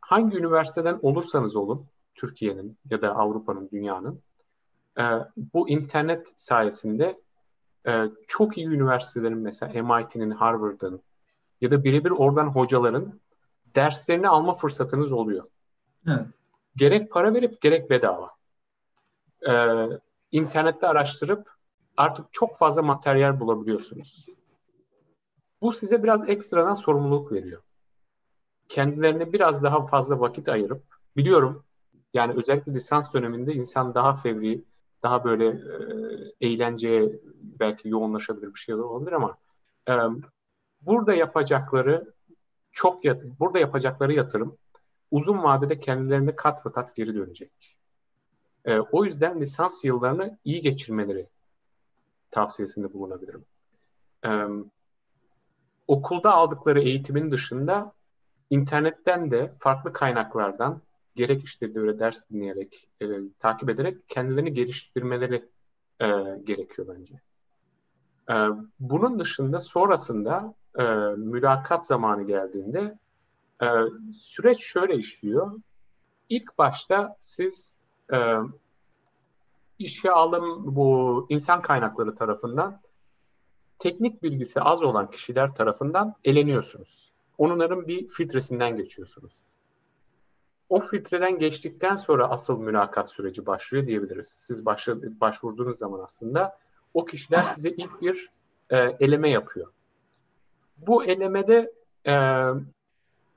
[0.00, 4.22] Hangi üniversiteden olursanız olun, Türkiye'nin ya da Avrupa'nın, dünyanın,
[4.98, 5.02] e,
[5.36, 7.20] bu internet sayesinde
[7.86, 11.02] e, çok iyi üniversitelerin mesela MIT'nin, Harvard'ın
[11.60, 13.20] ya da birebir oradan hocaların
[13.74, 15.44] derslerini alma fırsatınız oluyor.
[16.08, 16.26] Evet.
[16.76, 18.30] Gerek para verip gerek bedava.
[19.48, 19.86] Ee,
[20.32, 21.50] internette araştırıp
[21.96, 24.26] artık çok fazla materyal bulabiliyorsunuz.
[25.62, 27.62] Bu size biraz ekstradan sorumluluk veriyor.
[28.68, 30.82] Kendilerine biraz daha fazla vakit ayırıp,
[31.16, 31.64] biliyorum
[32.14, 34.64] yani özellikle lisans döneminde insan daha fevri,
[35.02, 39.36] daha böyle e, eğlenceye belki yoğunlaşabilir bir şeyler olabilir ama
[39.88, 39.92] e,
[40.80, 42.14] burada yapacakları
[42.72, 43.04] çok
[43.40, 44.58] burada yapacakları yatırım
[45.10, 47.79] uzun vadede kendilerine kat ve kat geri dönecek.
[48.64, 51.26] E, o yüzden lisans yıllarını iyi geçirmeleri
[52.30, 53.44] tavsiyesinde bulunabilirim.
[54.24, 54.30] E,
[55.88, 57.92] okulda aldıkları eğitimin dışında
[58.50, 60.80] internetten de farklı kaynaklardan
[61.16, 63.06] gerek işte böyle ders dinleyerek, e,
[63.38, 65.48] takip ederek kendilerini geliştirmeleri
[66.00, 66.06] e,
[66.44, 67.14] gerekiyor bence.
[68.30, 68.34] E,
[68.80, 70.84] bunun dışında sonrasında e,
[71.16, 72.98] mülakat zamanı geldiğinde
[73.62, 73.66] e,
[74.12, 75.60] süreç şöyle işliyor.
[76.28, 77.76] İlk başta siz
[78.12, 78.36] e,
[79.78, 82.80] işe alım bu insan kaynakları tarafından
[83.78, 87.12] teknik bilgisi az olan kişiler tarafından eleniyorsunuz.
[87.38, 89.42] Onların bir filtresinden geçiyorsunuz.
[90.68, 94.26] O filtreden geçtikten sonra asıl mülakat süreci başlıyor diyebiliriz.
[94.26, 94.66] Siz
[95.20, 96.58] başvurduğunuz zaman aslında
[96.94, 98.30] o kişiler size ilk bir
[98.70, 99.72] e, eleme yapıyor.
[100.76, 101.72] Bu elemede
[102.06, 102.14] e,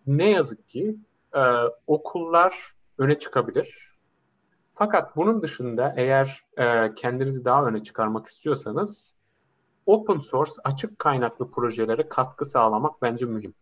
[0.08, 0.96] ne yazık ki
[1.36, 1.42] e,
[1.88, 3.93] okullar öne çıkabilir.
[4.76, 9.14] Fakat bunun dışında eğer e, kendinizi daha öne çıkarmak istiyorsanız
[9.86, 13.54] open source açık kaynaklı projelere katkı sağlamak bence mühim.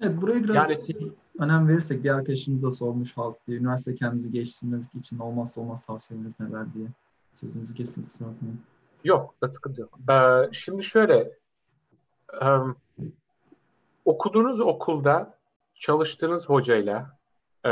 [0.00, 3.58] Evet buraya biraz yani, önem verirsek bir arkadaşımız da sormuş halk diye.
[3.58, 6.86] Üniversite kendinizi geliştirmeniz için olmazsa olmaz tavsiyeleriniz neler diye.
[7.34, 8.60] Sözünüzü kesin kusura bakmayın.
[9.04, 9.98] Yok, sıkıntı yok.
[10.10, 11.32] Ee, şimdi şöyle,
[12.42, 12.76] um,
[14.04, 15.34] okuduğunuz okulda
[15.74, 17.18] çalıştığınız hocayla
[17.64, 17.70] e,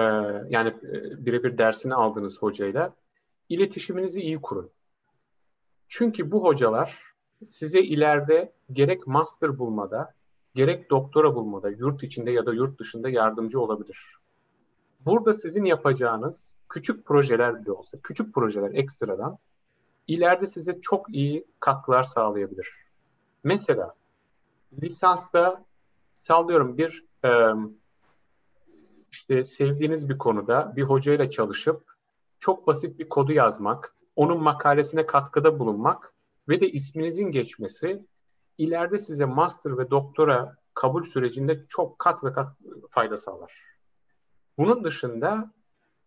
[0.48, 2.94] yani e, birebir dersini aldığınız hocayla
[3.48, 4.70] iletişiminizi iyi kurun.
[5.88, 6.98] Çünkü bu hocalar
[7.44, 10.14] size ileride gerek master bulmada,
[10.54, 14.16] gerek doktora bulmada, yurt içinde ya da yurt dışında yardımcı olabilir.
[15.06, 19.38] Burada sizin yapacağınız küçük projeler bile olsa, küçük projeler ekstradan
[20.06, 22.68] ileride size çok iyi katkılar sağlayabilir.
[23.44, 23.94] Mesela
[24.82, 25.64] lisansta
[26.14, 27.28] sallıyorum bir e,
[29.10, 31.92] işte sevdiğiniz bir konuda bir hocayla çalışıp
[32.38, 36.14] çok basit bir kodu yazmak, onun makalesine katkıda bulunmak
[36.48, 38.06] ve de isminizin geçmesi
[38.58, 42.56] ileride size master ve doktora kabul sürecinde çok kat ve kat
[42.90, 43.62] fayda sağlar.
[44.58, 45.52] Bunun dışında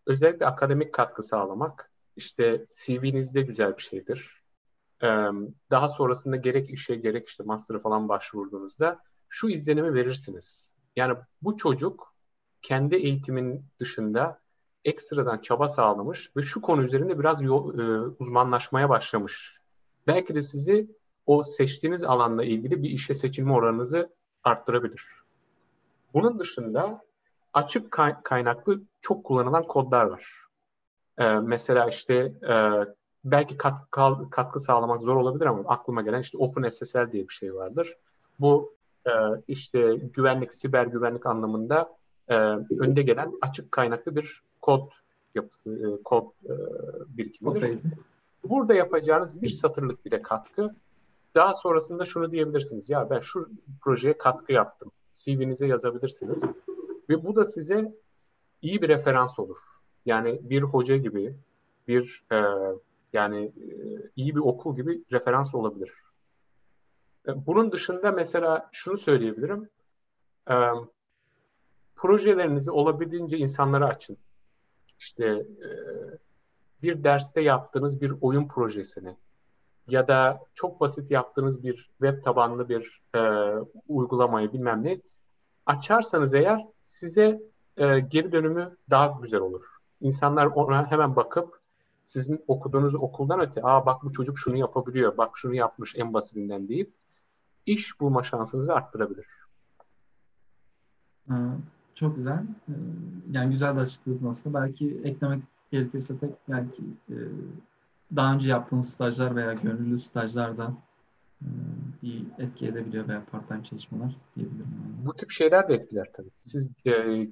[0.06, 4.44] özellikle akademik katkı sağlamak işte CV'nizde güzel bir şeydir.
[5.72, 9.00] Daha sonrasında gerek işe gerek işte master'a falan başvurduğunuzda
[9.30, 10.76] şu izlenimi verirsiniz.
[10.96, 12.13] Yani bu çocuk
[12.64, 14.40] kendi eğitimin dışında
[14.86, 19.58] ekstradan çaba sağlamış ve şu konu üzerinde biraz yol, e, uzmanlaşmaya başlamış.
[20.08, 20.88] Belki de sizi
[21.26, 24.10] o seçtiğiniz alanla ilgili bir işe seçilme oranınızı
[24.44, 25.08] arttırabilir.
[26.14, 27.02] Bunun dışında
[27.54, 27.92] açık
[28.24, 30.44] kaynaklı çok kullanılan kodlar var.
[31.18, 32.16] E, mesela işte
[32.50, 32.56] e,
[33.26, 37.98] belki katkı, katkı sağlamak zor olabilir ama aklıma gelen işte OpenSSL diye bir şey vardır.
[38.40, 38.76] Bu
[39.06, 39.12] e,
[39.48, 41.98] işte güvenlik, siber güvenlik anlamında
[42.28, 42.36] e,
[42.80, 44.92] önde gelen açık kaynaklı bir kod
[45.36, 46.54] yapısı, e, kod e,
[47.08, 47.80] birikimidir.
[48.44, 50.76] Burada yapacağınız bir satırlık bile katkı
[51.36, 52.90] daha sonrasında şunu diyebilirsiniz.
[52.90, 53.50] Ya ben şu
[53.82, 54.92] projeye katkı yaptım.
[55.14, 56.44] CV'nize yazabilirsiniz.
[57.10, 57.94] Ve bu da size
[58.62, 59.58] iyi bir referans olur.
[60.06, 61.36] Yani bir hoca gibi,
[61.88, 62.44] bir e,
[63.14, 63.76] yani e,
[64.16, 65.92] iyi bir okul gibi referans olabilir.
[67.28, 69.70] E, bunun dışında mesela şunu söyleyebilirim.
[70.50, 70.56] E,
[71.96, 74.18] projelerinizi olabildiğince insanlara açın.
[75.00, 75.70] İşte e,
[76.84, 79.16] bir derste yaptığınız bir oyun projesini
[79.88, 83.20] ya da çok basit yaptığınız bir web tabanlı bir e,
[83.88, 85.00] uygulamayı bilmem ne
[85.66, 87.42] açarsanız eğer size
[87.78, 89.64] e, geri dönümü daha güzel olur.
[90.02, 91.60] İnsanlar ona hemen bakıp
[92.06, 96.68] sizin okuduğunuz okuldan öte aa bak bu çocuk şunu yapabiliyor, bak şunu yapmış en basitinden
[96.68, 96.94] deyip
[97.66, 99.28] iş bulma şansınızı arttırabilir.
[101.96, 102.44] Çok güzel.
[102.70, 102.74] Ee,
[103.32, 104.62] yani güzel de açıkladınız aslında.
[104.62, 107.16] Belki eklemek gerekirse tek belki e,
[108.16, 110.74] daha önce yaptığınız stajlar veya gönüllü stajlar da
[111.42, 111.48] e,
[112.04, 114.68] bir etki edebiliyor veya part-time çalışmalar diyebilirim.
[114.84, 115.06] Yani.
[115.06, 116.32] Bu tip şeyler de etkiler tabii.
[116.38, 117.28] Siz e,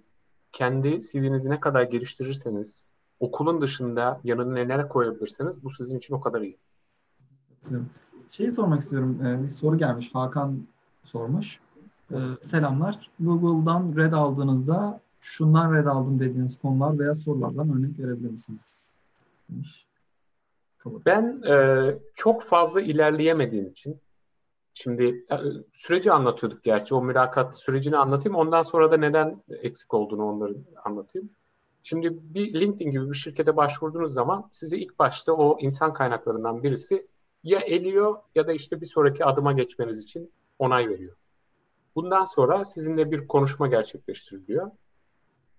[0.51, 6.41] kendi CV'nizi ne kadar geliştirirseniz, okulun dışında yanına neler koyabilirseniz bu sizin için o kadar
[6.41, 6.57] iyi.
[8.29, 9.19] Şeyi sormak istiyorum.
[9.43, 10.09] Bir soru gelmiş.
[10.13, 10.67] Hakan
[11.03, 11.59] sormuş.
[12.11, 13.09] Ee, selamlar.
[13.19, 18.67] Google'dan red aldığınızda şundan red aldım dediğiniz konular veya sorulardan örnek verebilir misiniz?
[19.49, 19.85] Demiş.
[21.05, 21.85] Ben e,
[22.15, 23.99] çok fazla ilerleyemediğim için
[24.73, 25.35] şimdi e,
[25.73, 30.55] süreci anlatıyorduk gerçi o mülakat sürecini anlatayım ondan sonra da neden eksik olduğunu onları
[30.85, 31.29] anlatayım.
[31.83, 37.07] Şimdi bir LinkedIn gibi bir şirkete başvurduğunuz zaman size ilk başta o insan kaynaklarından birisi
[37.43, 41.15] ya eliyor ya da işte bir sonraki adıma geçmeniz için onay veriyor.
[41.95, 44.71] Bundan sonra sizinle bir konuşma gerçekleştiriliyor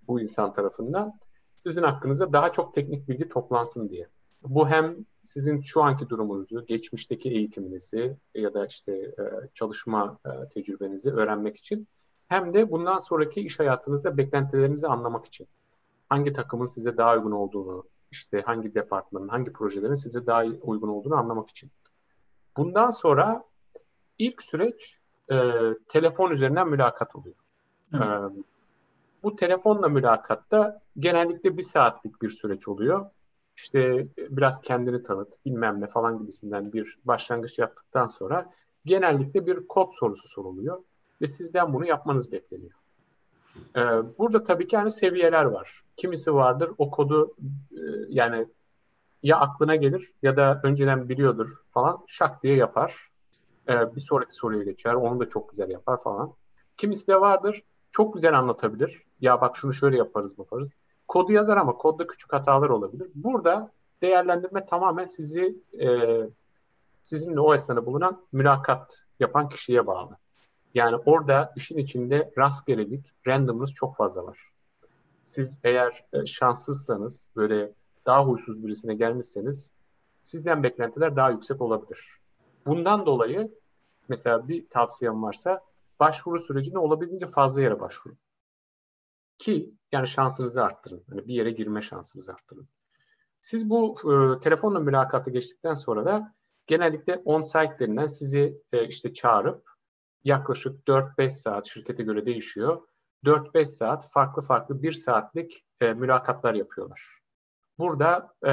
[0.08, 1.18] bu insan tarafından.
[1.56, 4.08] Sizin hakkınızda daha çok teknik bilgi toplansın diye.
[4.42, 9.22] Bu hem sizin şu anki durumunuzu, geçmişteki eğitiminizi ya da işte e,
[9.54, 11.88] çalışma e, tecrübenizi öğrenmek için
[12.28, 15.48] hem de bundan sonraki iş hayatınızda beklentilerinizi anlamak için.
[16.08, 21.14] Hangi takımın size daha uygun olduğunu, işte hangi departmanın, hangi projelerin size daha uygun olduğunu
[21.14, 21.70] anlamak için.
[22.56, 23.44] Bundan sonra
[24.18, 24.98] ilk süreç
[25.32, 25.38] e,
[25.88, 27.36] telefon üzerinden mülakat oluyor.
[27.94, 28.02] Evet.
[28.04, 28.42] E,
[29.22, 33.10] bu telefonla mülakatta genellikle bir saatlik bir süreç oluyor.
[33.56, 38.52] İşte biraz kendini tanıt, bilmem ne falan gibisinden bir başlangıç yaptıktan sonra
[38.84, 40.82] genellikle bir kod sorusu soruluyor
[41.20, 42.72] ve sizden bunu yapmanız bekleniyor.
[43.76, 43.80] Ee,
[44.18, 45.82] burada tabii ki hani seviyeler var.
[45.96, 47.34] Kimisi vardır o kodu
[47.72, 48.46] e, yani
[49.22, 53.11] ya aklına gelir ya da önceden biliyordur falan şak diye yapar.
[53.68, 54.94] Ee, bir sonraki soruya geçer.
[54.94, 56.32] Onu da çok güzel yapar falan.
[56.76, 57.62] Kimisi de vardır
[57.92, 59.02] çok güzel anlatabilir.
[59.20, 60.72] Ya bak şunu şöyle yaparız yaparız.
[61.08, 63.08] Kodu yazar ama kodda küçük hatalar olabilir.
[63.14, 63.72] Burada
[64.02, 65.88] değerlendirme tamamen sizi e,
[67.02, 70.16] sizinle o esnada bulunan mülakat yapan kişiye bağlı.
[70.74, 74.38] Yani orada işin içinde rastgelelik, randomness çok fazla var.
[75.24, 77.72] Siz eğer e, şanssızsanız, böyle
[78.06, 79.70] daha huysuz birisine gelmişseniz
[80.24, 82.21] sizden beklentiler daha yüksek olabilir.
[82.66, 83.58] Bundan dolayı
[84.08, 85.60] mesela bir tavsiyem varsa
[86.00, 88.18] başvuru sürecinde olabildiğince fazla yere başvurun.
[89.38, 91.04] Ki yani şansınızı arttırın.
[91.10, 92.68] Yani bir yere girme şansınızı arttırın.
[93.40, 96.34] Siz bu e, telefonla mülakatı geçtikten sonra da
[96.66, 99.70] genellikle on-site denilen sizi e, işte çağırıp
[100.24, 102.82] yaklaşık 4-5 saat şirkete göre değişiyor.
[103.24, 107.18] 4-5 saat farklı farklı bir saatlik e, mülakatlar yapıyorlar.
[107.78, 108.52] Burada e,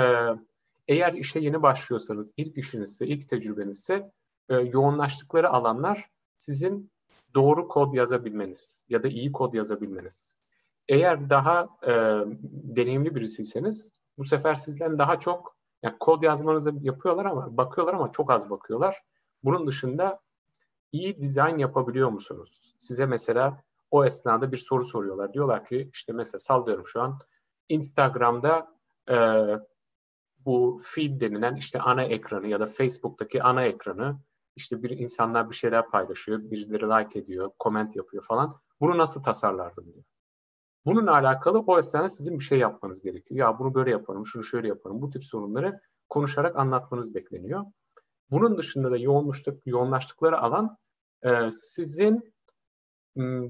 [0.89, 4.11] eğer işe yeni başlıyorsanız, ilk işinizse, ilk tecrübenizse
[4.49, 6.91] e, yoğunlaştıkları alanlar sizin
[7.35, 10.33] doğru kod yazabilmeniz ya da iyi kod yazabilmeniz.
[10.87, 11.93] Eğer daha e,
[12.43, 18.31] deneyimli birisiyseniz bu sefer sizden daha çok yani kod yazmanızı yapıyorlar ama bakıyorlar ama çok
[18.31, 19.03] az bakıyorlar.
[19.43, 20.19] Bunun dışında
[20.91, 22.75] iyi dizayn yapabiliyor musunuz?
[22.77, 25.33] Size mesela o esnada bir soru soruyorlar.
[25.33, 27.19] Diyorlar ki işte mesela sallıyorum şu an
[27.69, 28.67] Instagram'da
[29.09, 29.15] e,
[30.49, 34.19] bu feed denilen işte ana ekranı ya da Facebook'taki ana ekranı
[34.55, 38.59] işte bir insanlar bir şeyler paylaşıyor, birileri like ediyor, comment yapıyor falan.
[38.81, 40.03] Bunu nasıl tasarlardın diyor.
[40.85, 43.39] Bununla alakalı o esnada sizin bir şey yapmanız gerekiyor.
[43.39, 45.01] Ya bunu böyle yaparım, şunu şöyle yaparım.
[45.01, 47.65] Bu tip sorunları konuşarak anlatmanız bekleniyor.
[48.31, 50.77] Bunun dışında da yoğunlaştık, yoğunlaştıkları alan
[51.23, 52.33] e, sizin
[53.15, 53.49] m,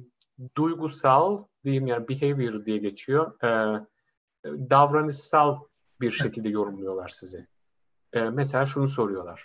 [0.57, 3.43] duygusal diyeyim yani behavior diye geçiyor.
[3.43, 3.81] E,
[4.45, 5.68] davranışsal
[6.01, 7.47] bir şekilde yorumluyorlar sizi.
[8.13, 9.43] E, mesela şunu soruyorlar.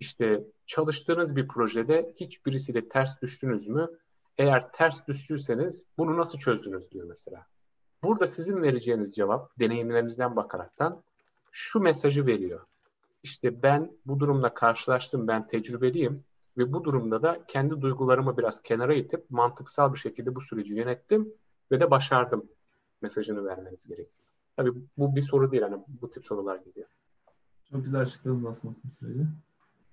[0.00, 3.88] İşte çalıştığınız bir projede hiçbirisiyle ters düştünüz mü?
[4.38, 7.46] Eğer ters düştüyseniz bunu nasıl çözdünüz diyor mesela.
[8.02, 11.02] Burada sizin vereceğiniz cevap deneyimlerinizden bakaraktan
[11.50, 12.66] şu mesajı veriyor.
[13.22, 16.24] İşte ben bu durumla karşılaştım, ben tecrübeliyim
[16.58, 21.32] ve bu durumda da kendi duygularımı biraz kenara itip mantıksal bir şekilde bu süreci yönettim
[21.70, 22.48] ve de başardım
[23.02, 24.25] mesajını vermeniz gerekiyor.
[24.56, 26.88] Tabii bu bir soru değil, hani bu tip sorular geliyor.
[27.70, 29.26] Çok güzel açıkladınız aslında tüm süreci.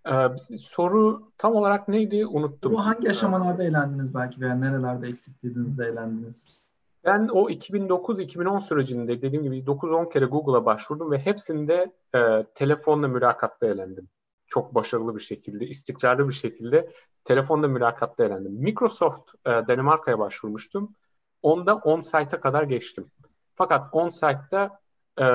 [0.07, 2.73] Ee, soru tam olarak neydi unuttum.
[2.73, 6.63] Bu hangi aşamalarda eğlendiniz belki veya nerelerde eksikliğiniz de eğlendiniz?
[7.05, 13.67] Ben o 2009-2010 sürecinde dediğim gibi 9-10 kere Google'a başvurdum ve hepsinde e, telefonla mülakatta
[13.67, 14.09] eğlendim.
[14.47, 16.89] Çok başarılı bir şekilde, istikrarlı bir şekilde
[17.23, 18.53] telefonla mülakatta eğlendim.
[18.53, 20.95] Microsoft e, Danimarka'ya başvurmuştum.
[21.41, 23.11] Onda on-site'a kadar geçtim.
[23.55, 24.79] Fakat on-site'da
[25.19, 25.25] e,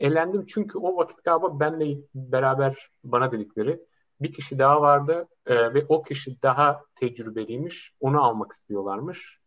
[0.00, 3.80] eğlendim çünkü o vakit galiba benle beraber bana dedikleri
[4.20, 7.94] bir kişi daha vardı e, ve o kişi daha tecrübeliymiş.
[8.00, 9.38] Onu almak istiyorlarmış.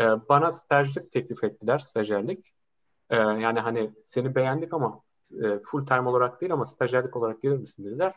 [0.00, 2.52] E, bana stajlık teklif ettiler, stajyerlik.
[3.10, 5.00] E, yani hani seni beğendik ama
[5.42, 8.14] e, full time olarak değil ama stajyerlik olarak gelir misin dediler.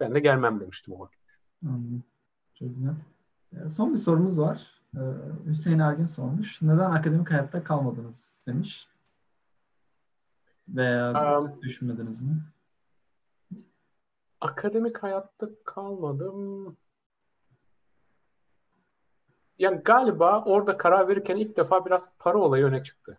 [0.00, 1.20] Ben de gelmem demiştim o vakit.
[1.66, 2.02] Anladım.
[2.54, 2.94] Çok güzel.
[3.52, 4.77] E, son bir sorumuz var.
[4.94, 5.00] E,
[5.46, 6.62] Hüseyin Ergin sormuş.
[6.62, 8.88] Neden akademik hayatta kalmadınız demiş.
[10.68, 12.42] Veya um, düşünmediniz mi?
[14.40, 16.76] Akademik hayatta kalmadım.
[19.58, 23.18] Yani galiba orada karar verirken ilk defa biraz para olayı öne çıktı.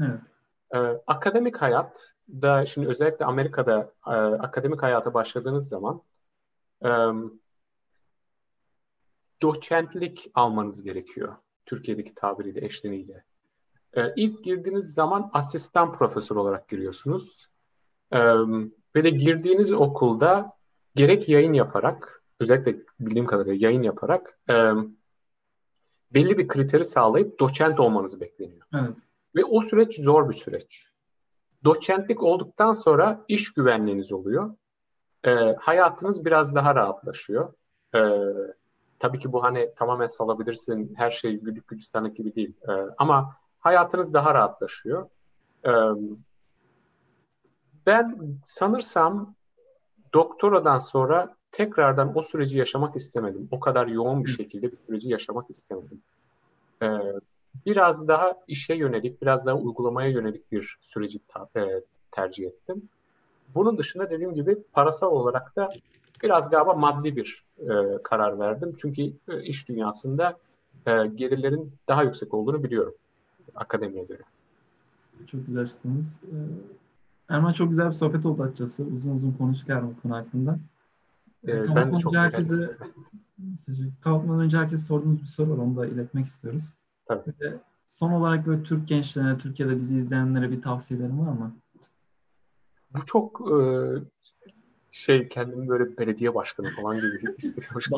[0.00, 0.20] Evet.
[0.74, 6.02] Ee, akademik hayat da şimdi özellikle Amerika'da e, akademik hayata başladığınız zaman
[6.84, 6.88] e,
[9.42, 11.36] doçentlik almanız gerekiyor.
[11.66, 13.24] Türkiye'deki tabiriyle, eşleniyle.
[13.96, 17.48] E, ilk girdiğiniz zaman asistan profesör olarak giriyorsunuz.
[18.12, 18.18] E,
[18.96, 20.52] ve de girdiğiniz okulda
[20.94, 24.72] gerek yayın yaparak, özellikle bildiğim kadarıyla yayın yaparak e,
[26.14, 28.66] belli bir kriteri sağlayıp doçent olmanız bekleniyor.
[28.74, 28.96] Evet.
[29.36, 30.84] Ve o süreç zor bir süreç.
[31.64, 34.54] Doçentlik olduktan sonra iş güvenliğiniz oluyor.
[35.24, 37.52] E, hayatınız biraz daha rahatlaşıyor.
[37.94, 38.00] E,
[38.98, 42.52] tabii ki bu hani tamamen salabilirsin, her şey güllük gülistanlık gibi değil.
[42.68, 45.08] E, ama hayatınız daha rahatlaşıyor.
[45.66, 45.72] E,
[47.86, 49.34] ben sanırsam
[50.14, 53.48] doktoradan sonra tekrardan o süreci yaşamak istemedim.
[53.50, 56.02] O kadar yoğun bir şekilde bir süreci yaşamak istemedim.
[56.82, 56.86] Ee,
[57.66, 62.88] biraz daha işe yönelik, biraz daha uygulamaya yönelik bir süreci ta- e, tercih ettim.
[63.54, 65.68] Bunun dışında dediğim gibi parasal olarak da
[66.22, 68.76] biraz galiba maddi bir e, karar verdim.
[68.78, 70.38] Çünkü e, iş dünyasında
[70.86, 72.94] e, gelirlerin daha yüksek olduğunu biliyorum
[73.54, 74.22] akademiye göre.
[75.26, 76.18] Çok güzel açıkladınız.
[76.22, 76.34] Ee,
[77.28, 78.84] Erman çok güzel bir sohbet oldu açıkçası.
[78.84, 80.58] Uzun uzun konuştuk her konu hakkında.
[81.48, 82.76] Ee, ben de çok herkese,
[84.00, 85.56] Kalkmadan önce herkese sorduğumuz bir soru var.
[85.56, 86.74] Onu da iletmek istiyoruz.
[87.06, 87.32] Tabii.
[87.40, 87.54] Ve
[87.86, 91.56] son olarak böyle Türk gençlerine, Türkiye'de bizi izleyenlere bir tavsiyelerin var mı?
[92.94, 93.56] Bu çok e,
[94.98, 97.88] şey kendimi böyle belediye başkanı falan gibi hissediyormuş.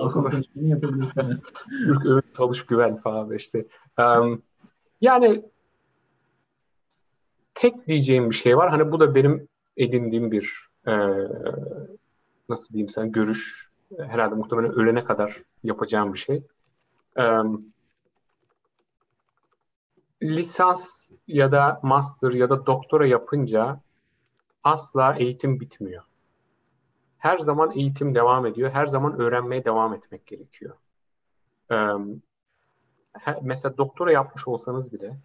[1.68, 3.66] Türk Öğün Çalış Güven falan işte.
[3.98, 4.42] Um,
[5.00, 5.44] yani
[7.54, 8.70] tek diyeceğim bir şey var.
[8.70, 10.92] Hani bu da benim edindiğim bir e,
[12.48, 16.42] nasıl diyeyim sen görüş herhalde muhtemelen ölene kadar yapacağım bir şey.
[17.18, 17.24] E,
[20.22, 23.80] lisans ya da master ya da doktora yapınca
[24.64, 26.02] asla eğitim bitmiyor.
[27.20, 28.70] Her zaman eğitim devam ediyor.
[28.70, 30.76] Her zaman öğrenmeye devam etmek gerekiyor.
[31.70, 31.76] Ee,
[33.42, 35.16] mesela doktora yapmış olsanız bile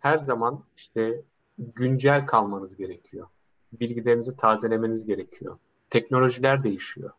[0.00, 1.22] her zaman işte
[1.58, 3.26] güncel kalmanız gerekiyor.
[3.72, 5.58] Bilgilerinizi tazelemeniz gerekiyor.
[5.90, 7.10] Teknolojiler değişiyor.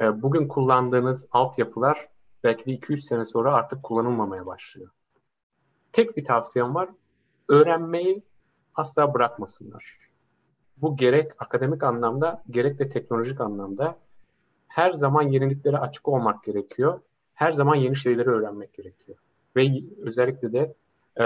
[0.00, 2.08] Ee, bugün kullandığınız altyapılar
[2.44, 4.90] belki de 2-3 sene sonra artık kullanılmamaya başlıyor.
[5.92, 6.88] Tek bir tavsiyem var.
[7.48, 8.22] Öğrenmeyi
[8.74, 10.01] asla bırakmasınlar.
[10.76, 13.96] Bu gerek akademik anlamda gerek de teknolojik anlamda
[14.68, 17.00] her zaman yeniliklere açık olmak gerekiyor.
[17.34, 19.18] Her zaman yeni şeyleri öğrenmek gerekiyor.
[19.56, 20.74] Ve özellikle de
[21.20, 21.24] e,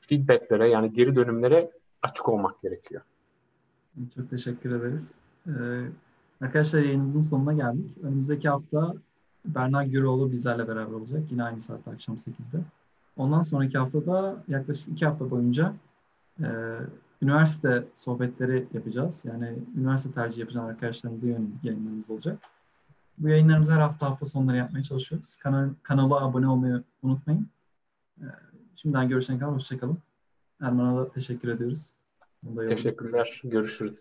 [0.00, 1.70] feedbacklere yani geri dönümlere
[2.02, 3.02] açık olmak gerekiyor.
[4.14, 5.12] Çok teşekkür ederiz.
[5.46, 5.52] Ee,
[6.40, 7.98] arkadaşlar yayınımızın sonuna geldik.
[8.02, 8.94] Önümüzdeki hafta
[9.44, 11.22] Berna Güroğlu bizlerle beraber olacak.
[11.30, 12.58] Yine aynı saatte akşam 8'de.
[13.16, 15.74] Ondan sonraki haftada yaklaşık iki hafta boyunca
[16.40, 16.46] e,
[17.22, 19.24] üniversite sohbetleri yapacağız.
[19.24, 22.38] Yani üniversite tercih yapacağım arkadaşlarımıza yönelik yayınlarımız olacak.
[23.18, 25.36] Bu yayınlarımızı her hafta hafta sonları yapmaya çalışıyoruz.
[25.36, 27.48] Kanal, kanala abone olmayı unutmayın.
[28.76, 29.98] Şimdiden görüşene kadar hoşçakalın.
[30.60, 31.94] Erman'a da teşekkür ediyoruz.
[32.68, 33.40] Teşekkürler.
[33.44, 33.98] Görüşürüz.